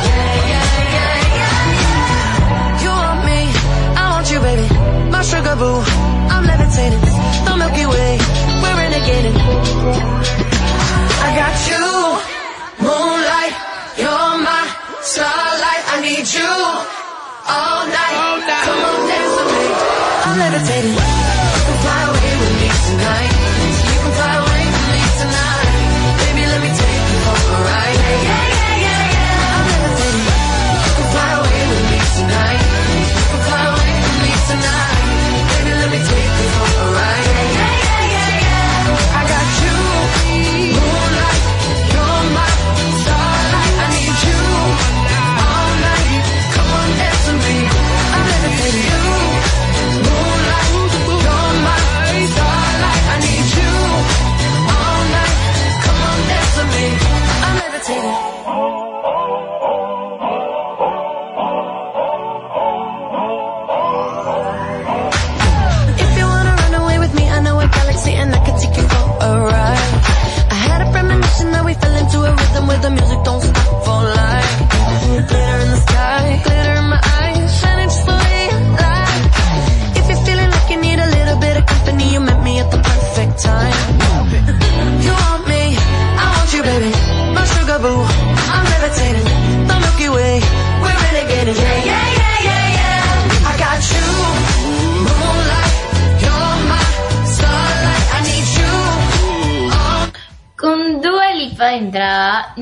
Yeah, 0.09 0.53
yeah, 0.53 0.68
yeah, 0.96 1.38
yeah. 1.40 2.83
You 2.83 2.90
want 2.90 3.20
me, 3.29 3.40
I 3.98 4.05
want 4.12 4.27
you, 4.31 4.40
baby. 4.40 4.66
My 5.11 5.22
sugar 5.22 5.57
boo, 5.57 5.79
I'm 6.33 6.44
levitating. 6.46 7.03
The 7.46 7.53
Milky 7.57 7.87
Way, 7.87 8.18
we're. 8.62 8.83
I 11.25 11.29
got 11.40 11.55
you, 11.70 11.85
moonlight, 12.87 13.55
you're 13.98 14.35
my 14.46 14.62
starlight. 15.03 15.83
I 15.94 15.96
need 16.07 16.27
you 16.38 16.53
all 17.55 17.83
night. 17.98 18.16
Come 18.66 18.81
on, 18.90 19.01
dance 19.11 19.35
with 19.38 19.51
me. 19.55 19.64
I'm 20.27 20.37
levitating. 20.38 20.96
Can 20.96 21.77
fly 21.83 22.03
away 22.11 22.21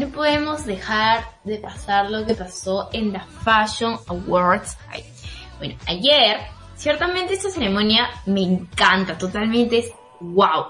no 0.00 0.08
podemos 0.08 0.64
dejar 0.64 1.24
de 1.44 1.58
pasar 1.58 2.10
lo 2.10 2.24
que 2.24 2.34
pasó 2.34 2.88
en 2.92 3.12
la 3.12 3.20
Fashion 3.20 3.98
Awards. 4.08 4.78
Bueno, 5.58 5.76
ayer, 5.86 6.38
ciertamente 6.74 7.34
esta 7.34 7.50
ceremonia 7.50 8.08
me 8.24 8.42
encanta, 8.42 9.18
totalmente 9.18 9.78
es 9.80 9.92
wow. 10.20 10.64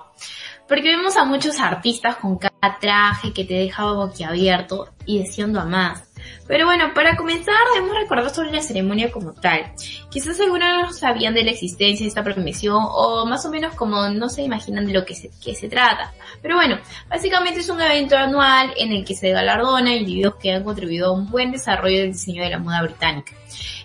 Porque 0.66 0.97
vemos 0.97 1.16
a 1.16 1.25
muchos 1.25 1.61
artistas 1.61 2.16
con 2.16 2.38
cada 2.38 2.79
traje 2.81 3.33
que 3.33 3.45
te 3.45 3.55
dejaba 3.55 3.93
boquiabierto 3.93 4.88
y 5.07 5.21
deseando 5.21 5.61
a 5.61 5.64
más. 5.64 6.10
Pero 6.51 6.67
bueno, 6.67 6.93
para 6.95 7.17
comenzar 7.17 7.55
debemos 7.73 7.97
recordar 7.97 8.29
sobre 8.35 8.51
la 8.51 8.61
ceremonia 8.61 9.13
como 9.13 9.33
tal. 9.35 9.73
Quizás 10.11 10.41
algunos 10.41 10.99
sabían 10.99 11.33
de 11.33 11.45
la 11.45 11.53
existencia 11.53 12.03
de 12.03 12.09
esta 12.09 12.25
premiación 12.25 12.77
o 12.91 13.25
más 13.25 13.47
o 13.47 13.51
menos 13.51 13.73
como 13.77 14.09
no 14.09 14.29
se 14.29 14.43
imaginan 14.43 14.85
de 14.85 14.95
lo 14.95 15.05
que 15.05 15.15
se, 15.15 15.31
que 15.41 15.55
se 15.55 15.69
trata. 15.69 16.13
Pero 16.43 16.57
bueno, 16.57 16.81
básicamente 17.09 17.61
es 17.61 17.69
un 17.69 17.81
evento 17.81 18.17
anual 18.17 18.75
en 18.77 18.91
el 18.91 19.05
que 19.05 19.15
se 19.15 19.31
galardona 19.31 19.95
individuos 19.95 20.35
que 20.43 20.51
han 20.51 20.65
contribuido 20.65 21.11
a 21.11 21.13
un 21.13 21.31
buen 21.31 21.53
desarrollo 21.53 22.01
del 22.01 22.15
diseño 22.15 22.43
de 22.43 22.51
la 22.51 22.59
moda 22.59 22.83
británica. 22.83 23.33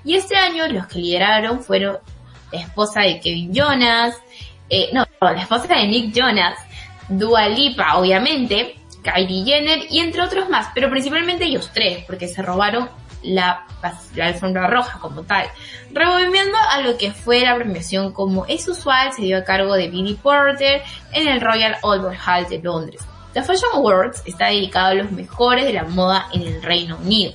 Y 0.04 0.16
este 0.16 0.36
año 0.36 0.68
los 0.68 0.88
que 0.88 0.98
lideraron 0.98 1.62
fueron 1.62 2.00
la 2.52 2.62
esposa 2.62 3.02
de 3.02 3.20
Kevin 3.20 3.54
Jonas, 3.54 4.16
eh, 4.72 4.90
no, 4.92 5.06
la 5.22 5.40
esposa 5.40 5.68
de 5.68 5.86
Nick 5.86 6.16
Jonas, 6.16 6.58
Dua 7.10 7.48
Lipa, 7.48 7.98
obviamente, 7.98 8.76
Kylie 9.06 9.46
Jenner 9.46 9.80
y 9.90 10.00
entre 10.00 10.22
otros 10.22 10.50
más, 10.50 10.70
pero 10.74 10.90
principalmente 10.90 11.46
ellos 11.46 11.70
tres, 11.74 12.04
porque 12.06 12.28
se 12.28 12.42
robaron 12.42 12.90
la, 13.22 13.66
alfombra 14.22 14.68
roja 14.68 15.00
como 15.00 15.24
tal. 15.24 15.48
Revolviendo 15.92 16.58
a 16.72 16.82
lo 16.82 16.98
que 16.98 17.12
fue 17.12 17.42
la 17.42 17.56
premiación 17.56 18.12
como 18.12 18.46
es 18.48 18.68
usual, 18.68 19.14
se 19.14 19.22
dio 19.22 19.38
a 19.38 19.44
cargo 19.44 19.76
de 19.76 19.90
Billy 19.90 20.16
Porter 20.16 20.82
en 21.12 21.28
el 21.28 21.42
Royal 21.42 21.78
Albert 21.84 22.20
Hall 22.26 22.50
de 22.50 22.60
Londres. 22.60 23.02
La 23.34 23.44
Fashion 23.44 23.72
Awards 23.74 24.24
está 24.26 24.48
dedicado 24.48 24.88
a 24.88 24.94
los 24.94 25.12
mejores 25.12 25.66
de 25.66 25.74
la 25.74 25.84
moda 25.84 26.28
en 26.34 26.42
el 26.42 26.62
Reino 26.62 26.98
Unido. 26.98 27.34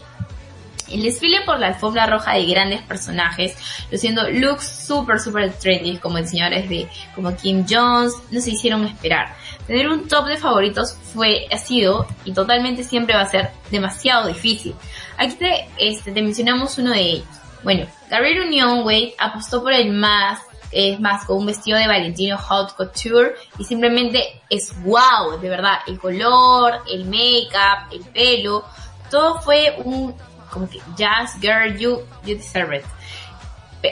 El 0.91 1.03
desfile 1.03 1.43
por 1.47 1.59
la 1.61 1.69
alfombra 1.69 2.07
roja 2.07 2.35
de 2.35 2.47
grandes 2.47 2.83
personajes, 2.83 3.57
luciendo 3.91 4.29
looks 4.31 4.87
super 4.87 5.21
super 5.21 5.53
trendy 5.53 5.99
como 5.99 6.19
el 6.19 6.27
señores 6.27 6.69
de 6.69 6.89
como 7.15 7.35
Kim 7.37 7.65
Jones, 7.69 8.15
nos 8.31 8.47
hicieron 8.47 8.85
esperar. 8.85 9.35
Tener 9.67 9.89
un 9.89 10.09
top 10.09 10.27
de 10.27 10.37
favoritos 10.37 10.97
fue, 11.15 11.47
ha 11.53 11.59
sido 11.59 12.07
y 12.25 12.33
totalmente 12.33 12.83
siempre 12.83 13.15
va 13.15 13.23
a 13.23 13.31
ser 13.31 13.51
demasiado 13.71 14.29
difícil. 14.29 14.75
Aquí 15.17 15.35
te, 15.35 15.69
este, 15.79 16.13
te 16.13 16.23
mencionamos 16.23 16.77
uno 16.79 16.91
de 16.91 17.01
ellos. 17.01 17.27
Bueno, 17.63 17.87
Gabriel 18.09 18.47
Union 18.47 18.85
Wade 18.85 19.15
apostó 19.19 19.63
por 19.63 19.73
el 19.73 19.93
más, 19.93 20.41
es 20.73 20.99
más, 20.99 21.25
con 21.27 21.39
un 21.39 21.47
vestido 21.47 21.79
de 21.79 21.87
Valentino 21.87 22.39
Haute 22.39 22.73
Couture 22.77 23.35
y 23.59 23.65
simplemente 23.65 24.41
es 24.49 24.73
wow, 24.83 25.39
de 25.41 25.49
verdad, 25.49 25.81
el 25.87 25.99
color, 25.99 26.81
el 26.91 27.05
make-up, 27.05 27.93
el 27.93 28.01
pelo, 28.13 28.65
todo 29.11 29.41
fue 29.41 29.77
un 29.85 30.15
como 30.51 30.69
que 30.69 30.81
Jazz 30.97 31.39
Girl, 31.41 31.77
you, 31.77 32.01
you 32.25 32.37
deserve 32.37 32.77
it. 32.77 32.85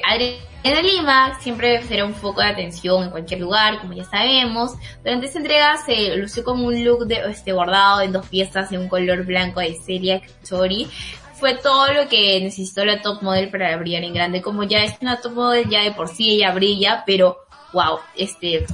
Adriana 0.05 0.83
Lima 0.83 1.38
siempre 1.40 1.83
será 1.85 2.05
un 2.05 2.14
foco 2.14 2.40
de 2.40 2.49
atención 2.49 3.05
en 3.05 3.11
cualquier 3.11 3.40
lugar, 3.40 3.81
como 3.81 3.94
ya 3.94 4.05
sabemos. 4.05 4.73
Durante 5.03 5.27
esta 5.27 5.38
entrega 5.38 5.77
se 5.79 6.16
lució 6.16 6.44
con 6.44 6.62
un 6.62 6.85
look 6.85 7.07
de 7.07 7.23
este 7.31 7.53
bordado 7.53 8.03
en 8.03 8.12
dos 8.12 8.27
piezas 8.27 8.71
en 8.73 8.81
un 8.81 8.88
color 8.88 9.25
blanco 9.25 9.61
de 9.61 9.77
Celia 9.85 10.21
Tori. 10.49 10.87
Fue 11.35 11.55
todo 11.55 11.92
lo 11.92 12.09
que 12.09 12.40
necesitó 12.40 12.85
la 12.85 13.01
top 13.01 13.23
model 13.23 13.49
para 13.51 13.77
brillar 13.77 14.03
en 14.03 14.12
grande. 14.12 14.42
Como 14.42 14.64
ya 14.64 14.83
es 14.83 14.94
una 15.01 15.21
top 15.21 15.33
model, 15.33 15.68
ya 15.71 15.85
de 15.85 15.92
por 15.92 16.09
sí 16.09 16.31
ella 16.31 16.53
brilla, 16.53 17.05
pero 17.07 17.38
wow, 17.73 18.01
este, 18.16 18.66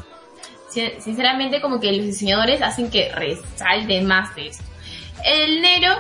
sinceramente 0.99 1.61
como 1.61 1.79
que 1.79 1.93
los 1.93 2.07
diseñadores 2.07 2.63
hacen 2.63 2.91
que 2.91 3.13
resalte 3.13 4.01
más 4.01 4.35
de 4.35 4.49
esto. 4.49 4.65
El 5.25 5.61
negro 5.61 5.95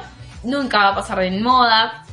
nunca 0.44 0.78
va 0.78 0.88
a 0.88 0.94
pasar 0.94 1.20
de 1.20 1.30
moda 1.32 2.04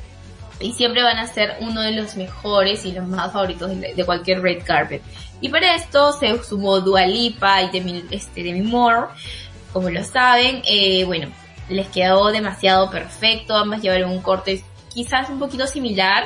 y 0.60 0.74
siempre 0.74 1.04
van 1.04 1.18
a 1.18 1.28
ser 1.28 1.58
uno 1.60 1.82
de 1.82 1.92
los 1.92 2.16
mejores 2.16 2.86
y 2.86 2.92
los 2.92 3.08
más 3.08 3.32
favoritos 3.32 3.70
de, 3.80 4.06
cualquier 4.06 4.42
red 4.42 4.64
carpet. 4.64 5.02
Y 5.40 5.50
para 5.50 5.76
esto 5.76 6.14
se 6.14 6.44
sumó 6.44 6.80
Dua 6.80 7.06
Lipa 7.06 7.64
y 7.64 7.70
Demi, 7.72 8.04
este, 8.12 8.44
Demi 8.44 8.62
Moore, 8.62 9.08
como 9.74 9.90
lo 9.90 10.04
saben, 10.04 10.62
eh, 10.66 11.04
bueno, 11.06 11.30
les 11.70 11.88
quedó 11.88 12.32
demasiado 12.32 12.90
perfecto, 12.92 13.56
ambas 13.56 13.82
llevaron 13.82 14.12
un 14.12 14.22
corte 14.22 14.64
quizás 14.94 15.30
un 15.30 15.40
poquito 15.40 15.66
similar, 15.66 16.26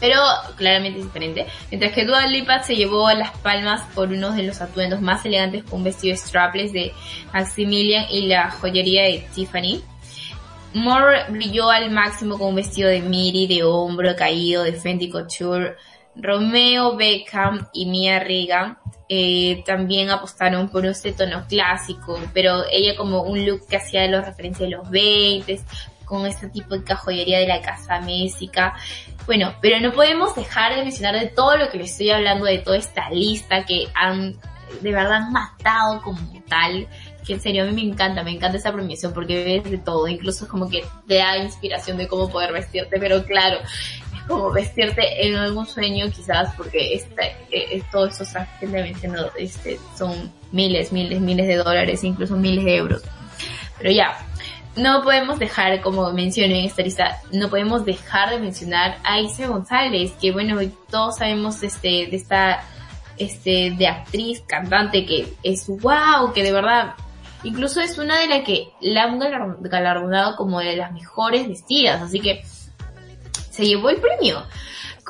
pero 0.00 0.20
claramente 0.56 1.00
diferente. 1.00 1.46
Mientras 1.70 1.92
que 1.92 2.04
Dua 2.04 2.26
Lipa 2.26 2.62
se 2.62 2.76
llevó 2.76 3.10
las 3.12 3.30
palmas 3.38 3.82
por 3.94 4.08
uno 4.08 4.32
de 4.32 4.42
los 4.44 4.60
atuendos 4.60 5.00
más 5.00 5.24
elegantes 5.24 5.64
con 5.64 5.78
un 5.78 5.84
vestido 5.84 6.16
strapless 6.16 6.72
de 6.72 6.92
Maximilian 7.32 8.06
y 8.10 8.26
la 8.26 8.50
joyería 8.50 9.04
de 9.04 9.26
Tiffany. 9.34 9.82
Moore 10.74 11.24
brilló 11.30 11.70
al 11.70 11.90
máximo 11.90 12.38
con 12.38 12.48
un 12.48 12.54
vestido 12.56 12.88
de 12.88 13.00
miri 13.00 13.46
de 13.46 13.64
hombro 13.64 14.14
caído 14.16 14.62
de 14.62 14.72
Fendi 14.72 15.10
Couture. 15.10 15.76
Romeo 16.14 16.96
Beckham 16.96 17.68
y 17.72 17.86
Mia 17.86 18.18
Regan 18.18 18.76
eh, 19.08 19.62
también 19.64 20.10
apostaron 20.10 20.68
por 20.68 20.84
este 20.84 21.12
tono 21.12 21.46
clásico, 21.48 22.18
pero 22.34 22.64
ella 22.70 22.96
como 22.96 23.22
un 23.22 23.46
look 23.46 23.66
que 23.68 23.76
hacía 23.76 24.02
de 24.02 24.08
los 24.08 24.24
referencias 24.24 24.68
de 24.68 24.76
los 24.76 24.90
20 24.90 25.60
con 26.04 26.26
este 26.26 26.48
tipo 26.48 26.76
de 26.76 26.84
cajoyería 26.84 27.38
de 27.38 27.46
la 27.46 27.60
casa 27.60 28.00
mésica. 28.00 28.74
Bueno, 29.26 29.54
pero 29.60 29.78
no 29.80 29.92
podemos 29.92 30.34
dejar 30.34 30.74
de 30.74 30.82
mencionar 30.82 31.18
de 31.18 31.28
todo 31.28 31.56
lo 31.56 31.70
que 31.70 31.78
les 31.78 31.92
estoy 31.92 32.10
hablando, 32.10 32.46
de 32.46 32.58
toda 32.58 32.78
esta 32.78 33.08
lista 33.10 33.64
que 33.64 33.86
han 33.94 34.34
de 34.82 34.92
verdad 34.92 35.30
matado 35.30 36.02
como 36.02 36.18
tal 36.48 36.86
que 37.28 37.34
en 37.34 37.40
serio 37.42 37.62
a 37.62 37.66
mí 37.66 37.72
me 37.74 37.92
encanta, 37.92 38.22
me 38.22 38.30
encanta 38.30 38.56
esa 38.56 38.72
premiación 38.72 39.12
porque 39.12 39.44
ves 39.44 39.70
de 39.70 39.76
todo, 39.76 40.08
incluso 40.08 40.46
es 40.46 40.50
como 40.50 40.66
que 40.70 40.82
te 41.06 41.16
da 41.16 41.36
inspiración 41.36 41.98
de 41.98 42.08
cómo 42.08 42.30
poder 42.30 42.54
vestirte, 42.54 42.98
pero 42.98 43.22
claro, 43.24 43.58
es 44.16 44.22
como 44.26 44.50
vestirte 44.50 45.26
en 45.26 45.36
algún 45.36 45.66
sueño 45.66 46.06
quizás 46.10 46.54
porque 46.56 46.94
este, 46.94 47.36
eh, 47.50 47.82
todos 47.92 48.14
esos 48.14 48.30
trajes 48.32 48.58
que 48.58 48.66
te 48.66 48.82
menciono 48.82 49.26
este, 49.38 49.78
son 49.94 50.32
miles, 50.52 50.90
miles, 50.90 51.20
miles 51.20 51.46
de 51.46 51.56
dólares, 51.56 52.02
incluso 52.02 52.34
miles 52.34 52.64
de 52.64 52.76
euros. 52.76 53.02
Pero 53.76 53.90
ya, 53.90 54.16
no 54.74 55.02
podemos 55.02 55.38
dejar, 55.38 55.82
como 55.82 56.10
mencioné 56.14 56.60
en 56.60 56.64
esta 56.64 56.80
lista, 56.80 57.18
no 57.30 57.50
podemos 57.50 57.84
dejar 57.84 58.30
de 58.30 58.40
mencionar 58.40 58.96
a 59.04 59.20
Isa 59.20 59.48
González, 59.48 60.12
que 60.18 60.32
bueno, 60.32 60.58
todos 60.90 61.18
sabemos 61.18 61.62
este, 61.62 62.06
de 62.06 62.16
esta, 62.16 62.64
este, 63.18 63.74
de 63.76 63.86
actriz, 63.86 64.42
cantante, 64.46 65.04
que 65.04 65.34
es 65.42 65.66
wow, 65.66 66.32
que 66.32 66.42
de 66.42 66.52
verdad 66.52 66.94
Incluso 67.44 67.80
es 67.80 67.98
una 67.98 68.18
de 68.18 68.26
las 68.26 68.44
que 68.44 68.68
la 68.80 69.04
han 69.04 69.18
galardonado 69.60 70.36
como 70.36 70.58
de 70.60 70.76
las 70.76 70.92
mejores 70.92 71.46
vestidas, 71.46 72.02
así 72.02 72.20
que 72.20 72.42
se 73.50 73.66
llevó 73.66 73.90
el 73.90 74.00
premio. 74.00 74.44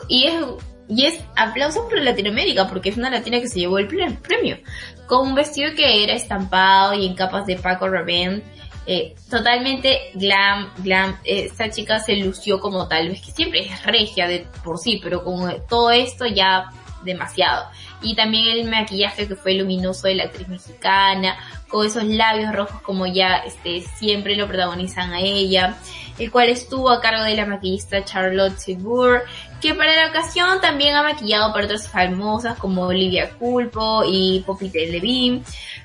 Y 0.09 0.27
es, 0.27 0.45
y 0.89 1.07
es 1.07 1.21
aplauso 1.37 1.89
por 1.89 2.01
Latinoamérica, 2.01 2.69
porque 2.69 2.91
es 2.91 2.97
una 2.97 3.11
latina 3.11 3.41
que 3.41 3.49
se 3.49 3.61
llevó 3.61 3.79
el 3.79 3.89
premio. 3.89 4.59
Con 5.07 5.29
un 5.29 5.35
vestido 5.35 5.75
que 5.75 6.05
era 6.05 6.13
estampado 6.13 6.95
y 6.95 7.07
en 7.07 7.15
capas 7.15 7.47
de 7.47 7.57
Paco 7.57 7.89
Rabanne. 7.89 8.43
Eh, 8.87 9.15
totalmente 9.31 10.13
glam, 10.15 10.71
glam. 10.79 11.19
Esta 11.25 11.71
chica 11.71 11.99
se 12.01 12.17
lució 12.17 12.59
como 12.59 12.89
tal, 12.89 13.09
vez 13.11 13.21
que 13.21 13.33
siempre 13.33 13.61
es 13.61 13.85
regia 13.85 14.27
de 14.27 14.47
por 14.65 14.79
sí, 14.79 14.99
pero 15.03 15.25
con 15.25 15.67
todo 15.69 15.91
esto 15.91 16.25
ya 16.27 16.71
demasiado. 17.05 17.67
Y 18.03 18.15
también 18.15 18.49
el 18.49 18.71
maquillaje 18.71 19.27
que 19.27 19.37
fue 19.37 19.55
luminoso 19.55 20.09
de 20.09 20.17
la 20.17 20.25
actriz 20.25 20.49
mexicana, 20.49 21.37
con 21.69 21.87
esos 21.87 22.05
labios 22.05 22.55
rojos 22.55 22.81
como 22.83 23.07
ya 23.07 23.37
este, 23.39 23.83
siempre 23.99 24.37
lo 24.37 24.47
protagonizan 24.47 25.13
a 25.13 25.21
ella, 25.21 25.77
el 26.19 26.31
cual 26.31 26.49
estuvo 26.49 26.91
a 26.91 27.01
cargo 27.01 27.23
de 27.25 27.37
la 27.37 27.47
maquillista 27.47 28.05
Charlotte 28.05 28.57
Segur, 28.59 29.23
que 29.61 29.75
para 29.75 29.95
la 29.97 30.09
ocasión 30.09 30.61
también 30.61 30.95
ha 30.95 31.03
maquillado 31.03 31.53
para 31.53 31.67
otras 31.67 31.89
famosas 31.89 32.59
como 32.59 32.83
Olivia 32.83 33.31
Culpo 33.39 34.03
y 34.07 34.43
Poppy 34.47 34.71
Levine. 34.71 35.43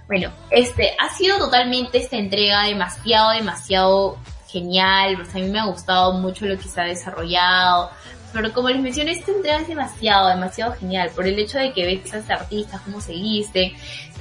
Bueno, 0.07 0.31
este 0.49 0.95
ha 0.99 1.09
sido 1.09 1.37
totalmente 1.37 1.97
esta 1.97 2.17
entrega 2.17 2.63
demasiado, 2.63 3.31
demasiado 3.31 4.17
genial, 4.47 5.15
pues 5.17 5.33
a 5.33 5.39
mí 5.39 5.49
me 5.49 5.59
ha 5.59 5.65
gustado 5.65 6.13
mucho 6.13 6.45
lo 6.45 6.57
que 6.57 6.67
se 6.67 6.79
ha 6.79 6.85
desarrollado, 6.85 7.89
pero 8.33 8.51
como 8.51 8.69
les 8.69 8.81
mencioné, 8.81 9.11
esta 9.11 9.31
entrega 9.31 9.59
es 9.59 9.67
demasiado, 9.67 10.27
demasiado 10.27 10.73
genial, 10.73 11.11
por 11.15 11.27
el 11.27 11.37
hecho 11.37 11.59
de 11.59 11.71
que 11.71 11.85
ves 11.85 12.13
a 12.13 12.17
esas 12.17 12.41
artistas, 12.41 12.81
cómo 12.81 12.99
se 12.99 13.13
visten, 13.13 13.73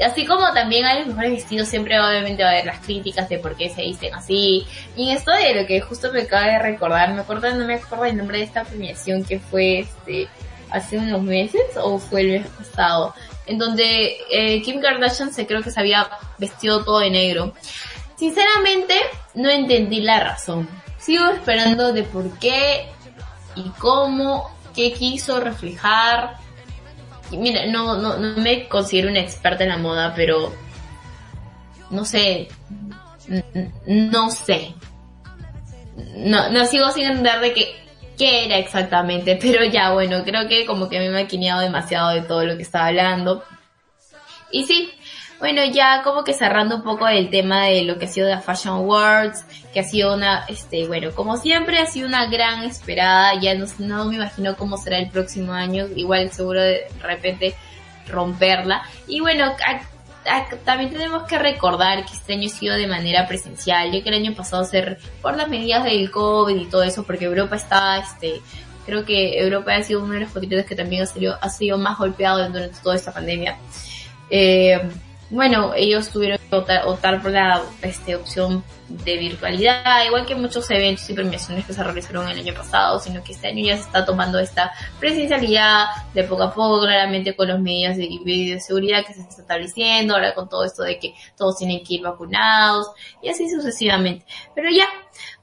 así 0.05 0.27
como 0.27 0.53
también 0.53 0.85
hay 0.85 1.01
los 1.01 1.09
mejores 1.09 1.33
vestidos, 1.33 1.69
siempre 1.69 1.99
obviamente 1.99 2.43
va 2.43 2.51
a 2.51 2.53
haber 2.53 2.67
las 2.67 2.81
críticas 2.81 3.29
de 3.29 3.39
por 3.39 3.57
qué 3.57 3.71
se 3.71 3.83
visten 3.83 4.15
así, 4.15 4.67
y 4.97 5.09
en 5.09 5.17
esto 5.17 5.33
de 5.33 5.55
lo 5.55 5.67
que 5.67 5.81
justo 5.81 6.13
me 6.13 6.23
acaba 6.23 6.47
de 6.47 6.59
recordar, 6.59 7.13
me 7.15 7.23
acuerdo, 7.23 7.55
no 7.55 7.67
me 7.67 7.75
acuerdo 7.75 8.05
el 8.05 8.17
nombre 8.17 8.39
de 8.39 8.45
esta 8.45 8.65
premiación 8.65 9.25
que 9.25 9.41
fue 9.41 9.81
este, 9.81 10.29
hace 10.71 10.99
unos 10.99 11.23
meses, 11.23 11.63
o 11.77 11.99
fue 11.99 12.21
el 12.21 12.31
mes 12.33 12.47
pasado, 12.49 13.15
en 13.47 13.59
donde 13.59 14.17
eh, 14.31 14.63
Kim 14.63 14.81
Kardashian 14.81 15.33
se 15.33 15.47
creo 15.47 15.63
que 15.63 15.71
se 15.71 15.81
había 15.81 16.09
vestido 16.39 16.85
todo 16.85 17.01
de 17.01 17.11
negro. 17.11 17.55
Sinceramente, 18.17 18.95
no 19.35 19.51
entendí 19.51 20.01
la 20.01 20.21
razón. 20.21 20.69
Sigo 20.99 21.27
esperando 21.27 21.93
de 21.93 22.05
por 22.05 22.39
qué 22.39 22.87
y 23.57 23.69
cómo, 23.79 24.51
qué 24.75 24.93
quiso 24.93 25.41
reflejar. 25.41 26.37
mira, 27.31 27.67
no, 27.67 27.97
no, 27.97 28.19
me 28.37 28.69
considero 28.69 29.11
una 29.11 29.21
experta 29.21 29.65
en 29.65 29.71
la 29.71 29.79
moda, 29.79 30.15
pero 30.15 30.53
no 31.91 32.05
sé, 32.05 32.49
no 33.87 34.31
sé. 34.31 34.75
No, 36.17 36.51
no 36.51 36.67
sigo 36.67 36.91
sin 36.91 37.05
entender 37.05 37.41
de 37.41 37.53
qué, 37.53 37.83
qué 38.17 38.47
era 38.47 38.59
exactamente, 38.59 39.37
pero 39.41 39.65
ya 39.65 39.93
bueno, 39.93 40.23
creo 40.25 40.49
que 40.49 40.67
como 40.67 40.89
que 40.89 40.99
me 40.99 41.07
he 41.07 41.11
maquineado 41.11 41.61
demasiado 41.61 42.11
de 42.11 42.23
todo 42.23 42.45
lo 42.45 42.57
que 42.57 42.63
estaba 42.63 42.87
hablando. 42.87 43.45
Y 44.51 44.67
sí, 44.67 44.91
bueno, 45.43 45.61
ya 45.65 46.03
como 46.05 46.23
que 46.23 46.35
cerrando 46.35 46.77
un 46.77 46.83
poco 46.85 47.09
el 47.09 47.29
tema 47.29 47.67
de 47.67 47.83
lo 47.83 47.99
que 47.99 48.05
ha 48.05 48.09
sido 48.09 48.29
la 48.29 48.41
Fashion 48.41 48.75
Awards, 48.77 49.45
que 49.73 49.81
ha 49.81 49.83
sido 49.83 50.15
una, 50.15 50.45
este, 50.47 50.87
bueno, 50.87 51.11
como 51.17 51.37
siempre 51.37 51.79
ha 51.79 51.87
sido 51.87 52.07
una 52.07 52.27
gran 52.27 52.63
esperada, 52.63 53.35
ya 53.41 53.57
no, 53.57 53.67
no 53.81 54.05
me 54.05 54.15
imagino 54.15 54.57
cómo 54.57 54.77
será 54.77 54.99
el 54.99 55.11
próximo 55.11 55.53
año, 55.53 55.89
igual 55.97 56.31
seguro 56.31 56.63
de 56.63 56.87
repente 57.01 57.57
romperla. 58.07 58.85
Y 59.09 59.19
bueno, 59.19 59.57
también 60.65 60.93
tenemos 60.93 61.25
que 61.25 61.41
recordar 61.41 62.07
que 62.07 62.13
este 62.13 62.35
año 62.35 62.47
ha 62.47 62.57
sido 62.57 62.77
de 62.77 62.87
manera 62.87 63.27
presencial, 63.27 63.91
ya 63.91 64.01
que 64.01 64.11
el 64.11 64.15
año 64.15 64.35
pasado 64.37 64.65
ser 64.65 64.99
por 65.21 65.37
las 65.37 65.49
medidas 65.49 65.83
del 65.83 66.09
COVID 66.13 66.55
y 66.55 66.67
todo 66.67 66.85
eso, 66.85 67.03
porque 67.03 67.25
Europa 67.25 67.57
está, 67.57 67.99
este, 67.99 68.41
creo 68.87 69.05
que 69.05 69.41
Europa 69.41 69.75
ha 69.75 69.83
sido 69.83 70.05
uno 70.05 70.15
de 70.15 70.21
los 70.21 70.31
continentes 70.31 70.69
que 70.69 70.77
también 70.77 71.03
ha 71.03 71.07
sido, 71.07 71.37
ha 71.41 71.49
sido 71.49 71.79
más 71.79 71.99
golpeado 71.99 72.49
durante 72.49 72.81
toda 72.81 72.95
esta 72.95 73.13
pandemia. 73.13 73.59
Eh, 74.31 74.81
bueno, 75.33 75.73
ellos 75.75 76.11
tuvieron 76.11 76.39
que 76.39 76.57
optar, 76.57 77.23
por 77.23 77.31
la 77.31 77.63
este, 77.81 78.17
opción 78.17 78.63
de 78.87 79.17
virtualidad, 79.17 80.05
igual 80.05 80.27
que 80.27 80.35
muchos 80.35 80.71
eventos 80.71 81.09
y 81.09 81.15
premiaciones 81.15 81.65
que 81.65 81.73
se 81.73 81.83
realizaron 81.83 82.29
el 82.29 82.39
año 82.39 82.53
pasado, 82.53 83.01
sino 83.01 83.25
que 83.25 83.33
este 83.33 83.49
año 83.49 83.65
ya 83.65 83.77
se 83.77 83.85
está 83.85 84.05
tomando 84.05 84.39
esta 84.39 84.71
presencialidad 85.01 85.87
de 86.13 86.25
poco 86.25 86.43
a 86.43 86.53
poco, 86.53 86.83
claramente 86.83 87.35
con 87.35 87.49
los 87.49 87.59
medios 87.61 87.97
de, 87.97 88.11
de 88.23 88.61
seguridad 88.61 89.07
que 89.07 89.15
se 89.15 89.23
está 89.23 89.41
estableciendo, 89.41 90.13
ahora 90.15 90.35
con 90.35 90.51
todo 90.51 90.65
esto 90.65 90.83
de 90.83 90.99
que 90.99 91.15
todos 91.35 91.57
tienen 91.57 91.83
que 91.83 91.95
ir 91.95 92.03
vacunados 92.03 92.89
y 93.23 93.31
así 93.31 93.49
sucesivamente. 93.49 94.27
Pero 94.55 94.69
ya, 94.71 94.87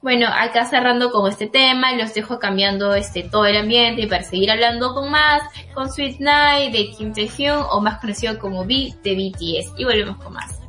bueno, 0.02 0.26
acá 0.28 0.64
cerrando 0.64 1.10
con 1.10 1.28
este 1.30 1.46
tema, 1.46 1.92
los 1.92 2.14
dejo 2.14 2.38
cambiando 2.38 2.94
este 2.94 3.22
todo 3.22 3.44
el 3.44 3.56
ambiente 3.56 4.06
para 4.06 4.22
seguir 4.22 4.50
hablando 4.50 4.94
con 4.94 5.10
más, 5.10 5.42
con 5.74 5.92
Sweet 5.92 6.20
Night 6.20 6.72
de 6.72 6.90
Kim 6.90 7.12
Taehyung 7.12 7.66
o 7.70 7.80
más 7.80 8.00
conocido 8.00 8.38
como 8.38 8.64
B 8.64 8.94
de 9.02 9.14
BTS. 9.14 9.74
Y 9.76 9.84
volvemos 9.84 10.16
con 10.16 10.32
más. 10.32 10.60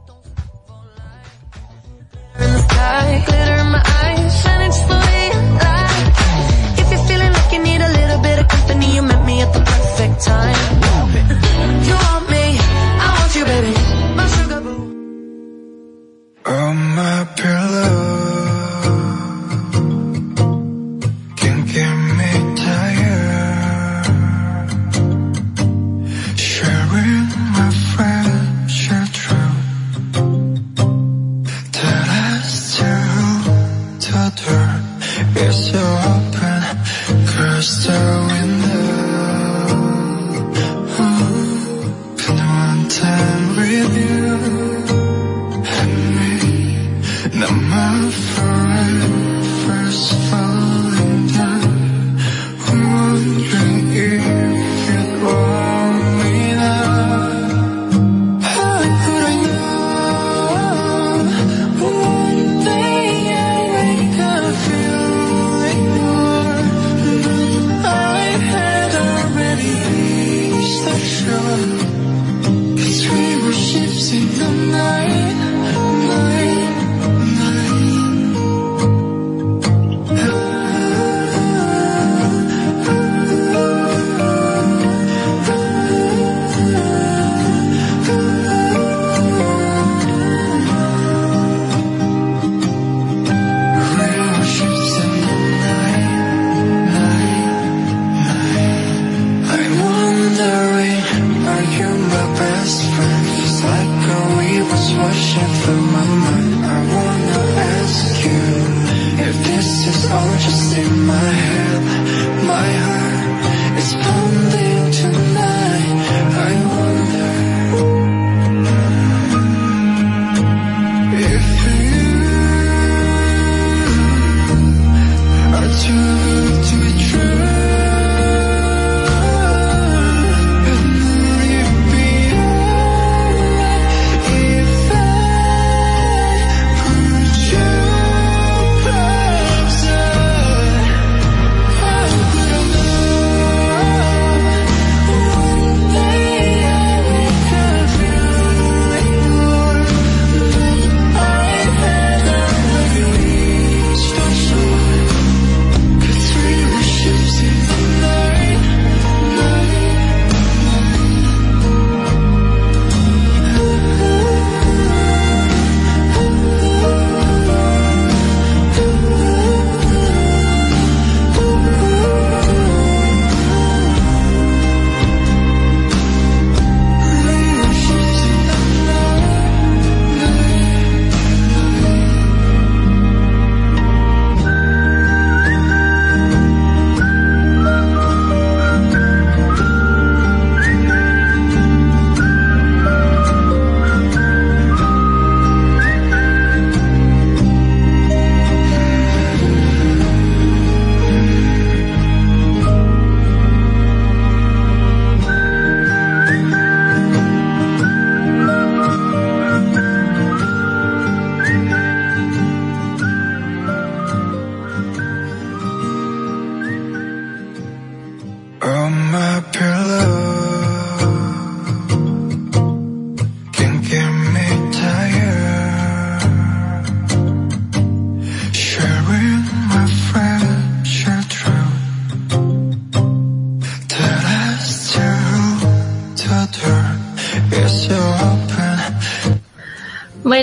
my 16.95 17.25
pillow. 17.35 18.30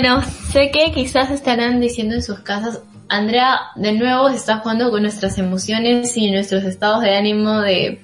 Bueno, 0.01 0.21
sé 0.53 0.71
que 0.71 0.93
quizás 0.93 1.29
estarán 1.29 1.81
diciendo 1.81 2.15
en 2.15 2.23
sus 2.23 2.39
casas, 2.39 2.81
Andrea 3.09 3.59
de 3.75 3.91
nuevo 3.91 4.29
se 4.29 4.37
está 4.37 4.59
jugando 4.59 4.91
con 4.91 5.01
nuestras 5.01 5.37
emociones 5.37 6.15
y 6.15 6.31
nuestros 6.31 6.63
estados 6.63 7.01
de 7.01 7.17
ánimo 7.17 7.59
de 7.59 7.99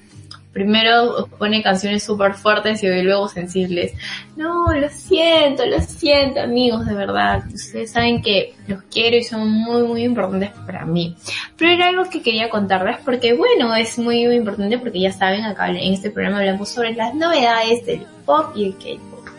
primero 0.52 1.30
pone 1.40 1.64
canciones 1.64 2.04
súper 2.04 2.34
fuertes 2.34 2.84
y 2.84 3.02
luego 3.02 3.30
sensibles. 3.30 3.94
No, 4.36 4.74
lo 4.74 4.90
siento, 4.90 5.66
lo 5.66 5.80
siento 5.80 6.42
amigos, 6.42 6.86
de 6.86 6.96
verdad. 6.96 7.46
Ustedes 7.54 7.92
saben 7.92 8.22
que 8.22 8.56
los 8.68 8.84
quiero 8.92 9.16
y 9.16 9.24
son 9.24 9.50
muy, 9.50 9.84
muy 9.84 10.04
importantes 10.04 10.52
para 10.66 10.86
mí. 10.86 11.16
Pero 11.56 11.72
era 11.72 11.88
algo 11.88 12.10
que 12.10 12.22
quería 12.22 12.50
contarles 12.50 12.98
porque, 13.06 13.36
bueno, 13.36 13.74
es 13.74 13.98
muy, 13.98 14.26
muy 14.26 14.36
importante 14.36 14.80
porque 14.80 15.00
ya 15.00 15.14
saben, 15.14 15.46
acá 15.46 15.70
en 15.70 15.94
este 15.94 16.12
programa 16.12 16.40
hablamos 16.40 16.68
sobre 16.68 16.94
las 16.94 17.16
novedades 17.16 17.86
del 17.86 18.06
pop 18.26 18.52
y 18.54 18.66
el 18.66 18.74
K-pop. 18.74 19.30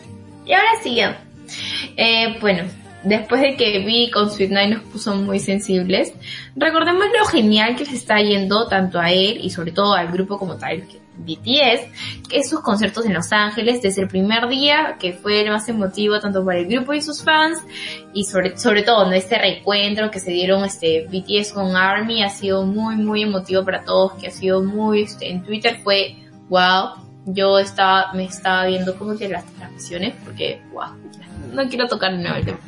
Y 0.43 0.53
ahora 0.53 0.69
sí, 0.81 0.99
eh, 1.95 2.37
bueno, 2.39 2.63
después 3.03 3.41
de 3.41 3.55
que 3.55 3.79
vi 3.79 4.11
con 4.11 4.31
Sweet 4.31 4.51
Night 4.51 4.73
nos 4.73 4.83
puso 4.83 5.15
muy 5.15 5.39
sensibles, 5.39 6.13
recordemos 6.55 7.05
lo 7.17 7.25
genial 7.25 7.75
que 7.75 7.85
se 7.85 7.95
está 7.95 8.19
yendo 8.21 8.67
tanto 8.67 8.99
a 8.99 9.11
él 9.11 9.39
y 9.41 9.49
sobre 9.49 9.71
todo 9.71 9.93
al 9.93 10.11
grupo 10.11 10.37
como 10.37 10.57
tal, 10.57 10.83
BTS, 11.17 12.29
que 12.29 12.43
sus 12.43 12.61
conciertos 12.61 13.05
en 13.05 13.13
Los 13.13 13.31
Ángeles 13.31 13.81
desde 13.81 14.03
el 14.03 14.07
primer 14.07 14.47
día, 14.47 14.97
que 14.99 15.13
fue 15.13 15.41
el 15.41 15.49
más 15.49 15.67
emotivo 15.67 16.19
tanto 16.19 16.45
para 16.45 16.59
el 16.59 16.67
grupo 16.67 16.93
y 16.93 17.01
sus 17.01 17.23
fans, 17.23 17.59
y 18.13 18.25
sobre, 18.25 18.51
todo 18.83 19.11
este 19.11 19.37
reencuentro 19.37 20.11
que 20.11 20.19
se 20.19 20.31
dieron 20.31 20.63
este 20.63 21.07
BTS 21.07 21.53
con 21.53 21.75
ARMY 21.75 22.23
ha 22.23 22.29
sido 22.29 22.65
muy 22.65 22.95
muy 22.95 23.23
emotivo 23.23 23.65
para 23.65 23.83
todos, 23.83 24.13
que 24.13 24.27
ha 24.27 24.31
sido 24.31 24.61
muy, 24.61 25.03
este, 25.03 25.31
en 25.31 25.43
Twitter 25.43 25.79
fue 25.83 26.15
wow, 26.49 26.91
yo 27.25 27.59
estaba, 27.59 28.13
me 28.13 28.25
estaba 28.25 28.65
viendo 28.67 28.97
como 28.97 29.17
que 29.17 29.27
las 29.27 29.45
transmisiones, 29.55 30.13
porque 30.23 30.61
wow, 30.71 30.95
no 31.53 31.67
quiero 31.69 31.87
tocar 31.87 32.11
de 32.11 32.17
nuevo 32.19 32.37
el 32.37 32.45
tema. 32.45 32.59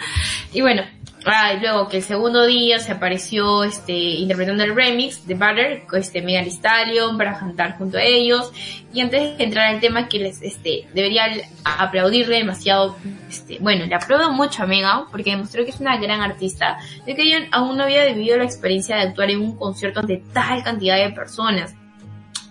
Y 0.53 0.61
bueno, 0.61 0.83
ah, 1.25 1.53
y 1.53 1.59
luego 1.59 1.87
que 1.87 1.97
el 1.97 2.03
segundo 2.03 2.45
día 2.45 2.79
se 2.79 2.91
apareció 2.91 3.63
este 3.63 3.93
interpretando 3.93 4.63
el 4.63 4.75
remix 4.75 5.27
de 5.27 5.35
Butter, 5.35 5.83
este 5.93 6.21
Megan 6.21 6.45
Stallion 6.49 7.17
para 7.17 7.37
cantar 7.37 7.77
junto 7.77 7.97
a 7.97 8.03
ellos. 8.03 8.51
Y 8.93 9.01
antes 9.01 9.37
de 9.37 9.43
entrar 9.43 9.73
al 9.73 9.79
tema 9.79 10.07
que 10.07 10.19
les 10.19 10.41
este 10.41 10.87
debería 10.93 11.25
aplaudirle 11.63 12.37
demasiado, 12.37 12.95
este, 13.29 13.59
bueno, 13.59 13.85
le 13.85 13.93
aplaudo 13.93 14.31
mucho 14.31 14.63
a 14.63 14.65
Megan 14.65 15.03
porque 15.11 15.31
demostró 15.31 15.63
que 15.63 15.71
es 15.71 15.79
una 15.79 15.97
gran 15.97 16.21
artista, 16.21 16.77
de 17.05 17.15
que 17.15 17.21
ella 17.21 17.47
aún 17.51 17.77
no 17.77 17.83
había 17.83 18.05
vivido 18.05 18.37
la 18.37 18.45
experiencia 18.45 18.95
de 18.95 19.03
actuar 19.03 19.29
en 19.29 19.41
un 19.41 19.55
concierto 19.55 19.99
ante 19.99 20.23
tal 20.33 20.63
cantidad 20.63 20.97
de 20.97 21.11
personas. 21.11 21.75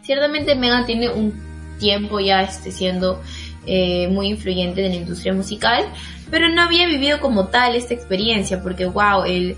Ciertamente 0.03 0.55
Megan 0.55 0.87
tiene 0.87 1.09
un 1.09 1.49
tiempo 1.79 2.21
ya 2.21 2.43
este, 2.43 2.71
siendo 2.71 3.21
eh, 3.67 4.09
muy 4.09 4.29
influyente 4.29 4.85
en 4.85 4.93
la 4.93 4.97
industria 4.97 5.33
musical, 5.33 5.85
pero 6.31 6.49
no 6.49 6.63
había 6.63 6.87
vivido 6.87 7.21
como 7.21 7.49
tal 7.49 7.75
esta 7.75 7.95
experiencia, 7.95 8.63
porque 8.63 8.87
wow, 8.87 9.25
el, 9.25 9.57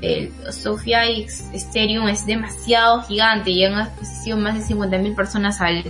el 0.00 0.32
Sofia 0.52 1.04
Stadium 1.06 2.08
es 2.08 2.26
demasiado 2.26 3.02
gigante 3.02 3.50
y 3.50 3.64
han 3.64 3.74
asistido 3.74 4.36
más 4.36 4.54
de 4.54 4.74
50.000 4.74 5.14
personas 5.14 5.60
al, 5.60 5.84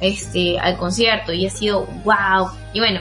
este, 0.00 0.58
al 0.58 0.76
concierto 0.76 1.32
y 1.32 1.46
ha 1.46 1.50
sido 1.50 1.86
wow. 2.04 2.48
Y 2.72 2.80
bueno, 2.80 3.00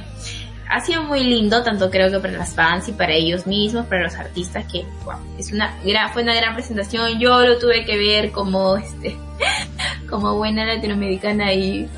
ha 0.70 0.82
sido 0.82 1.04
muy 1.04 1.24
lindo, 1.24 1.64
tanto 1.64 1.90
creo 1.92 2.10
que 2.10 2.20
para 2.20 2.34
las 2.34 2.54
fans 2.54 2.88
y 2.90 2.94
para 2.94 3.14
ellos 3.14 3.46
mismos, 3.46 3.86
para 3.86 4.04
los 4.04 4.16
artistas, 4.16 4.66
que 4.72 4.86
wow, 5.06 5.18
es 5.38 5.52
una 5.52 5.78
gran, 5.86 6.12
fue 6.12 6.24
una 6.24 6.34
gran 6.34 6.56
presentación. 6.56 7.20
Yo 7.20 7.42
lo 7.42 7.60
tuve 7.60 7.86
que 7.86 7.98
ver 7.98 8.32
como, 8.32 8.78
este, 8.78 9.16
como 10.10 10.36
buena 10.36 10.66
latinoamericana 10.66 11.54
y 11.54 11.90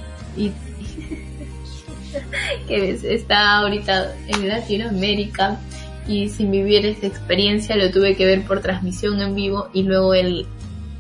que 2.68 2.92
está 3.04 3.58
ahorita 3.58 4.14
en 4.28 4.48
Latinoamérica 4.48 5.60
y 6.08 6.30
sin 6.30 6.52
vivir 6.52 6.86
esta 6.86 7.08
experiencia 7.08 7.76
lo 7.76 7.92
tuve 7.92 8.16
que 8.16 8.26
ver 8.26 8.44
por 8.44 8.62
transmisión 8.62 9.22
en 9.22 9.36
vivo 9.36 9.70
y 9.74 9.84
luego 9.84 10.14
el, 10.14 10.46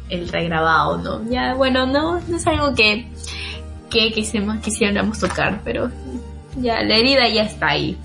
el 0.09 0.29
regrabado, 0.29 0.97
¿no? 0.97 1.29
Ya, 1.29 1.53
bueno, 1.53 1.85
no, 1.85 2.19
no 2.19 2.37
es 2.37 2.47
algo 2.47 2.73
que, 2.73 3.07
que 3.89 4.11
quisiéramos 4.11 5.19
tocar, 5.19 5.61
pero 5.63 5.91
ya, 6.57 6.81
la 6.83 6.95
herida 6.95 7.27
ya 7.27 7.43
está 7.43 7.69
ahí. 7.69 7.97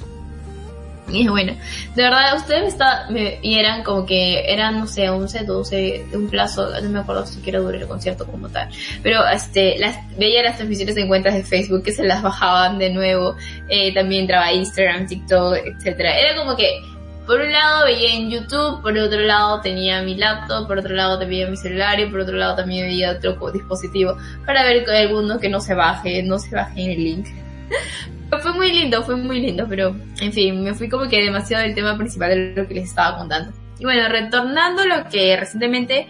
Y 1.20 1.28
bueno, 1.28 1.54
de 1.94 2.02
verdad, 2.02 2.36
ustedes 2.36 2.62
me, 2.62 2.68
está, 2.68 3.06
me 3.10 3.38
y 3.42 3.58
eran 3.58 3.82
como 3.82 4.06
que 4.06 4.50
eran, 4.50 4.78
no 4.78 4.86
sé, 4.86 5.08
11, 5.08 5.44
12, 5.44 6.06
de 6.10 6.16
un 6.16 6.28
plazo, 6.28 6.68
no 6.80 6.88
me 6.88 7.00
acuerdo 7.00 7.26
si 7.26 7.40
quiero 7.40 7.62
durar 7.62 7.82
el 7.82 7.88
concierto 7.88 8.26
como 8.26 8.48
tal. 8.48 8.68
Pero 9.02 9.26
este, 9.28 9.78
las, 9.78 9.98
veía 10.16 10.42
las 10.42 10.56
transmisiones 10.56 10.96
en 10.96 11.08
cuentas 11.08 11.34
de 11.34 11.42
Facebook 11.42 11.82
que 11.82 11.92
se 11.92 12.04
las 12.04 12.22
bajaban 12.22 12.78
de 12.78 12.90
nuevo. 12.90 13.36
Eh, 13.68 13.92
también 13.92 14.22
entraba 14.22 14.52
Instagram, 14.52 15.06
TikTok, 15.06 15.56
etcétera 15.64 16.18
Era 16.18 16.36
como 16.36 16.56
que, 16.56 16.80
por 17.26 17.40
un 17.40 17.52
lado 17.52 17.84
veía 17.84 18.14
en 18.14 18.30
YouTube, 18.30 18.82
por 18.82 18.96
otro 18.98 19.20
lado 19.20 19.60
tenía 19.60 20.02
mi 20.02 20.16
laptop, 20.16 20.66
por 20.66 20.78
otro 20.78 20.94
lado 20.94 21.18
tenía 21.18 21.46
mi 21.46 21.56
celular 21.56 22.00
y 22.00 22.06
por 22.06 22.20
otro 22.20 22.36
lado 22.36 22.56
también 22.56 22.86
veía 22.86 23.12
otro 23.12 23.36
dispositivo 23.52 24.16
para 24.44 24.64
ver 24.64 24.84
que 24.84 24.90
alguno 24.90 25.38
que 25.38 25.48
no 25.48 25.60
se 25.60 25.74
baje, 25.74 26.22
no 26.22 26.38
se 26.38 26.54
baje 26.54 26.82
en 26.82 26.90
el 26.90 27.04
link. 27.04 27.26
Fue 28.42 28.52
muy 28.52 28.72
lindo, 28.72 29.02
fue 29.02 29.16
muy 29.16 29.40
lindo, 29.40 29.66
pero 29.68 29.94
en 30.20 30.32
fin, 30.32 30.62
me 30.62 30.72
fui 30.72 30.88
como 30.88 31.08
que 31.08 31.20
demasiado 31.20 31.64
del 31.64 31.74
tema 31.74 31.98
principal 31.98 32.30
de 32.30 32.62
lo 32.62 32.68
que 32.68 32.74
les 32.74 32.88
estaba 32.88 33.18
contando. 33.18 33.52
Y 33.78 33.84
bueno, 33.84 34.08
retornando 34.08 34.84
lo 34.84 35.08
que 35.08 35.36
recientemente 35.36 36.06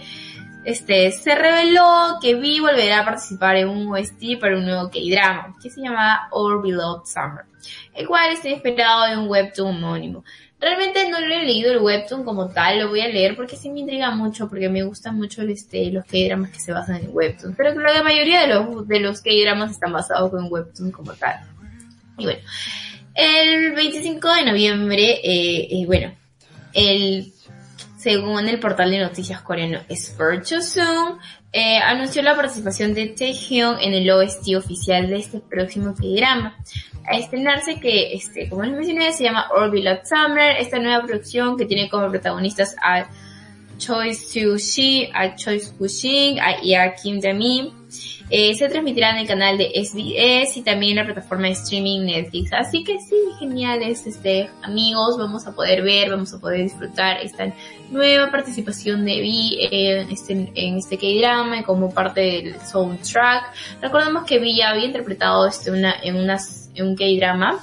este, 0.64 1.10
se 1.12 1.34
reveló 1.34 2.18
que 2.20 2.34
Vi 2.34 2.60
volverá 2.60 3.00
a 3.00 3.04
participar 3.04 3.56
en 3.56 3.68
un 3.68 3.92
OST 3.92 4.38
para 4.38 4.56
un 4.56 4.64
nuevo 4.64 4.90
K-drama, 4.90 5.56
que 5.62 5.70
se 5.70 5.80
llama 5.80 6.28
All 6.30 6.60
Beloved 6.60 7.06
Summer, 7.06 7.44
el 7.94 8.06
cual 8.06 8.32
está 8.32 8.48
inspirado 8.48 9.06
en 9.06 9.20
un 9.20 9.28
webtoon 9.28 9.76
homónimo. 9.76 10.24
Realmente 10.60 11.08
no 11.08 11.18
lo 11.20 11.34
he 11.34 11.46
leído 11.46 11.72
el 11.72 11.78
webtoon 11.78 12.22
como 12.22 12.50
tal, 12.50 12.80
lo 12.80 12.88
voy 12.90 13.00
a 13.00 13.08
leer 13.08 13.34
porque 13.34 13.56
sí 13.56 13.70
me 13.70 13.80
intriga 13.80 14.10
mucho, 14.10 14.48
porque 14.48 14.68
me 14.68 14.82
gustan 14.82 15.16
mucho 15.16 15.40
este, 15.40 15.90
los 15.90 16.04
K-dramas 16.04 16.50
que 16.50 16.60
se 16.60 16.72
basan 16.72 16.96
en 16.96 17.10
webtoon, 17.10 17.54
pero 17.56 17.72
que 17.72 17.78
la 17.78 18.02
mayoría 18.02 18.42
de 18.42 18.48
los, 18.48 18.86
de 18.86 19.00
los 19.00 19.22
K-dramas 19.22 19.70
están 19.70 19.92
basados 19.92 20.30
en 20.34 20.52
webtoon 20.52 20.90
como 20.90 21.14
tal. 21.14 21.36
Y 22.20 22.24
bueno, 22.24 22.40
el 23.14 23.72
25 23.72 24.34
de 24.34 24.44
noviembre, 24.44 25.20
eh, 25.22 25.68
eh, 25.70 25.86
bueno, 25.86 26.14
el, 26.72 27.32
según 27.98 28.48
el 28.48 28.60
portal 28.60 28.90
de 28.90 28.98
noticias 28.98 29.40
coreano 29.42 29.80
Sport 29.88 30.46
eh, 31.52 31.78
anunció 31.78 32.22
la 32.22 32.36
participación 32.36 32.94
de 32.94 33.08
Taehyung 33.08 33.78
en 33.80 33.92
el 33.92 34.08
OST 34.10 34.54
oficial 34.56 35.08
de 35.08 35.16
este 35.16 35.40
próximo 35.40 35.94
programa. 35.94 36.56
A 37.10 37.16
estrenarse 37.16 37.80
que, 37.80 38.14
este, 38.14 38.48
como 38.48 38.62
les 38.62 38.72
mencioné, 38.72 39.12
se 39.12 39.24
llama 39.24 39.48
Orbital 39.56 40.02
Summer, 40.04 40.56
esta 40.58 40.78
nueva 40.78 41.04
producción 41.04 41.56
que 41.56 41.64
tiene 41.64 41.88
como 41.88 42.08
protagonistas 42.08 42.76
a 42.80 43.08
Choi 43.78 44.14
Soo-shi, 44.14 45.10
a 45.12 45.34
Choi 45.34 45.58
Soo-shin 45.58 46.38
y 46.62 46.74
a 46.74 46.94
Kim 46.94 47.20
Jae-min. 47.20 47.79
Eh, 48.28 48.54
se 48.54 48.68
transmitirá 48.68 49.10
en 49.10 49.18
el 49.18 49.26
canal 49.26 49.58
de 49.58 49.72
SBS 49.74 50.56
y 50.56 50.62
también 50.62 50.92
en 50.92 51.06
la 51.06 51.12
plataforma 51.12 51.46
de 51.46 51.54
streaming 51.54 52.06
Netflix. 52.06 52.52
Así 52.52 52.84
que 52.84 52.98
sí, 53.00 53.16
geniales, 53.38 54.06
este, 54.06 54.48
amigos, 54.62 55.18
vamos 55.18 55.46
a 55.46 55.52
poder 55.52 55.82
ver, 55.82 56.10
vamos 56.10 56.32
a 56.32 56.38
poder 56.38 56.62
disfrutar 56.62 57.18
esta 57.22 57.52
nueva 57.90 58.30
participación 58.30 59.04
de 59.04 59.20
Vi 59.20 59.58
este, 59.60 60.50
en 60.54 60.76
este 60.78 60.96
K-drama 60.96 61.62
como 61.64 61.92
parte 61.92 62.20
del 62.20 62.60
soundtrack. 62.60 63.52
Recordemos 63.82 64.24
que 64.24 64.38
Vi 64.38 64.56
ya 64.56 64.70
había 64.70 64.86
interpretado 64.86 65.46
este 65.46 65.70
una, 65.70 65.94
en, 66.02 66.16
unas, 66.16 66.70
en 66.74 66.88
un 66.88 66.96
K-drama 66.96 67.58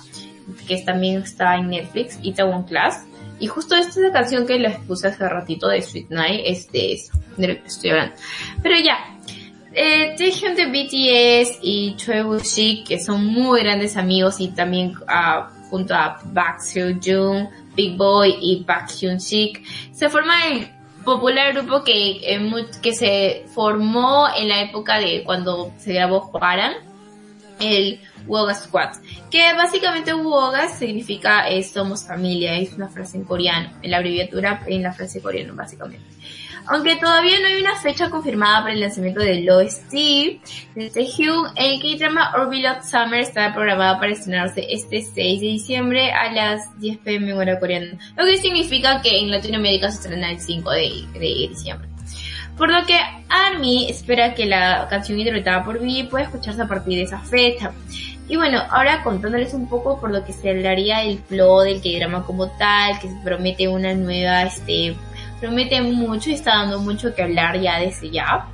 que 0.68 0.78
también 0.82 1.22
está 1.22 1.56
en 1.56 1.70
Netflix, 1.70 2.20
Itaewon 2.22 2.64
Class. 2.64 3.06
Y 3.40 3.48
justo 3.48 3.76
esta 3.76 3.92
es 3.92 3.98
la 3.98 4.12
canción 4.12 4.48
que 4.48 4.58
les 4.58 4.78
puse 4.80 5.08
hace 5.08 5.30
ratito 5.30 5.68
de 5.68 5.82
Sweet 5.82 6.10
Night, 6.10 6.42
este 6.46 6.94
es 6.94 7.12
de 7.38 7.48
lo 7.48 7.54
que 7.62 7.68
estoy 7.68 7.92
hablando. 7.92 8.16
Pero 8.64 8.76
ya, 8.84 8.98
eh, 9.80 10.16
Taehyung 10.18 10.56
de 10.56 10.66
BTS 10.66 11.60
y 11.62 11.96
Choi 11.98 12.22
Woo-shik, 12.22 12.88
que 12.88 13.00
son 13.00 13.24
muy 13.24 13.62
grandes 13.62 13.96
amigos 13.96 14.40
y 14.40 14.48
también 14.48 14.96
uh, 14.98 15.70
junto 15.70 15.94
a 15.94 16.20
Park 16.34 16.62
Seo-joon, 16.62 17.48
Big 17.76 17.96
Boy 17.96 18.36
y 18.42 18.64
Park 18.64 18.90
Hyun-sik, 18.90 19.62
se 19.94 20.10
forma 20.10 20.48
el 20.48 20.68
popular 21.06 21.54
grupo 21.54 21.84
que, 21.84 21.94
eh, 22.24 22.66
que 22.82 22.96
se 22.96 23.46
formó 23.54 24.28
en 24.36 24.50
la 24.50 24.64
época 24.64 24.98
de 24.98 25.24
cuando 25.24 25.72
se 25.78 25.94
grabó 25.94 26.32
Hwaran, 26.34 26.74
el 27.60 28.00
Woga 28.26 28.56
Squad, 28.56 28.96
que 29.30 29.54
básicamente 29.54 30.12
Woga 30.12 30.70
significa 30.70 31.48
eh, 31.50 31.64
somos 31.64 32.04
familia, 32.04 32.58
es 32.58 32.74
una 32.74 32.90
frase 32.90 33.18
en 33.18 33.26
coreano, 33.26 33.70
en 33.84 33.92
la 33.92 33.98
abreviatura 33.98 34.64
en 34.66 34.82
la 34.82 34.92
frase 34.92 35.22
coreana 35.22 35.54
básicamente. 35.54 36.06
Aunque 36.70 36.98
todavía 36.98 37.40
no 37.40 37.48
hay 37.48 37.62
una 37.62 37.76
fecha 37.76 38.10
confirmada 38.10 38.62
para 38.62 38.74
el 38.74 38.82
lanzamiento 38.82 39.22
de 39.22 39.50
OST 39.50 39.92
de 40.76 40.90
Taehyung, 40.94 41.54
el 41.56 41.80
K-drama 41.82 42.34
Orbital 42.36 42.84
Summer 42.84 43.22
está 43.22 43.54
programado 43.54 44.00
para 44.00 44.12
estrenarse 44.12 44.66
este 44.70 45.02
6 45.02 45.40
de 45.40 45.48
diciembre 45.48 46.12
a 46.12 46.32
las 46.32 46.78
10 46.80 46.98
pm 47.00 47.34
hora 47.34 47.58
coreana, 47.58 47.98
lo 48.18 48.26
que 48.26 48.38
significa 48.38 49.02
que 49.02 49.18
en 49.18 49.32
Latinoamérica 49.32 49.90
se 49.92 49.98
estrena 49.98 50.32
el 50.32 50.42
5 50.42 50.70
de, 50.72 51.48
diciembre. 51.50 51.88
Por 52.58 52.70
lo 52.70 52.86
que 52.86 53.00
ARMY 53.30 53.90
espera 53.90 54.34
que 54.34 54.46
la 54.46 54.88
canción 54.90 55.20
interpretada 55.20 55.64
por 55.64 55.78
V 55.78 56.08
pueda 56.10 56.26
escucharse 56.26 56.62
a 56.62 56.68
partir 56.68 56.98
de 56.98 57.04
esa 57.04 57.20
fecha. 57.20 57.72
Y 58.28 58.36
bueno, 58.36 58.62
ahora 58.72 59.04
contándoles 59.04 59.54
un 59.54 59.70
poco 59.70 60.02
por 60.02 60.12
lo 60.12 60.26
que 60.26 60.34
se 60.34 60.50
hablaría 60.50 61.04
el 61.04 61.20
flow 61.20 61.62
del 61.62 61.82
K-drama 61.82 62.26
como 62.26 62.50
tal, 62.58 63.00
que 63.00 63.08
se 63.08 63.16
promete 63.24 63.70
una 63.70 63.94
nueva, 63.94 64.44
este, 64.44 64.96
promete 65.40 65.82
mucho 65.82 66.30
y 66.30 66.34
está 66.34 66.58
dando 66.58 66.80
mucho 66.80 67.14
que 67.14 67.24
hablar 67.24 67.60
ya 67.60 67.80
desde 67.80 68.10
ya. 68.10 68.48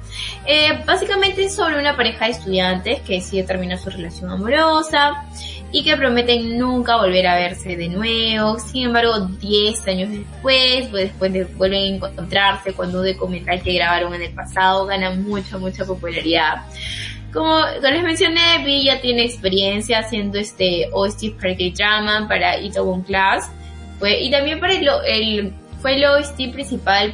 Eh, 0.45 0.83
básicamente 0.85 1.45
es 1.45 1.55
sobre 1.55 1.79
una 1.79 1.95
pareja 1.95 2.25
de 2.25 2.31
estudiantes 2.31 3.01
que 3.01 3.15
decide 3.15 3.43
terminar 3.43 3.79
su 3.79 3.89
relación 3.89 4.29
amorosa 4.29 5.23
y 5.71 5.83
que 5.83 5.97
prometen 5.97 6.57
nunca 6.57 6.97
volver 6.97 7.25
a 7.27 7.35
verse 7.35 7.75
de 7.75 7.89
nuevo. 7.89 8.59
Sin 8.59 8.85
embargo, 8.85 9.19
10 9.19 9.87
años 9.87 10.09
después, 10.11 10.87
pues 10.89 11.03
después 11.09 11.33
de 11.33 11.45
vuelven 11.45 11.81
a 11.81 11.95
encontrarse 11.95 12.73
cuando 12.73 12.99
un 12.99 13.07
documental 13.07 13.61
que 13.61 13.73
grabaron 13.73 14.13
en 14.13 14.21
el 14.21 14.33
pasado 14.33 14.85
gana 14.85 15.11
mucha, 15.11 15.57
mucha 15.57 15.85
popularidad. 15.85 16.63
Como 17.33 17.59
les 17.81 18.03
mencioné, 18.03 18.63
Vi 18.63 18.85
ya 18.85 19.01
tiene 19.01 19.25
experiencia 19.25 19.99
haciendo 19.99 20.37
este 20.37 20.89
OST 20.91 21.31
para 21.41 21.55
K-Drama, 21.57 22.27
para 22.27 22.59
Itaewon 22.59 23.01
Class. 23.01 23.49
Fue, 23.97 24.21
y 24.21 24.29
también 24.29 24.59
para 24.59 24.73
el, 24.73 24.87
el 25.07 25.53
fue 25.83 25.95
el 25.95 26.05
OST 26.05 26.53
principal 26.53 27.13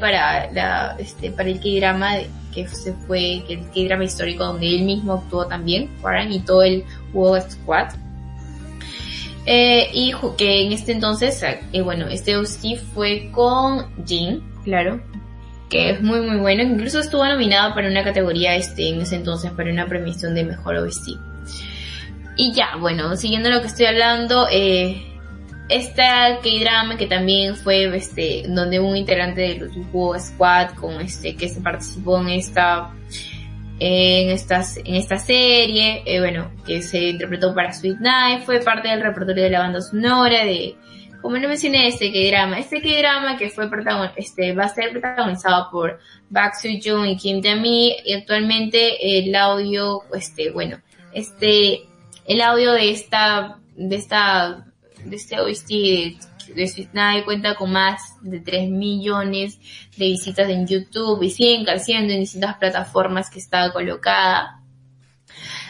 este, 1.00 1.32
para 1.32 1.50
el 1.50 1.60
K-Drama 1.60 2.18
que 2.54 2.68
se 2.68 2.94
fue, 2.94 3.44
que 3.48 3.56
el 3.56 3.62
K-Drama 3.62 4.04
histórico 4.04 4.46
donde 4.46 4.76
él 4.76 4.84
mismo 4.84 5.14
actuó 5.14 5.48
también, 5.48 5.90
Warren, 6.04 6.32
y 6.32 6.40
todo 6.42 6.62
el 6.62 6.84
World 7.12 7.50
Squad. 7.50 7.88
Eh, 9.48 9.90
y 9.92 10.14
que 10.38 10.68
en 10.68 10.72
este 10.72 10.92
entonces, 10.92 11.42
eh, 11.42 11.82
bueno, 11.82 12.08
este 12.10 12.38
OST 12.38 12.76
fue 12.94 13.32
con 13.32 13.88
Jin, 14.06 14.44
claro, 14.64 15.02
que 15.68 15.90
es 15.90 16.02
muy 16.02 16.22
muy 16.22 16.38
bueno, 16.38 16.62
incluso 16.62 17.00
estuvo 17.00 17.26
nominado 17.26 17.74
para 17.74 17.90
una 17.90 18.04
categoría 18.04 18.56
este, 18.56 18.90
en 18.90 19.02
ese 19.02 19.16
entonces, 19.16 19.52
para 19.52 19.72
una 19.72 19.88
premiación 19.88 20.36
de 20.36 20.44
mejor 20.44 20.76
OST. 20.76 21.10
Y 22.38 22.54
ya, 22.54 22.76
bueno, 22.80 23.16
siguiendo 23.16 23.50
lo 23.50 23.62
que 23.62 23.68
estoy 23.68 23.88
hablando, 23.88 24.48
eh, 24.52 25.09
esta 25.70 26.40
K-drama 26.42 26.98
que 26.98 27.06
también 27.06 27.56
fue 27.56 27.96
este 27.96 28.44
donde 28.48 28.80
un 28.80 28.98
integrante 28.98 29.42
de 29.42 29.56
los 29.56 30.24
Squad 30.24 30.72
con 30.72 31.00
este 31.00 31.36
que 31.36 31.48
se 31.48 31.62
participó 31.62 32.20
en 32.20 32.30
esta 32.30 32.92
en 33.80 34.30
esta, 34.30 34.62
en 34.84 34.96
esta 34.96 35.18
serie, 35.18 36.04
eh, 36.06 36.20
bueno, 36.20 36.52
que 36.66 36.82
se 36.82 37.00
interpretó 37.12 37.56
para 37.56 37.72
Sweet 37.72 38.00
Night, 38.00 38.44
fue 38.44 38.60
parte 38.60 38.90
del 38.90 39.02
repertorio 39.02 39.44
de 39.46 39.50
la 39.52 39.60
banda 39.60 39.80
sonora 39.80 40.44
de, 40.44 40.76
como 41.22 41.38
no 41.38 41.48
mencioné, 41.48 41.88
este 41.88 42.12
K-drama, 42.12 42.60
este 42.60 42.82
K-drama 42.82 43.38
que 43.38 43.50
fue 43.50 43.70
protagon 43.70 44.12
este, 44.18 44.54
va 44.54 44.66
a 44.66 44.70
ser 44.70 44.92
protagonizado 44.92 45.70
por 45.72 46.00
Bak 46.30 46.56
Soo 46.56 46.72
Joon 46.84 47.08
y 47.08 47.18
Kim 47.18 47.42
Tae-mi, 47.42 47.96
y 48.04 48.14
actualmente 48.14 49.20
el 49.20 49.34
audio, 49.34 50.02
este, 50.14 50.52
bueno, 50.52 50.82
este, 51.14 51.84
el 52.26 52.42
audio 52.42 52.74
de 52.74 52.92
esta, 52.92 53.60
de 53.78 53.96
esta 53.96 54.66
este 55.12 55.40
OST 55.40 55.70
de 56.56 56.68
Sweet 56.68 56.94
Night 56.94 57.26
cuenta 57.26 57.56
con 57.56 57.72
más 57.72 58.16
de 58.22 58.40
3 58.40 58.70
millones 58.70 59.60
de 59.98 60.06
visitas 60.06 60.50
en 60.50 60.68
YouTube 60.68 61.22
y 61.24 61.30
siguen 61.30 61.66
creciendo 61.66 62.14
en 62.14 62.22
distintas 62.22 62.58
plataformas 62.58 63.30
que 63.30 63.40
está 63.40 63.72
colocada. 63.72 64.62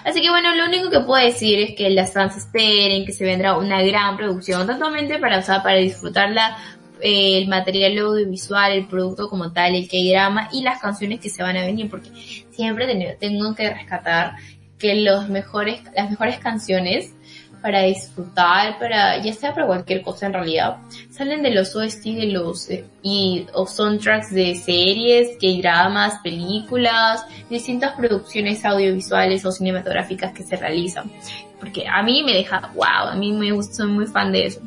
Así 0.05 0.21
que 0.21 0.29
bueno, 0.29 0.55
lo 0.55 0.65
único 0.65 0.89
que 0.89 1.01
puedo 1.01 1.23
decir 1.23 1.59
es 1.59 1.75
que 1.75 1.89
las 1.89 2.13
fans 2.13 2.37
esperen 2.37 3.05
que 3.05 3.11
se 3.11 3.25
vendrá 3.25 3.57
una 3.57 3.81
gran 3.83 4.15
producción, 4.15 4.65
totalmente 4.65 5.19
para 5.19 5.39
usar 5.39 5.61
para 5.61 5.77
disfrutarla 5.77 6.57
eh, 7.01 7.37
el 7.37 7.47
material 7.47 7.97
audiovisual, 7.97 8.71
el 8.71 8.87
producto 8.87 9.29
como 9.29 9.51
tal, 9.51 9.75
el 9.75 9.87
K-drama 9.87 10.49
y 10.51 10.63
las 10.63 10.81
canciones 10.81 11.19
que 11.19 11.29
se 11.29 11.43
van 11.43 11.57
a 11.57 11.65
venir, 11.65 11.89
porque 11.89 12.09
siempre 12.51 13.17
tengo 13.19 13.53
que 13.55 13.69
rescatar 13.69 14.35
que 14.77 14.95
los 14.95 15.27
mejores, 15.29 15.81
las 15.93 16.09
mejores 16.09 16.39
canciones 16.39 17.13
para 17.61 17.81
disfrutar, 17.81 18.79
para 18.79 19.21
ya 19.21 19.33
sea 19.33 19.53
para 19.53 19.67
cualquier 19.67 20.01
cosa 20.01 20.27
en 20.27 20.33
realidad. 20.33 20.77
Salen 21.09 21.43
de 21.43 21.51
los 21.51 21.75
OST 21.75 22.03
de 22.05 22.27
los 22.27 22.69
eh, 22.69 22.85
y 23.03 23.45
o 23.53 23.65
soundtracks 23.65 24.33
de 24.33 24.55
series, 24.55 25.37
que 25.39 25.57
dramas, 25.61 26.19
películas, 26.23 27.25
distintas 27.49 27.93
producciones 27.95 28.63
audiovisuales 28.65 29.45
o 29.45 29.51
cinematográficas 29.51 30.33
que 30.33 30.43
se 30.43 30.55
realizan. 30.55 31.11
Porque 31.59 31.87
a 31.87 32.01
mí 32.03 32.23
me 32.23 32.33
deja, 32.33 32.71
wow, 32.75 33.09
a 33.09 33.15
mí 33.15 33.31
me 33.33 33.51
gusta, 33.51 33.75
soy 33.75 33.87
muy 33.87 34.05
fan 34.05 34.31
de 34.31 34.45
eso. 34.45 34.61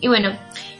Y 0.00 0.08
bueno, 0.08 0.32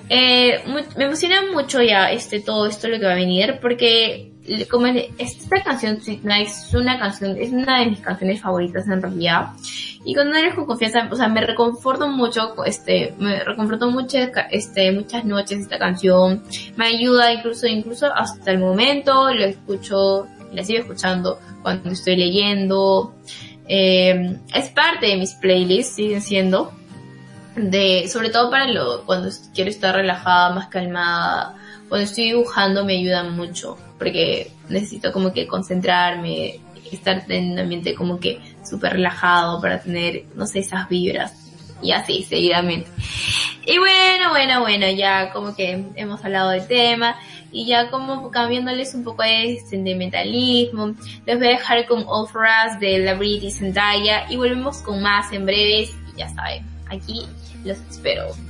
eh, 0.09 0.61
me 0.97 1.05
emociona 1.05 1.43
mucho 1.53 1.81
ya 1.83 2.11
este 2.11 2.41
todo 2.41 2.67
esto 2.67 2.89
lo 2.89 2.99
que 2.99 3.07
va 3.07 3.13
a 3.13 3.17
venir 3.17 3.59
porque 3.63 4.30
como 4.71 4.87
esta 4.87 5.63
canción 5.63 6.01
Sweet 6.01 6.23
Night 6.23 6.49
es 6.49 6.75
una 6.75 6.99
canción, 6.99 7.37
es 7.37 7.53
una 7.53 7.81
de 7.81 7.87
mis 7.87 8.01
canciones 8.01 8.41
favoritas 8.41 8.89
en 8.89 9.03
realidad. 9.03 9.51
Y 10.05 10.15
cuando 10.15 10.37
eres 10.37 10.55
con 10.55 10.65
confianza, 10.65 11.09
o 11.11 11.15
sea, 11.15 11.29
me 11.29 11.43
reconforto 11.43 12.09
mucho, 12.09 12.55
este, 12.65 13.15
me 13.19 13.45
reconforto 13.45 13.91
mucho, 13.91 14.19
este, 14.51 14.93
muchas 14.93 15.25
noches 15.25 15.61
esta 15.61 15.79
canción. 15.79 16.43
Me 16.77 16.87
ayuda 16.87 17.33
incluso, 17.33 17.67
incluso 17.67 18.07
hasta 18.15 18.51
el 18.51 18.59
momento, 18.59 19.33
lo 19.33 19.45
escucho, 19.45 20.27
la 20.53 20.65
sigo 20.65 20.81
escuchando 20.81 21.39
cuando 21.63 21.91
estoy 21.91 22.17
leyendo. 22.17 23.15
Eh, 23.69 24.39
es 24.55 24.69
parte 24.71 25.07
de 25.07 25.17
mis 25.17 25.35
playlists, 25.35 25.97
siguen 25.97 26.23
siendo. 26.23 26.73
De, 27.57 28.09
sobre 28.09 28.31
todo 28.31 28.51
para 28.51 28.67
lo, 28.69 29.05
cuando 29.05 29.29
quiero 29.55 29.71
estar 29.71 29.95
relajada, 29.95 30.55
más 30.55 30.69
calmada. 30.69 31.57
Cuando 31.89 32.05
estoy 32.05 32.25
dibujando 32.25 32.85
me 32.85 32.97
ayuda 32.97 33.25
mucho, 33.25 33.77
porque 34.01 34.51
necesito 34.71 35.13
como 35.13 35.31
que 35.31 35.47
concentrarme, 35.47 36.59
estar 36.91 37.23
en 37.29 37.53
un 37.53 37.59
ambiente 37.59 37.95
como 37.95 38.19
que 38.19 38.41
súper 38.65 38.95
relajado 38.95 39.61
para 39.61 39.83
tener, 39.83 40.25
no 40.35 40.47
sé, 40.47 40.61
esas 40.61 40.89
vibras. 40.89 41.35
Y 41.83 41.93
así, 41.93 42.23
seguidamente. 42.23 42.91
Y 43.67 43.77
bueno, 43.77 44.31
bueno, 44.31 44.61
bueno, 44.63 44.89
ya 44.91 45.31
como 45.33 45.55
que 45.55 45.85
hemos 45.97 46.25
hablado 46.25 46.51
del 46.51 46.67
tema 46.67 47.15
y 47.53 47.67
ya 47.67 47.91
como 47.91 48.31
cambiándoles 48.31 48.95
un 48.95 49.05
poco 49.05 49.23
de 49.23 49.59
sentimentalismo, 49.69 50.95
les 51.27 51.39
voy 51.39 51.49
a 51.49 51.51
dejar 51.51 51.87
con 51.87 52.05
All 52.07 52.27
For 52.27 52.43
Us 52.43 52.81
de 52.81 53.01
la 53.01 53.15
British 53.15 53.59
Zendaya 53.59 54.25
y 54.31 54.37
volvemos 54.37 54.79
con 54.79 55.03
más 55.03 55.31
en 55.33 55.45
breves 55.45 55.91
y 56.15 56.19
ya 56.19 56.29
saben, 56.31 56.65
aquí 56.89 57.27
los 57.65 57.79
espero. 57.91 58.50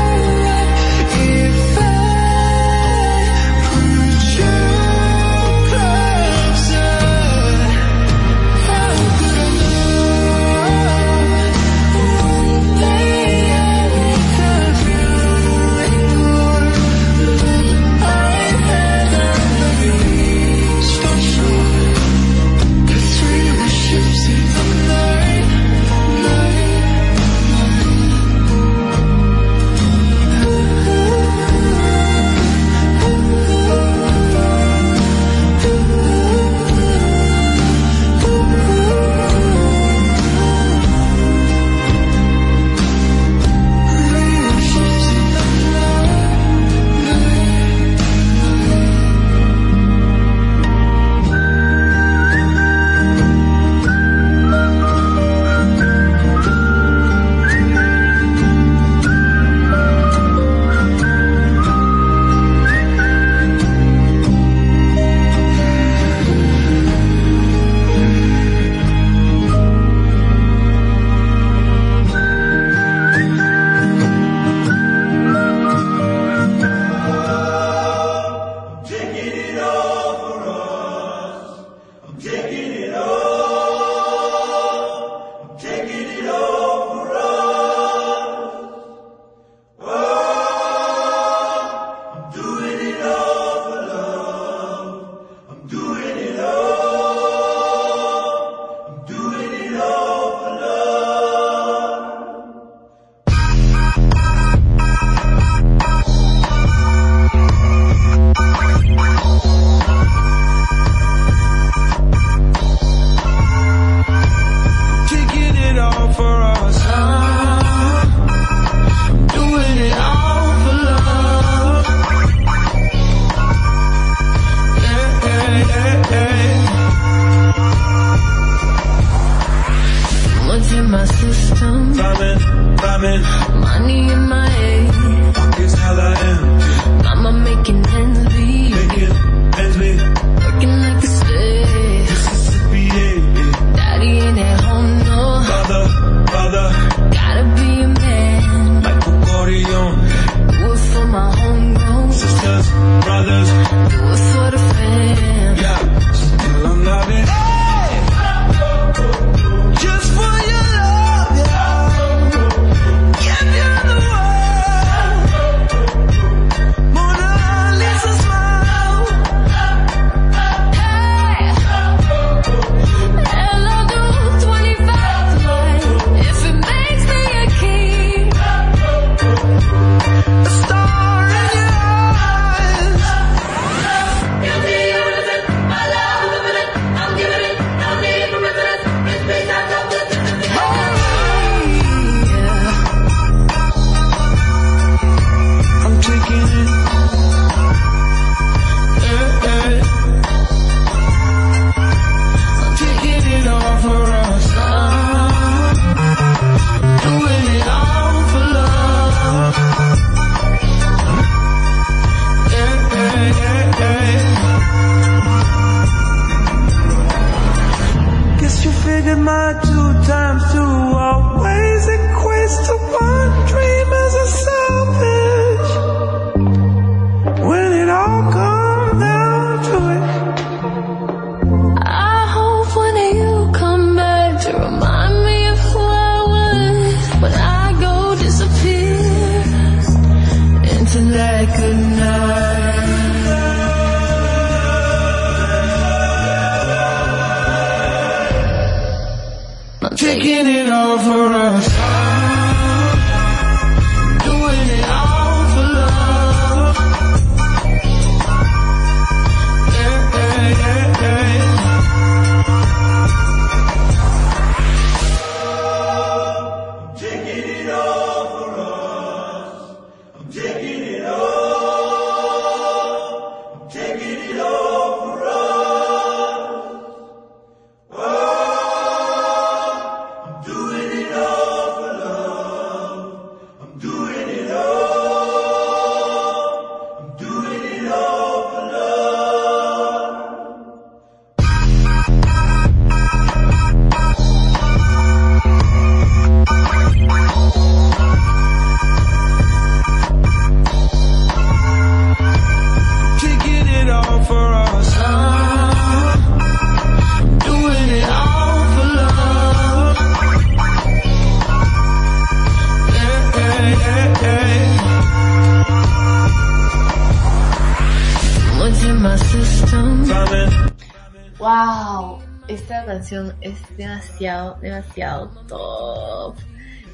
top. 325.47 326.35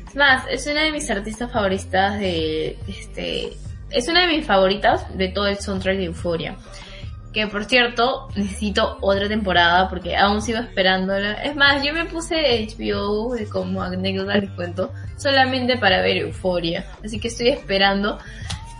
Es 0.08 0.16
más, 0.16 0.46
es 0.50 0.68
una 0.68 0.84
de 0.84 0.92
mis 0.92 1.10
artistas 1.10 1.52
favoritas 1.52 2.20
de 2.20 2.78
este. 2.88 3.54
Es 3.90 4.08
una 4.08 4.26
de 4.26 4.38
mis 4.38 4.46
favoritas 4.46 5.18
de 5.18 5.30
todo 5.30 5.48
el 5.48 5.58
soundtrack 5.58 5.98
de 5.98 6.06
Euphoria. 6.06 6.56
Que 7.34 7.48
por 7.48 7.66
cierto, 7.66 8.30
necesito 8.36 8.98
otra 9.02 9.28
temporada 9.28 9.90
porque 9.90 10.16
aún 10.16 10.42
sigo 10.42 10.60
esperándola. 10.60 11.34
Es 11.44 11.56
más, 11.56 11.84
yo 11.84 11.94
me 11.94 12.06
puse 12.06 12.68
HBO 12.78 13.36
como 13.52 13.82
anécdota 13.84 14.38
les 14.38 14.50
cuento, 14.52 14.92
solamente 15.18 15.78
para 15.78 16.02
ver 16.02 16.18
Euphoria. 16.18 16.86
Así 17.04 17.20
que 17.20 17.28
estoy 17.28 17.50
esperando. 17.50 18.18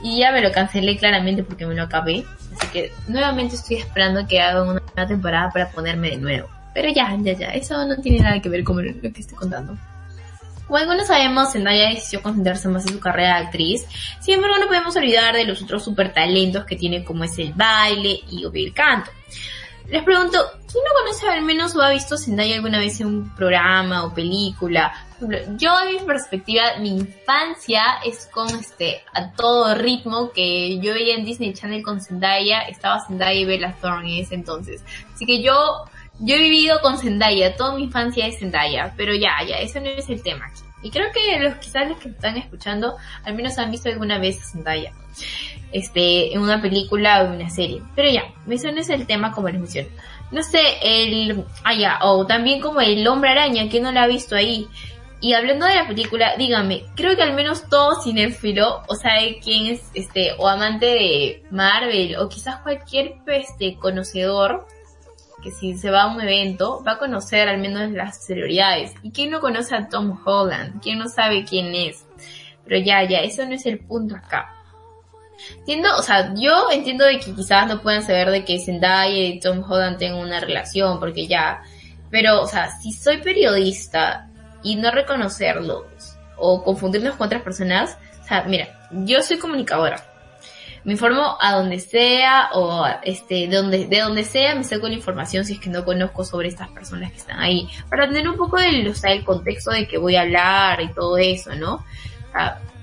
Y 0.02 0.20
ya 0.20 0.32
me 0.32 0.42
lo 0.42 0.52
cancelé 0.52 0.96
claramente 0.98 1.44
porque 1.44 1.66
me 1.66 1.76
lo 1.76 1.84
acabé. 1.84 2.24
Así 2.56 2.68
que 2.72 2.92
nuevamente 3.08 3.56
estoy 3.56 3.78
esperando 3.78 4.28
que 4.28 4.42
hagan 4.42 4.70
una 4.70 5.08
temporada 5.08 5.50
para 5.52 5.70
ponerme 5.70 6.12
de 6.12 6.18
nuevo. 6.18 6.57
Pero 6.78 6.94
ya, 6.94 7.18
ya, 7.22 7.34
ya, 7.34 7.48
eso 7.48 7.88
no 7.88 7.98
tiene 7.98 8.20
nada 8.20 8.40
que 8.40 8.50
ver 8.50 8.64
con 8.64 8.86
lo 8.86 9.02
que 9.02 9.08
estoy 9.08 9.36
contando. 9.36 9.76
Como 10.68 10.78
algunos 10.78 11.08
sabemos, 11.08 11.52
Zendaya 11.52 11.90
decidió 11.90 12.22
concentrarse 12.22 12.68
más 12.68 12.86
en 12.86 12.94
su 12.94 13.00
carrera 13.00 13.40
de 13.40 13.46
actriz. 13.46 13.84
Sin 14.20 14.36
embargo, 14.36 14.60
no 14.60 14.68
podemos 14.68 14.96
olvidar 14.96 15.34
de 15.34 15.46
los 15.46 15.60
otros 15.64 15.84
super 15.84 16.14
talentos 16.14 16.66
que 16.66 16.76
tiene 16.76 17.04
como 17.04 17.24
es 17.24 17.36
el 17.40 17.52
baile 17.54 18.20
y 18.30 18.46
obvio 18.46 18.68
el 18.68 18.74
canto. 18.76 19.10
Les 19.90 20.04
pregunto, 20.04 20.38
¿quién 20.72 20.84
no 20.84 20.92
conoce 21.02 21.28
al 21.28 21.42
menos 21.42 21.76
o 21.76 21.82
ha 21.82 21.90
visto 21.90 22.16
Zendaya 22.16 22.58
alguna 22.58 22.78
vez 22.78 23.02
en 23.02 23.08
un 23.08 23.36
programa 23.36 24.06
o 24.06 24.14
película? 24.14 24.94
Yo, 25.58 25.76
de 25.80 25.94
mi 25.94 26.06
perspectiva, 26.06 26.78
mi 26.80 26.90
infancia 26.90 27.82
es 28.06 28.30
con 28.32 28.50
este, 28.50 29.02
a 29.16 29.32
todo 29.32 29.74
ritmo 29.74 30.32
que 30.32 30.78
yo 30.78 30.94
veía 30.94 31.16
en 31.16 31.26
Disney 31.26 31.54
Channel 31.54 31.82
con 31.82 32.02
Zendaya, 32.02 32.68
estaba 32.68 33.04
Zendaya 33.04 33.40
y 33.40 33.46
Bella 33.46 33.76
Thorne 33.82 34.18
en 34.18 34.24
ese 34.26 34.36
entonces. 34.36 34.84
Así 35.12 35.26
que 35.26 35.42
yo, 35.42 35.86
yo 36.20 36.36
he 36.36 36.40
vivido 36.40 36.80
con 36.82 36.98
Zendaya, 36.98 37.56
toda 37.56 37.76
mi 37.76 37.84
infancia 37.84 38.28
es 38.28 38.40
Zendaya, 38.40 38.94
pero 38.98 39.14
ya, 39.14 39.36
ya, 39.48 39.58
ese 39.58 39.80
no 39.80 39.88
es 39.88 40.10
el 40.10 40.22
tema 40.24 40.48
aquí. 40.48 40.62
Y 40.84 40.92
creo 40.92 41.12
que 41.12 41.40
los 41.40 41.56
quizás 41.56 41.90
los 41.90 41.98
que 41.98 42.10
están 42.10 42.38
escuchando 42.38 42.96
al 43.24 43.36
menos 43.36 43.58
han 43.58 43.72
visto 43.72 43.90
alguna 43.90 44.20
vez 44.20 44.52
Zendaya 44.52 44.94
este, 45.72 46.34
en 46.34 46.42
una 46.42 46.62
película 46.62 47.22
o 47.22 47.26
en 47.26 47.32
una 47.34 47.50
serie. 47.50 47.82
Pero 47.96 48.10
ya, 48.10 48.24
eso 48.50 48.72
no 48.72 48.80
es 48.80 48.90
el 48.90 49.06
tema 49.06 49.32
como 49.32 49.50
les 49.50 49.60
menciono. 49.60 49.90
No 50.32 50.44
sé, 50.44 50.62
el, 50.82 51.46
ah 51.64 51.74
ya, 51.74 52.00
o 52.02 52.26
también 52.26 52.62
como 52.62 52.82
el 52.82 53.08
hombre 53.08 53.32
araña, 53.32 53.70
que 53.70 53.80
no 53.80 53.92
lo 53.92 54.00
ha 54.00 54.08
visto 54.08 54.36
ahí. 54.36 54.68
Y 55.20 55.34
hablando 55.34 55.66
de 55.66 55.76
la 55.76 55.88
película, 55.88 56.36
dígame, 56.38 56.84
creo 56.96 57.16
que 57.16 57.24
al 57.24 57.34
menos 57.34 57.68
todo 57.70 58.02
cinéfilo, 58.04 58.84
o 58.88 58.96
sabe 58.96 59.40
quién 59.44 59.68
es, 59.68 59.82
este, 59.96 60.34
o 60.38 60.48
amante 60.48 60.86
de 60.86 61.44
Marvel, 61.50 62.18
o 62.18 62.30
quizás 62.30 62.60
cualquier, 62.62 63.16
este, 63.26 63.78
conocedor, 63.78 64.68
si 65.52 65.78
se 65.78 65.90
va 65.90 66.04
a 66.04 66.08
un 66.08 66.22
evento, 66.22 66.84
va 66.86 66.94
a 66.94 66.98
conocer 66.98 67.48
al 67.48 67.58
menos 67.60 67.92
las 67.92 68.26
celebridades. 68.26 68.94
¿Y 69.04 69.12
quién 69.12 69.32
no 69.32 69.40
conoce 69.40 69.76
a 69.76 69.90
Tom 69.90 70.20
Holland? 70.26 70.82
¿Quién 70.82 71.00
no 71.00 71.10
sabe 71.10 71.46
quién 71.46 71.74
es? 71.76 72.06
Pero 72.66 72.84
ya, 72.84 73.04
ya, 73.04 73.20
eso 73.20 73.46
no 73.46 73.54
es 73.54 73.66
el 73.66 73.80
punto 73.80 74.16
acá. 74.16 74.54
Entiendo, 75.60 75.90
o 75.98 76.02
sea, 76.02 76.34
yo 76.36 76.72
entiendo 76.72 77.06
de 77.06 77.20
que 77.20 77.34
quizás 77.34 77.68
no 77.68 77.82
puedan 77.82 78.04
saber 78.04 78.32
de 78.32 78.44
que 78.44 78.60
Zendaya 78.60 79.16
y 79.16 79.40
Tom 79.40 79.64
Holland 79.64 79.98
tengan 79.98 80.20
una 80.20 80.40
relación, 80.40 81.00
porque 81.00 81.28
ya, 81.28 81.62
pero, 82.10 82.42
o 82.42 82.48
sea, 82.48 82.72
si 82.80 82.92
soy 82.92 83.18
periodista 83.18 84.30
y 84.64 84.76
no 84.76 84.92
reconocerlos, 84.92 86.18
o 86.38 86.64
confundirnos 86.64 87.16
con 87.16 87.28
otras 87.28 87.42
personas. 87.42 87.98
O 88.22 88.28
sea, 88.28 88.44
mira, 88.44 88.68
yo 88.92 89.22
soy 89.22 89.38
comunicadora. 89.38 90.04
Me 90.88 90.94
informo 90.94 91.36
a 91.42 91.58
donde 91.58 91.82
sea 91.82 92.50
o 92.54 92.88
este, 93.04 93.50
de 93.50 93.58
donde, 93.58 93.88
de 93.88 94.00
donde 94.00 94.24
sea 94.24 94.56
me 94.56 94.64
saco 94.64 94.88
la 94.88 94.94
información 94.94 95.44
si 95.44 95.56
es 95.56 95.60
que 95.60 95.70
no 95.70 95.84
conozco 95.84 96.24
sobre 96.24 96.48
estas 96.48 96.70
personas 96.70 97.12
que 97.12 97.18
están 97.18 97.42
ahí. 97.42 97.68
Para 97.90 98.08
tener 98.08 98.26
un 98.30 98.38
poco 98.38 98.56
del, 98.56 98.88
o 98.88 98.96
sea, 98.96 99.12
el 99.12 99.26
contexto 99.26 99.72
de 99.72 99.86
que 99.86 99.98
voy 99.98 100.16
a 100.16 100.22
hablar 100.22 100.82
y 100.82 100.94
todo 100.94 101.18
eso, 101.18 101.54
¿no? 101.56 101.84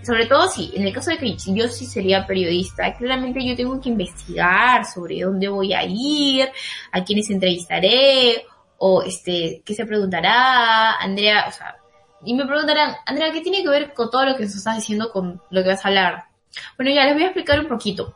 Sobre 0.02 0.26
todo 0.26 0.50
si, 0.50 0.70
en 0.74 0.86
el 0.86 0.92
caso 0.92 1.12
de 1.12 1.16
que 1.16 1.34
yo 1.34 1.66
sí 1.68 1.86
sería 1.86 2.26
periodista, 2.26 2.94
claramente 2.94 3.42
yo 3.42 3.56
tengo 3.56 3.80
que 3.80 3.88
investigar 3.88 4.84
sobre 4.84 5.22
dónde 5.22 5.48
voy 5.48 5.72
a 5.72 5.82
ir, 5.82 6.50
a 6.92 7.02
quiénes 7.04 7.30
entrevistaré, 7.30 8.44
o 8.76 9.02
este, 9.02 9.62
qué 9.64 9.74
se 9.74 9.86
preguntará, 9.86 10.96
Andrea, 10.96 11.46
o 11.48 11.52
sea, 11.52 11.76
y 12.22 12.34
me 12.34 12.44
preguntarán, 12.44 12.96
Andrea, 13.06 13.32
¿qué 13.32 13.40
tiene 13.40 13.62
que 13.62 13.70
ver 13.70 13.94
con 13.94 14.10
todo 14.10 14.26
lo 14.26 14.36
que 14.36 14.42
estás 14.42 14.76
diciendo 14.76 15.10
con 15.10 15.40
lo 15.48 15.62
que 15.62 15.70
vas 15.70 15.82
a 15.86 15.88
hablar? 15.88 16.33
Bueno, 16.76 16.92
ya 16.92 17.04
les 17.04 17.14
voy 17.14 17.22
a 17.24 17.26
explicar 17.26 17.60
un 17.60 17.68
poquito. 17.68 18.14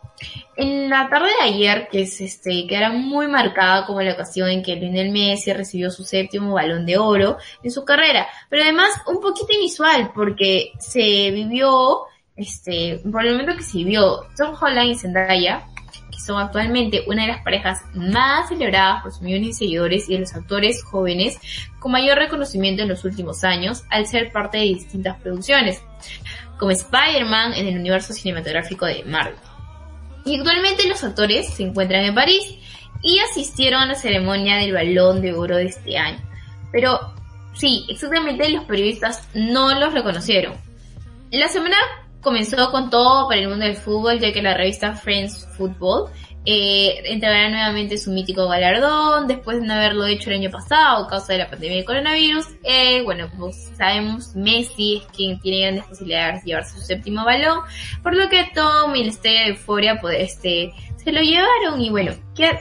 En 0.56 0.90
la 0.90 1.08
tarde 1.08 1.28
de 1.28 1.48
ayer, 1.48 1.88
que 1.90 2.02
es 2.02 2.20
este, 2.20 2.66
que 2.66 2.76
era 2.76 2.90
muy 2.90 3.28
marcada 3.28 3.86
como 3.86 4.02
la 4.02 4.12
ocasión 4.12 4.48
en 4.48 4.62
que 4.62 4.76
Lionel 4.76 5.10
Messi 5.10 5.52
recibió 5.52 5.90
su 5.90 6.04
séptimo 6.04 6.54
balón 6.54 6.84
de 6.86 6.98
oro 6.98 7.38
en 7.62 7.70
su 7.70 7.84
carrera, 7.84 8.26
pero 8.48 8.62
además 8.62 8.90
un 9.06 9.20
poquito 9.20 9.52
inusual 9.52 10.10
porque 10.14 10.72
se 10.78 11.30
vivió, 11.30 12.02
este, 12.36 13.00
por 13.10 13.24
el 13.24 13.32
momento 13.32 13.56
que 13.56 13.62
se 13.62 13.78
vivió 13.78 14.26
Tom 14.36 14.54
Holland 14.60 14.90
y 14.90 14.94
Zendaya, 14.96 15.64
que 16.10 16.20
son 16.20 16.40
actualmente 16.40 17.04
una 17.06 17.22
de 17.22 17.28
las 17.28 17.42
parejas 17.44 17.80
más 17.94 18.48
celebradas 18.48 19.02
por 19.02 19.12
sus 19.12 19.22
millones 19.22 19.48
de 19.48 19.54
seguidores 19.54 20.08
y 20.08 20.14
de 20.14 20.20
los 20.20 20.34
actores 20.34 20.82
jóvenes 20.82 21.38
con 21.78 21.92
mayor 21.92 22.18
reconocimiento 22.18 22.82
en 22.82 22.88
los 22.88 23.04
últimos 23.04 23.44
años 23.44 23.84
al 23.90 24.06
ser 24.06 24.32
parte 24.32 24.58
de 24.58 24.64
distintas 24.64 25.20
producciones 25.20 25.82
como 26.58 26.72
Spider-Man 26.72 27.54
en 27.54 27.68
el 27.68 27.78
universo 27.78 28.12
cinematográfico 28.12 28.86
de 28.86 29.04
Marvel. 29.04 29.34
Y 30.24 30.36
actualmente 30.36 30.88
los 30.88 31.02
actores 31.04 31.54
se 31.54 31.62
encuentran 31.62 32.04
en 32.04 32.14
París 32.14 32.42
y 33.02 33.18
asistieron 33.20 33.82
a 33.82 33.86
la 33.86 33.94
ceremonia 33.94 34.56
del 34.56 34.72
balón 34.72 35.22
de 35.22 35.32
oro 35.32 35.56
de 35.56 35.66
este 35.66 35.96
año. 35.96 36.20
Pero 36.72 36.98
sí, 37.54 37.86
exactamente 37.88 38.48
los 38.50 38.64
periodistas 38.64 39.28
no 39.34 39.78
los 39.78 39.94
reconocieron. 39.94 40.54
La 41.30 41.48
semana 41.48 41.76
comenzó 42.20 42.70
con 42.70 42.90
todo 42.90 43.28
para 43.28 43.40
el 43.40 43.48
mundo 43.48 43.64
del 43.64 43.76
fútbol, 43.76 44.18
ya 44.18 44.32
que 44.32 44.42
la 44.42 44.54
revista 44.54 44.94
Friends 44.94 45.46
Football 45.56 46.10
eh, 46.50 47.02
entregará 47.04 47.50
nuevamente 47.50 47.98
su 47.98 48.10
mítico 48.10 48.48
galardón 48.48 49.26
después 49.26 49.60
de 49.60 49.66
no 49.66 49.74
haberlo 49.74 50.06
hecho 50.06 50.30
el 50.30 50.36
año 50.36 50.50
pasado 50.50 51.04
a 51.04 51.08
causa 51.08 51.34
de 51.34 51.40
la 51.40 51.50
pandemia 51.50 51.76
de 51.76 51.84
coronavirus. 51.84 52.46
Eh, 52.62 53.02
bueno, 53.02 53.28
como 53.30 53.52
sabemos, 53.52 54.34
Messi 54.34 54.96
es 54.96 55.06
quien 55.14 55.38
tiene 55.40 55.60
grandes 55.60 55.84
posibilidades 55.84 56.42
de 56.42 56.46
llevarse 56.46 56.78
su 56.78 56.86
séptimo 56.86 57.24
balón, 57.24 57.60
por 58.02 58.16
lo 58.16 58.30
que 58.30 58.50
Tom 58.54 58.96
y 58.96 59.02
el 59.02 59.08
estrella 59.08 59.40
de 59.42 59.48
Euforia 59.48 60.00
pues, 60.00 60.16
este, 60.20 60.72
se 60.96 61.12
lo 61.12 61.20
llevaron 61.20 61.80
y 61.82 61.90
bueno, 61.90 62.12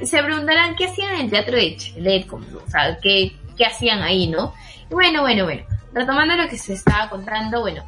se 0.04 0.24
preguntarán 0.24 0.76
qué 0.76 0.86
hacían 0.88 1.16
en 1.16 1.22
el 1.22 1.30
teatro 1.30 1.56
de 1.56 1.78
Chilet, 1.78 2.30
o 2.30 2.70
sea, 2.70 2.98
qué, 3.02 3.38
qué 3.56 3.66
hacían 3.66 4.02
ahí, 4.02 4.28
¿no? 4.28 4.54
Bueno, 4.90 5.22
bueno, 5.22 5.46
bueno, 5.46 5.64
retomando 5.94 6.36
lo 6.36 6.50
que 6.50 6.58
se 6.58 6.74
estaba 6.74 7.10
contando, 7.10 7.62
bueno, 7.62 7.86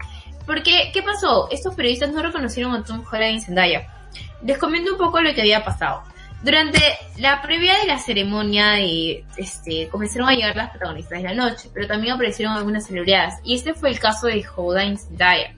porque, 0.50 0.90
¿qué 0.92 1.04
pasó? 1.04 1.48
Estos 1.52 1.76
periodistas 1.76 2.12
no 2.12 2.24
reconocieron 2.24 2.74
a 2.74 2.84
Tom 2.84 3.04
Holland 3.08 3.36
y 3.36 3.40
Zendaya 3.40 3.88
les 4.42 4.58
comento 4.58 4.94
un 4.94 4.98
poco 4.98 5.22
lo 5.22 5.32
que 5.36 5.42
había 5.42 5.64
pasado. 5.64 6.02
Durante 6.42 6.82
la 7.18 7.40
previa 7.40 7.78
de 7.78 7.86
la 7.86 8.00
ceremonia 8.00 8.80
este, 8.80 9.90
comenzaron 9.90 10.28
a 10.28 10.34
llegar 10.34 10.56
las 10.56 10.72
protagonistas 10.72 11.22
de 11.22 11.24
la 11.30 11.36
noche, 11.36 11.70
pero 11.72 11.86
también 11.86 12.14
aparecieron 12.14 12.56
algunas 12.58 12.88
celebridades, 12.88 13.36
y 13.44 13.54
este 13.54 13.76
fue 13.76 13.92
el 13.92 14.00
caso 14.00 14.26
de 14.26 14.44
Hoda 14.56 14.82
Zendaya, 14.98 15.54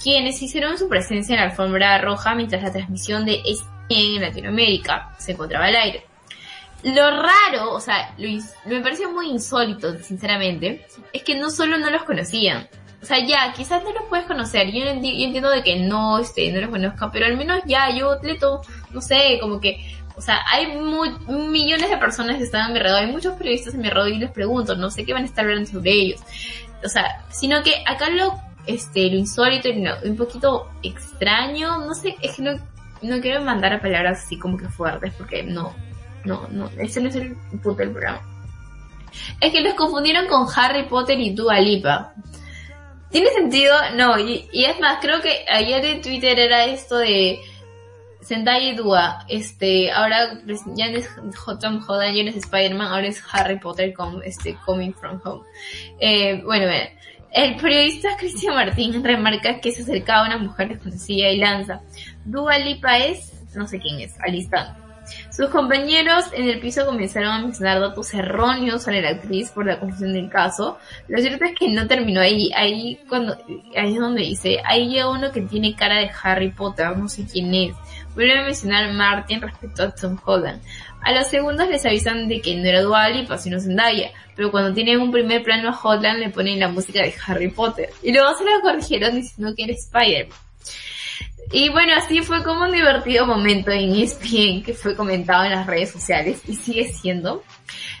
quienes 0.00 0.40
hicieron 0.40 0.78
su 0.78 0.88
presencia 0.88 1.34
en 1.34 1.40
la 1.40 1.46
alfombra 1.46 1.98
roja 1.98 2.36
mientras 2.36 2.62
la 2.62 2.70
transmisión 2.70 3.24
de 3.24 3.42
ESPN 3.44 4.16
en 4.16 4.22
Latinoamérica 4.22 5.16
se 5.18 5.32
encontraba 5.32 5.66
al 5.66 5.74
aire. 5.74 6.06
Lo 6.84 7.10
raro, 7.10 7.72
o 7.72 7.80
sea, 7.80 8.14
lo, 8.16 8.28
me 8.66 8.80
pareció 8.80 9.10
muy 9.10 9.28
insólito, 9.28 9.98
sinceramente, 9.98 10.86
es 11.12 11.24
que 11.24 11.34
no 11.34 11.50
solo 11.50 11.78
no 11.78 11.90
los 11.90 12.04
conocían, 12.04 12.68
o 13.04 13.06
sea, 13.06 13.18
ya, 13.22 13.52
quizás 13.52 13.84
no 13.84 13.92
los 13.92 14.04
puedes 14.08 14.24
conocer, 14.24 14.72
yo, 14.72 14.82
entiendo 14.82 15.50
de 15.50 15.62
que 15.62 15.76
no, 15.76 16.18
este, 16.18 16.50
no 16.50 16.62
los 16.62 16.70
conozca, 16.70 17.10
pero 17.12 17.26
al 17.26 17.36
menos 17.36 17.60
ya, 17.66 17.94
yo 17.94 18.12
atleto, 18.12 18.62
no 18.92 19.02
sé, 19.02 19.36
como 19.42 19.60
que, 19.60 19.84
o 20.16 20.22
sea, 20.22 20.40
hay 20.50 20.68
millones 21.28 21.90
de 21.90 21.98
personas 21.98 22.38
que 22.38 22.44
están 22.44 22.62
a 22.62 22.68
mi 22.68 22.78
alrededor, 22.78 23.02
hay 23.02 23.12
muchos 23.12 23.36
periodistas 23.36 23.74
a 23.74 23.76
mi 23.76 23.88
alrededor 23.88 24.12
y 24.12 24.18
les 24.20 24.30
pregunto, 24.30 24.74
no 24.74 24.90
sé 24.90 25.04
qué 25.04 25.12
van 25.12 25.24
a 25.24 25.26
estar 25.26 25.44
hablando 25.44 25.70
sobre 25.70 25.92
ellos. 25.92 26.22
O 26.82 26.88
sea, 26.88 27.26
sino 27.28 27.62
que 27.62 27.74
acá 27.86 28.08
lo, 28.08 28.40
este, 28.66 29.10
lo 29.10 29.18
insólito 29.18 29.68
y 29.68 29.86
un 30.08 30.16
poquito 30.16 30.70
extraño, 30.82 31.80
no 31.80 31.92
sé, 31.92 32.16
es 32.22 32.36
que 32.36 32.40
no, 32.42 32.52
no 33.02 33.20
quiero 33.20 33.42
mandar 33.42 33.74
a 33.74 33.82
palabras 33.82 34.24
así 34.24 34.38
como 34.38 34.56
que 34.56 34.70
fuertes, 34.70 35.12
porque 35.18 35.42
no, 35.42 35.74
no, 36.24 36.48
no, 36.50 36.70
ese 36.78 37.02
no 37.02 37.10
es 37.10 37.16
el 37.16 37.36
punto 37.36 37.74
del 37.74 37.90
programa. 37.90 38.22
Es 39.42 39.52
que 39.52 39.60
los 39.60 39.74
confundieron 39.74 40.26
con 40.26 40.46
Harry 40.56 40.84
Potter 40.88 41.20
y 41.20 41.34
Dua 41.34 41.60
Lipa. 41.60 42.14
¿Tiene 43.14 43.30
sentido? 43.30 43.72
No, 43.94 44.18
y, 44.18 44.48
es 44.52 44.80
más, 44.80 44.98
creo 45.00 45.20
que 45.20 45.44
ayer 45.48 45.84
en 45.84 46.02
Twitter 46.02 46.36
era 46.36 46.64
esto 46.64 46.98
de 46.98 47.38
Zendaya 48.20 48.70
y 48.70 48.74
Dua, 48.74 49.24
este, 49.28 49.92
ahora 49.92 50.40
pues, 50.44 50.62
ya 50.74 50.86
es 50.86 51.08
Tom 51.60 51.80
Holland, 51.86 52.16
ya 52.16 52.24
no 52.24 52.30
es 52.30 52.36
Spider-Man, 52.38 52.88
ahora 52.88 53.06
es 53.06 53.22
Harry 53.30 53.60
Potter 53.60 53.94
con 53.94 54.20
este 54.24 54.56
Coming 54.66 54.92
From 54.94 55.20
Home. 55.24 55.44
Eh, 56.00 56.42
bueno, 56.42 56.66
el 57.30 57.54
periodista 57.54 58.16
Cristian 58.16 58.56
Martín 58.56 59.04
remarca 59.04 59.60
que 59.60 59.70
se 59.70 59.82
acercaba 59.82 60.24
a 60.24 60.26
una 60.26 60.38
mujer 60.38 60.70
desconocida 60.70 61.30
y 61.30 61.38
lanza, 61.38 61.82
Dua 62.24 62.58
Lipa 62.58 62.98
es, 62.98 63.32
no 63.54 63.68
sé 63.68 63.78
quién 63.78 64.00
es, 64.00 64.18
al 64.18 64.34
instante. 64.34 64.83
Sus 65.34 65.48
compañeros 65.48 66.26
en 66.32 66.48
el 66.48 66.60
piso 66.60 66.86
comenzaron 66.86 67.32
a 67.32 67.40
mencionar 67.40 67.80
datos 67.80 68.14
erróneos 68.14 68.84
sobre 68.84 69.02
la 69.02 69.08
actriz 69.10 69.50
por 69.50 69.66
la 69.66 69.80
confusión 69.80 70.12
del 70.12 70.30
caso. 70.30 70.78
Lo 71.08 71.18
cierto 71.18 71.44
es 71.44 71.58
que 71.58 71.68
no 71.70 71.88
terminó 71.88 72.20
ahí. 72.20 72.52
Ahí 72.54 73.00
cuando, 73.08 73.36
ahí 73.76 73.94
es 73.94 73.98
donde 73.98 74.22
dice, 74.22 74.58
ahí 74.64 74.88
llega 74.88 75.10
uno 75.10 75.32
que 75.32 75.40
tiene 75.40 75.74
cara 75.74 75.98
de 75.98 76.08
Harry 76.22 76.50
Potter, 76.52 76.96
no 76.96 77.08
sé 77.08 77.26
quién 77.26 77.52
es. 77.52 77.74
Vuelve 78.14 78.38
a 78.38 78.44
mencionar 78.44 78.92
Martin 78.92 79.40
respecto 79.40 79.82
a 79.82 79.90
Tom 79.92 80.16
Holland. 80.24 80.62
A 81.00 81.12
los 81.12 81.26
segundos 81.26 81.68
les 81.68 81.84
avisan 81.84 82.28
de 82.28 82.40
que 82.40 82.54
no 82.54 82.68
era 82.68 82.82
Dual 82.82 83.16
y 83.16 83.38
sino 83.38 83.58
Zendaya, 83.58 84.12
pero 84.36 84.52
cuando 84.52 84.72
tienen 84.72 85.00
un 85.00 85.10
primer 85.10 85.42
plano 85.42 85.70
a 85.70 85.80
Holland 85.82 86.20
le 86.20 86.30
ponen 86.30 86.60
la 86.60 86.68
música 86.68 87.02
de 87.02 87.12
Harry 87.26 87.50
Potter. 87.50 87.90
Y 88.04 88.12
luego 88.12 88.32
se 88.38 88.44
lo 88.44 88.60
corrigieron 88.60 89.16
diciendo 89.16 89.52
que 89.56 89.64
era 89.64 89.72
Spider-Man. 89.72 90.38
Y 91.52 91.68
bueno, 91.68 91.92
así 91.96 92.20
fue 92.22 92.42
como 92.42 92.64
un 92.64 92.72
divertido 92.72 93.26
momento 93.26 93.70
en 93.70 93.94
ESPN 93.94 94.62
que 94.62 94.74
fue 94.74 94.96
comentado 94.96 95.44
en 95.44 95.52
las 95.52 95.66
redes 95.66 95.90
sociales 95.90 96.40
y 96.48 96.54
sigue 96.54 96.92
siendo. 96.92 97.42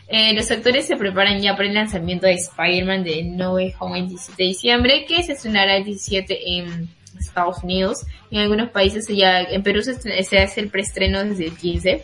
Eh, 0.08 0.34
los 0.34 0.50
actores 0.50 0.86
se 0.86 0.96
preparan 0.96 1.40
ya 1.40 1.56
para 1.56 1.68
el 1.68 1.74
lanzamiento 1.74 2.26
de 2.26 2.34
Spider-Man 2.34 3.04
de 3.04 3.22
No 3.24 3.54
Way 3.54 3.74
Home 3.78 4.00
el 4.00 4.08
17 4.08 4.42
de 4.42 4.48
diciembre, 4.48 5.04
que 5.06 5.22
se 5.22 5.32
estrenará 5.32 5.76
el 5.76 5.84
17 5.84 6.58
en 6.58 6.88
Estados 7.18 7.62
Unidos. 7.62 8.04
En 8.30 8.38
algunos 8.38 8.70
países 8.70 9.06
ya, 9.08 9.40
en 9.40 9.62
Perú 9.62 9.82
se, 9.82 10.38
hace 10.38 10.60
el 10.60 10.68
preestreno 10.68 11.24
desde 11.24 11.46
el 11.46 11.56
15. 11.56 12.02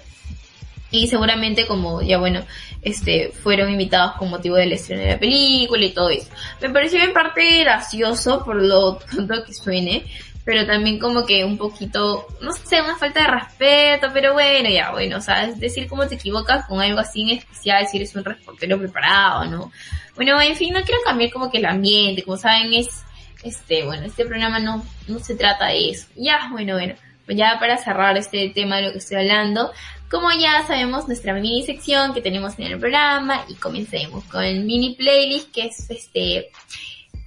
Y 0.93 1.07
seguramente 1.07 1.67
como 1.67 2.03
ya 2.03 2.19
bueno, 2.19 2.45
este, 2.83 3.31
fueron 3.31 3.71
invitados 3.71 4.17
con 4.17 4.29
motivo 4.29 4.57
del 4.57 4.73
estreno 4.73 5.03
de 5.03 5.11
la 5.11 5.19
película 5.21 5.85
y 5.85 5.91
todo 5.91 6.11
eso. 6.11 6.29
Me 6.61 6.71
pareció 6.71 7.01
en 7.03 7.13
parte 7.13 7.61
gracioso 7.61 8.45
por 8.45 8.57
lo 8.57 8.97
tanto 8.97 9.45
que 9.45 9.55
suene, 9.55 10.05
pero 10.45 10.67
también 10.67 10.99
como 10.99 11.27
que 11.27 11.45
un 11.45 11.59
poquito, 11.59 12.27
no 12.41 12.53
sé, 12.53 12.81
una 12.81 12.97
falta 12.97 13.21
de 13.21 13.27
respeto, 13.29 14.09
pero 14.13 14.33
bueno, 14.33 14.69
ya, 14.69 14.91
bueno, 14.91 15.19
o 15.19 15.21
sea, 15.21 15.45
es 15.45 15.61
decir, 15.61 15.89
cómo 15.89 16.07
te 16.07 16.15
equivocas 16.15 16.67
con 16.67 16.81
algo 16.81 16.99
así 16.99 17.23
en 17.23 17.39
especial, 17.39 17.87
si 17.87 17.99
eres 17.99 18.15
un 18.17 18.25
reportero 18.25 18.79
preparado, 18.79 19.45
¿no? 19.45 19.73
Bueno, 20.17 20.41
en 20.41 20.57
fin, 20.57 20.73
no 20.73 20.83
quiero 20.83 21.01
cambiar 21.05 21.31
como 21.31 21.51
que 21.51 21.59
el 21.59 21.67
ambiente, 21.67 22.23
como 22.23 22.37
saben, 22.37 22.73
es, 22.75 23.05
este, 23.43 23.85
bueno, 23.85 24.07
este 24.07 24.25
programa 24.25 24.59
no, 24.59 24.85
no 25.09 25.19
se 25.19 25.35
trata 25.35 25.67
de 25.67 25.91
eso. 25.91 26.07
Ya, 26.17 26.49
bueno, 26.51 26.75
bueno, 26.75 26.95
pues 27.27 27.39
ya 27.39 27.59
para 27.61 27.77
cerrar 27.77 28.17
este 28.17 28.51
tema 28.51 28.77
de 28.77 28.83
lo 28.83 28.93
que 28.93 28.99
estoy 28.99 29.19
hablando, 29.19 29.71
como 30.11 30.33
ya 30.33 30.67
sabemos, 30.67 31.07
nuestra 31.07 31.33
mini 31.35 31.63
sección 31.65 32.13
que 32.13 32.21
tenemos 32.21 32.59
en 32.59 32.67
el 32.67 32.79
programa, 32.81 33.45
y 33.49 33.55
comencemos 33.55 34.25
con 34.25 34.43
el 34.43 34.65
mini 34.65 34.97
playlist, 34.97 35.53
que 35.53 35.67
es 35.67 35.89
este, 35.89 36.51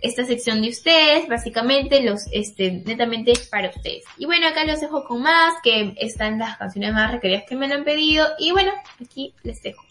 esta 0.03 0.25
sección 0.25 0.61
de 0.61 0.69
ustedes, 0.69 1.27
básicamente 1.29 2.03
los, 2.03 2.27
este, 2.31 2.83
netamente 2.85 3.33
para 3.49 3.69
ustedes. 3.69 4.03
Y 4.17 4.25
bueno, 4.25 4.47
acá 4.47 4.65
los 4.65 4.81
dejo 4.81 5.05
con 5.05 5.21
más, 5.21 5.55
que 5.63 5.95
están 5.97 6.37
las 6.37 6.57
canciones 6.57 6.93
más 6.93 7.11
requeridas 7.11 7.45
que 7.47 7.55
me 7.55 7.69
lo 7.69 7.75
han 7.75 7.85
pedido, 7.85 8.27
y 8.37 8.51
bueno, 8.51 8.71
aquí 9.01 9.33
les 9.43 9.63
dejo. 9.63 9.83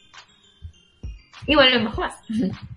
Y 1.46 1.54
volvemos 1.54 1.96
más. 1.96 2.14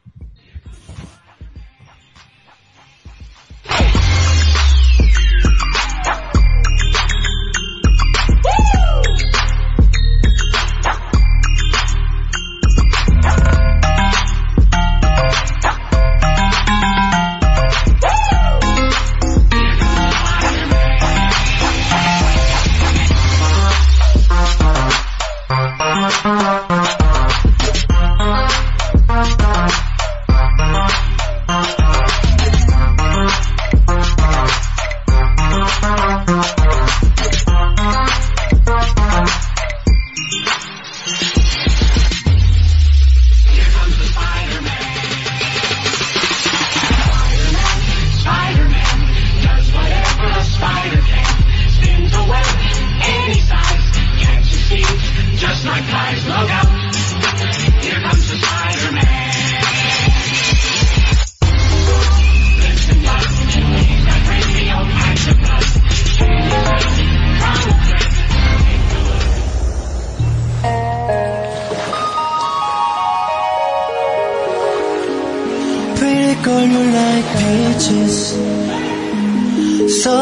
Thank 26.25 26.71
you. 26.71 26.84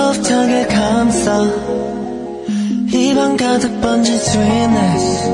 따뜻하게 0.03 0.67
감싸. 0.67 1.31
이방 2.91 3.37
가득 3.37 3.79
번진 3.81 4.15
sweetness 4.15 5.29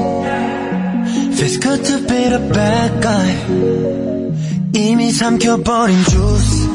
Feels 1.33 1.59
good 1.59 1.83
to 1.83 1.97
be 2.05 2.29
the 2.29 2.39
bad 2.53 3.01
guy. 3.01 3.35
이미 4.75 5.11
삼켜버린 5.11 5.97
주스 6.05 6.69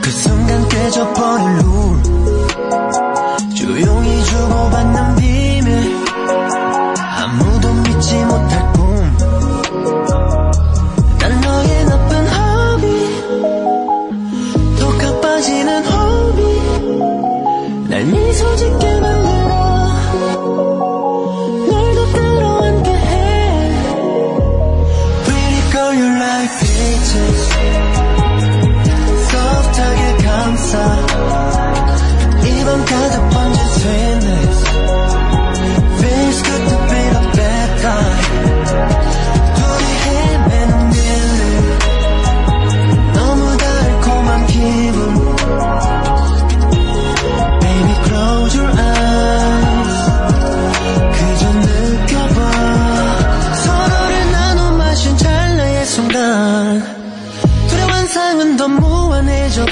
그 0.00 0.10
순간 0.10 0.66
깨져버린 0.68 1.58
룰. 1.58 2.02
조용히 3.54 4.24
주고받는 4.24 5.16
비 5.16 5.33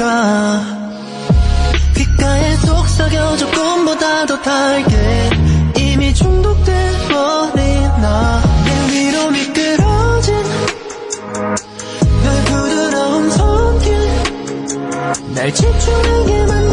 가. 0.02 0.60
귓가에 1.94 2.56
속삭여 2.56 3.36
조금보다 3.36 4.26
더 4.26 4.42
달게 4.42 5.30
이미 5.78 6.12
중독돼 6.12 6.72
버린 7.08 7.88
나내 8.00 8.90
위로 8.90 9.30
미끄러진 9.30 10.34
널 12.24 12.44
부드러운 12.46 13.30
손길 13.30 13.94
날 15.36 15.54
집중하게 15.54 16.46
만들 16.46 16.71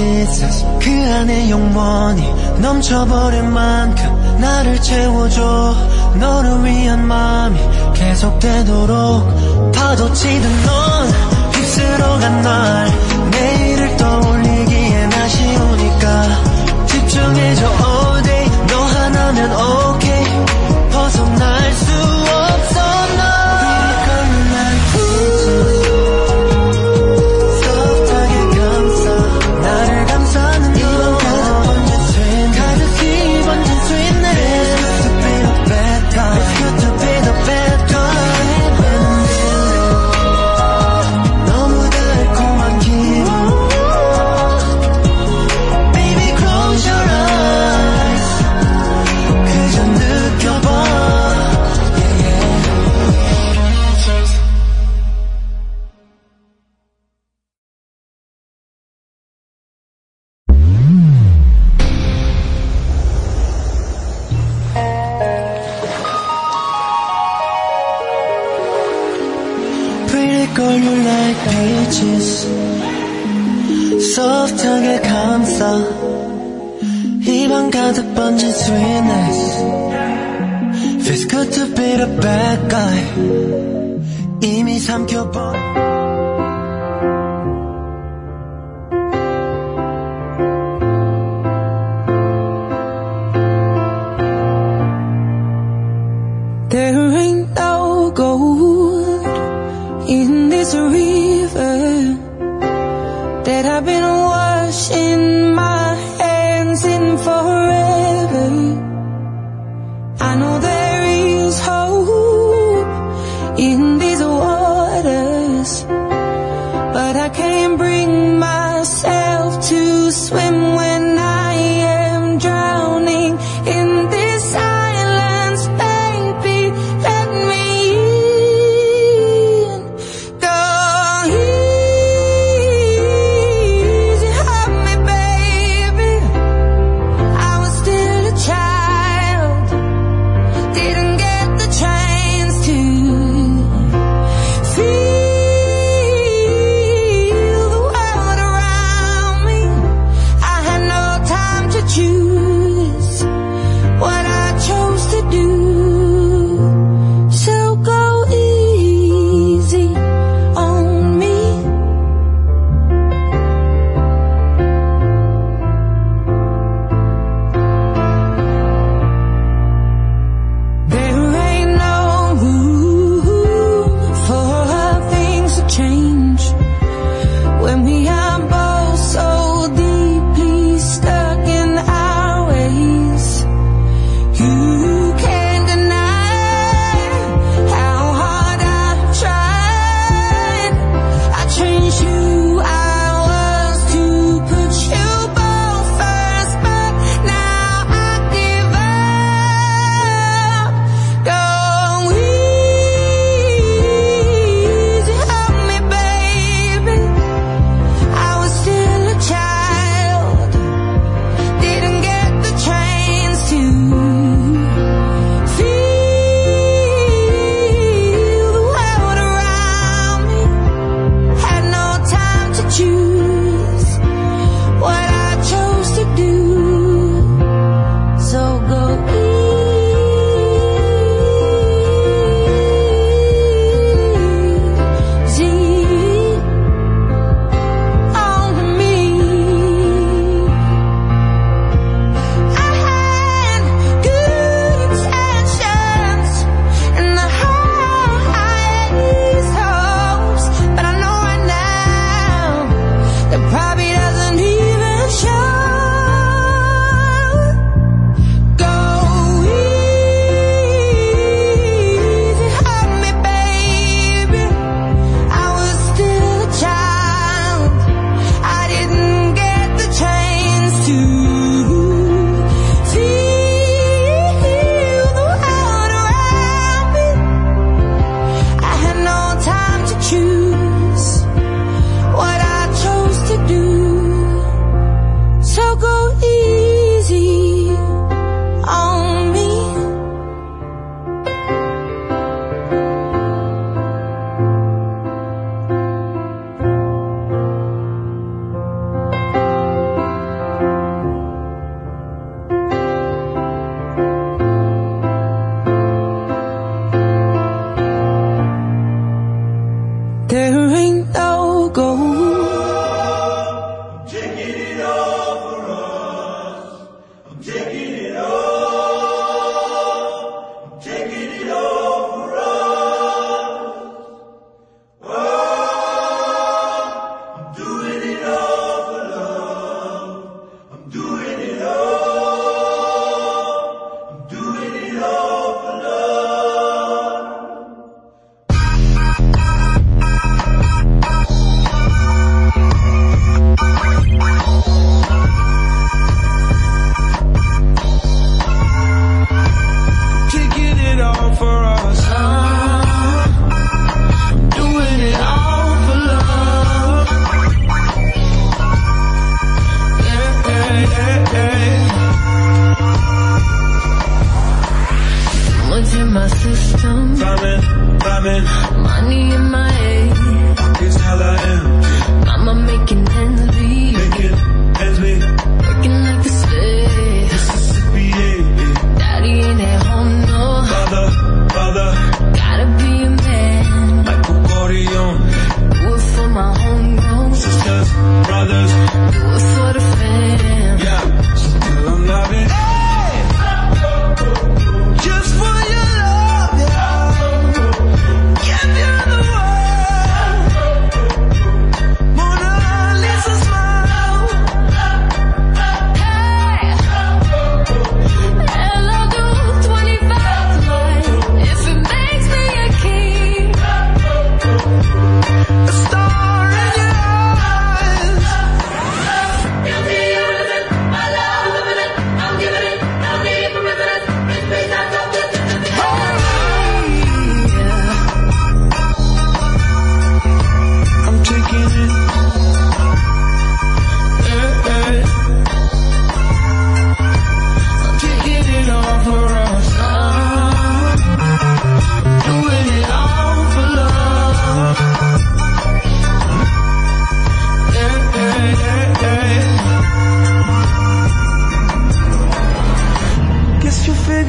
kisses 0.00 0.64
그 0.80 0.90
안에 0.90 1.50
영원히 1.50 2.22
넘쳐버릴 2.60 3.42
만큼 3.42 4.40
나를 4.40 4.80
채워줘. 4.80 5.74
너를 6.18 6.64
위한 6.64 7.06
마음이 7.06 7.58
계속되도록 7.94 9.72
파도치든 9.72 10.62
넌 10.64 11.08
휩쓸어간 11.52 12.42
날. 12.42 13.09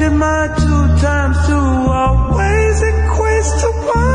spending 0.02 0.18
my 0.18 0.48
two 0.58 1.00
times 1.00 1.36
to 1.46 1.54
always 1.54 2.82
equates 2.82 3.60
to 3.60 3.68
one. 3.94 4.11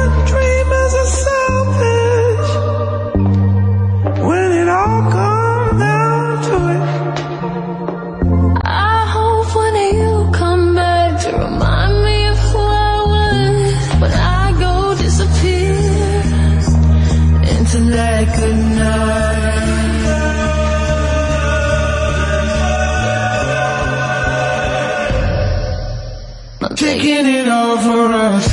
forever 27.88 28.47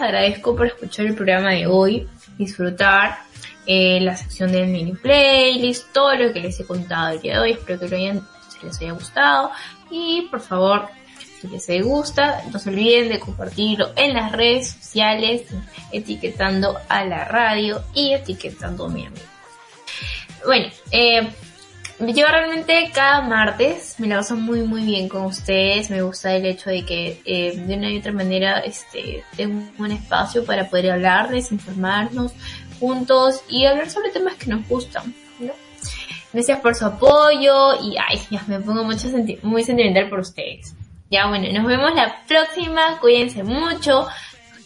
agradezco 0.00 0.56
por 0.56 0.66
escuchar 0.66 1.06
el 1.06 1.14
programa 1.14 1.50
de 1.50 1.66
hoy, 1.66 2.08
disfrutar 2.38 3.18
eh, 3.66 4.00
la 4.00 4.16
sección 4.16 4.52
del 4.52 4.68
mini 4.68 4.92
playlist, 4.92 5.92
todo 5.92 6.14
lo 6.16 6.32
que 6.32 6.40
les 6.40 6.58
he 6.60 6.66
contado 6.66 7.14
el 7.14 7.20
día 7.20 7.34
de 7.34 7.40
hoy, 7.40 7.52
espero 7.52 7.78
que 7.78 7.88
lo 7.88 7.96
hayan, 7.96 8.26
les 8.62 8.80
haya 8.80 8.92
gustado 8.92 9.50
y 9.90 10.28
por 10.30 10.40
favor, 10.40 10.88
si 11.40 11.48
les 11.48 11.84
gusta, 11.84 12.42
no 12.52 12.58
se 12.58 12.70
olviden 12.70 13.08
de 13.08 13.18
compartirlo 13.18 13.90
en 13.96 14.14
las 14.14 14.32
redes 14.32 14.72
sociales, 14.72 15.44
etiquetando 15.92 16.78
a 16.88 17.04
la 17.04 17.24
radio 17.24 17.82
y 17.94 18.12
etiquetando 18.12 18.86
a 18.86 18.88
mi 18.88 19.06
amigo. 19.06 19.24
Bueno, 20.44 20.68
eh, 20.90 21.28
yo 22.00 22.26
realmente 22.26 22.90
cada 22.94 23.20
martes 23.20 23.96
me 23.98 24.06
la 24.08 24.16
paso 24.16 24.34
muy 24.36 24.62
muy 24.62 24.82
bien 24.82 25.08
con 25.08 25.26
ustedes. 25.26 25.90
Me 25.90 26.02
gusta 26.02 26.34
el 26.34 26.46
hecho 26.46 26.70
de 26.70 26.84
que 26.84 27.20
eh, 27.24 27.56
de 27.56 27.74
una 27.76 27.90
y 27.90 27.98
otra 27.98 28.12
manera 28.12 28.60
este, 28.60 29.22
tengo 29.36 29.62
un 29.78 29.90
espacio 29.92 30.44
para 30.44 30.68
poder 30.68 30.92
hablarles, 30.92 31.52
informarnos 31.52 32.32
juntos 32.78 33.42
y 33.48 33.66
hablar 33.66 33.90
sobre 33.90 34.10
temas 34.10 34.34
que 34.36 34.46
nos 34.50 34.66
gustan. 34.68 35.14
¿no? 35.38 35.52
Gracias 36.32 36.60
por 36.60 36.74
su 36.74 36.86
apoyo 36.86 37.74
y 37.82 37.96
ay, 37.98 38.18
ya 38.30 38.42
me 38.46 38.58
pongo 38.60 38.82
mucho 38.84 39.08
senti- 39.08 39.38
muy 39.42 39.62
sentimental 39.62 40.08
por 40.08 40.20
ustedes. 40.20 40.74
Ya 41.10 41.26
bueno, 41.26 41.46
nos 41.52 41.66
vemos 41.66 41.94
la 41.94 42.22
próxima. 42.26 42.98
Cuídense 43.00 43.42
mucho. 43.42 44.06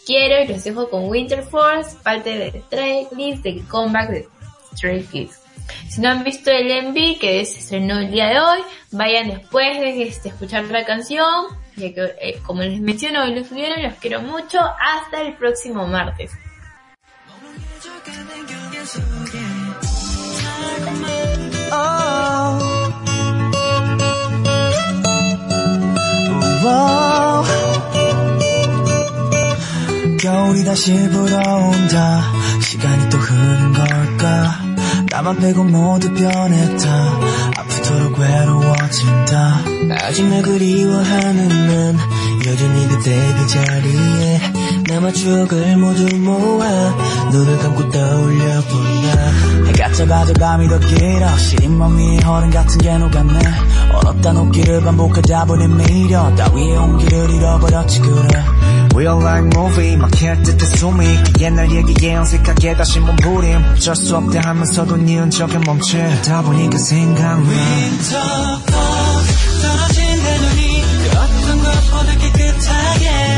Quiero 0.06 0.42
y 0.44 0.46
los 0.46 0.62
dejo 0.62 0.90
con 0.90 1.08
Winter 1.08 1.42
Force, 1.42 1.96
parte 2.02 2.36
de 2.38 2.60
Stray 2.66 3.06
Kids, 3.16 3.42
del 3.42 3.66
comeback 3.66 4.10
de 4.10 4.28
Stray 4.76 5.02
Kids. 5.04 5.40
Si 5.89 6.01
no 6.01 6.09
han 6.09 6.23
visto 6.23 6.51
el 6.51 6.89
MV 6.89 7.19
que 7.19 7.45
se 7.45 7.59
estrenó 7.59 7.99
el 7.99 8.11
día 8.11 8.27
de 8.27 8.39
hoy, 8.39 8.59
vayan 8.91 9.29
después 9.29 9.79
de 9.79 10.03
este, 10.03 10.29
escuchar 10.29 10.65
la 10.65 10.85
canción, 10.85 11.45
ya 11.75 11.93
que 11.93 12.15
eh, 12.21 12.39
como 12.45 12.61
les 12.61 12.79
menciono 12.79 13.23
hoy 13.23 13.33
lo 13.33 13.43
subieron, 13.43 13.81
los 13.81 13.95
quiero 13.95 14.21
mucho, 14.21 14.59
hasta 14.59 15.21
el 15.21 15.33
próximo 15.33 15.87
martes. 15.87 16.31
겨울이 30.19 30.65
다시 30.65 30.93
불어온다 31.09 32.21
시간이 32.61 33.09
또 33.09 33.17
흐른 33.17 33.73
걸까 33.73 34.62
나만 35.14 35.36
빼고 35.36 35.62
모두 35.62 36.12
변했다. 36.12 37.20
아프도록 37.56 38.18
외로워진다. 38.18 39.60
아직 40.02 40.26
날 40.26 40.42
그리워하는 40.42 41.48
난 41.48 41.98
여전히 42.44 42.88
그때 42.88 43.34
그 43.38 43.46
자리에 43.46 44.40
남아 44.86 45.12
추억을 45.12 45.76
모두 45.76 46.04
모아 46.16 46.64
눈을 47.30 47.58
감고 47.58 47.90
떠올려 47.90 48.60
본다 48.62 49.64
해가 49.66 49.92
잡아도 49.92 50.32
밤이 50.34 50.68
더 50.68 50.78
길어. 50.78 51.36
시린 51.38 51.78
멍 51.78 51.96
위에 51.96 52.18
허름 52.24 52.50
같은 52.50 52.78
게 52.78 52.96
녹았네. 52.96 53.38
얼었다 53.92 54.32
녹기를 54.32 54.82
반복하다 54.82 55.44
보니 55.46 55.66
미련. 55.68 56.34
따위의 56.36 56.76
온기를 56.76 57.30
잃어버렸지 57.30 58.00
그래. 58.00 58.44
Real 58.94 59.20
life 59.20 59.50
movie. 59.56 59.96
막힐 59.96 60.42
듯해 60.42 60.66
숨이 60.76 61.04
그 61.24 61.42
옛날 61.42 61.70
얘기에 61.70 62.16
어색하게 62.16 62.76
다시 62.76 63.00
몸부림. 63.00 63.64
어쩔 63.72 63.96
수 63.96 64.16
없대 64.16 64.38
하면서도 64.38 64.96
네 64.98 65.16
흔적에 65.16 65.58
멈추다 65.58 66.42
보니까 66.42 66.78
생각나. 66.78 67.48
Winter 67.48 68.60
falls 68.68 69.62
떨어진다 69.62 70.36
눈이 70.38 70.82
그 70.82 71.18
어떤 71.18 71.62
것보다 71.62 72.18
깨끗하게 72.18 73.33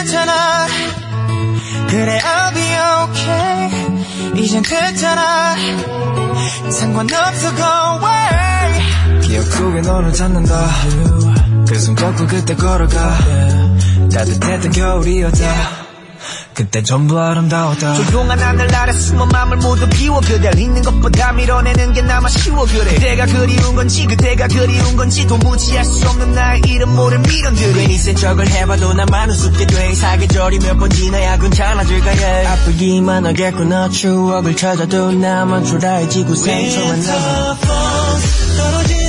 괜찮아. 0.00 0.66
그래 1.88 2.18
I'll 2.20 2.54
be 2.54 2.64
okay. 3.04 4.42
이젠 4.42 4.62
괜찮아. 4.62 5.54
상관없어 6.70 7.54
go 7.54 7.64
away. 7.98 9.20
기억 9.20 9.42
속에 9.44 9.82
너를 9.82 10.12
찾는다. 10.14 10.70
그 11.68 11.78
손잡고 11.78 12.26
그때 12.26 12.54
걸어가. 12.54 13.18
따뜻했던 14.10 14.72
겨울이었다 14.72 15.89
그때 16.54 16.82
전부 16.82 17.18
아름다웠다. 17.18 17.94
조용한 17.94 18.38
하늘 18.38 18.74
아래 18.74 18.92
숨은 18.92 19.28
맘을 19.28 19.56
모두 19.58 19.88
비워 19.88 20.20
그댈. 20.20 20.58
잊는 20.58 20.82
것보다 20.82 21.32
밀어내는 21.32 21.92
게 21.94 22.02
나만 22.02 22.30
쉬워 22.30 22.64
그래. 22.66 22.94
그대가 22.94 23.24
그리운 23.26 23.74
건지 23.74 24.06
그대가 24.06 24.46
그리운 24.48 24.96
건지 24.96 25.26
도무지 25.26 25.78
알 25.78 25.84
수 25.84 26.08
없는 26.08 26.32
나의 26.34 26.60
이름 26.66 26.94
모를 26.94 27.18
미련들이. 27.20 27.72
괜히 27.72 27.96
센 27.96 28.14
척을 28.14 28.48
해봐도 28.50 28.92
나만 28.94 29.30
우습게 29.30 29.66
돼. 29.66 29.94
사계절이 29.94 30.58
몇 30.60 30.78
번 30.80 30.90
지나야 30.90 31.38
괜찮아질까 31.38 32.10
해 32.10 32.46
아프기만 32.46 33.26
하겠구나. 33.26 33.88
추억을 33.88 34.56
찾아도 34.56 35.12
나만 35.12 35.64
초라해지고 35.64 36.34
상처만 36.34 37.00
남아. 37.00 37.56
떨어진 38.56 38.99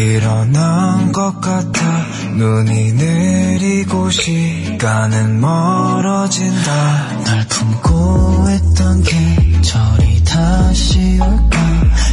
일어난 0.00 1.12
것 1.12 1.40
같아. 1.40 2.06
눈이 2.36 2.92
내리고 2.92 4.10
시간은 4.10 5.40
멀어진다. 5.40 7.22
널 7.24 7.46
품고 7.48 8.46
있던 8.50 9.02
계절이 9.02 10.24
다시 10.24 11.18
올까? 11.20 11.58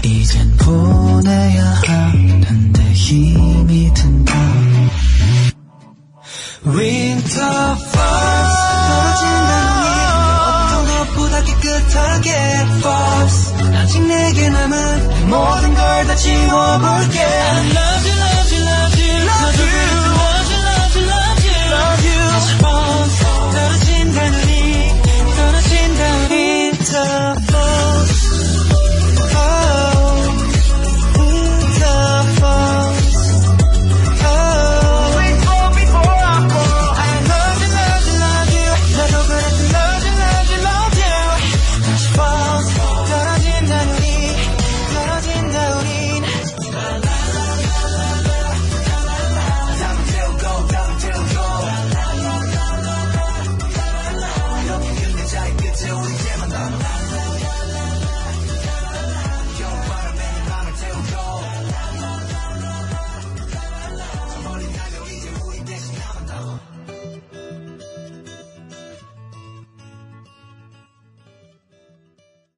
이젠 0.03 0.55
보내야 0.57 1.81
하는데 1.85 2.83
힘이 2.93 3.93
든다 3.93 4.33
Winter 6.75 7.75
falls. 7.91 8.57
떨어진다 8.87 9.51
눈이 9.73 9.99
어떤 10.43 10.71
것보다 10.87 11.43
깨끗하게 11.43 12.31
falls. 12.79 13.53
아직 13.75 14.01
내게 14.05 14.49
남은 14.49 15.29
모든 15.29 15.73
걸 15.75 16.07
다 16.07 16.15
지워볼게 16.15 17.19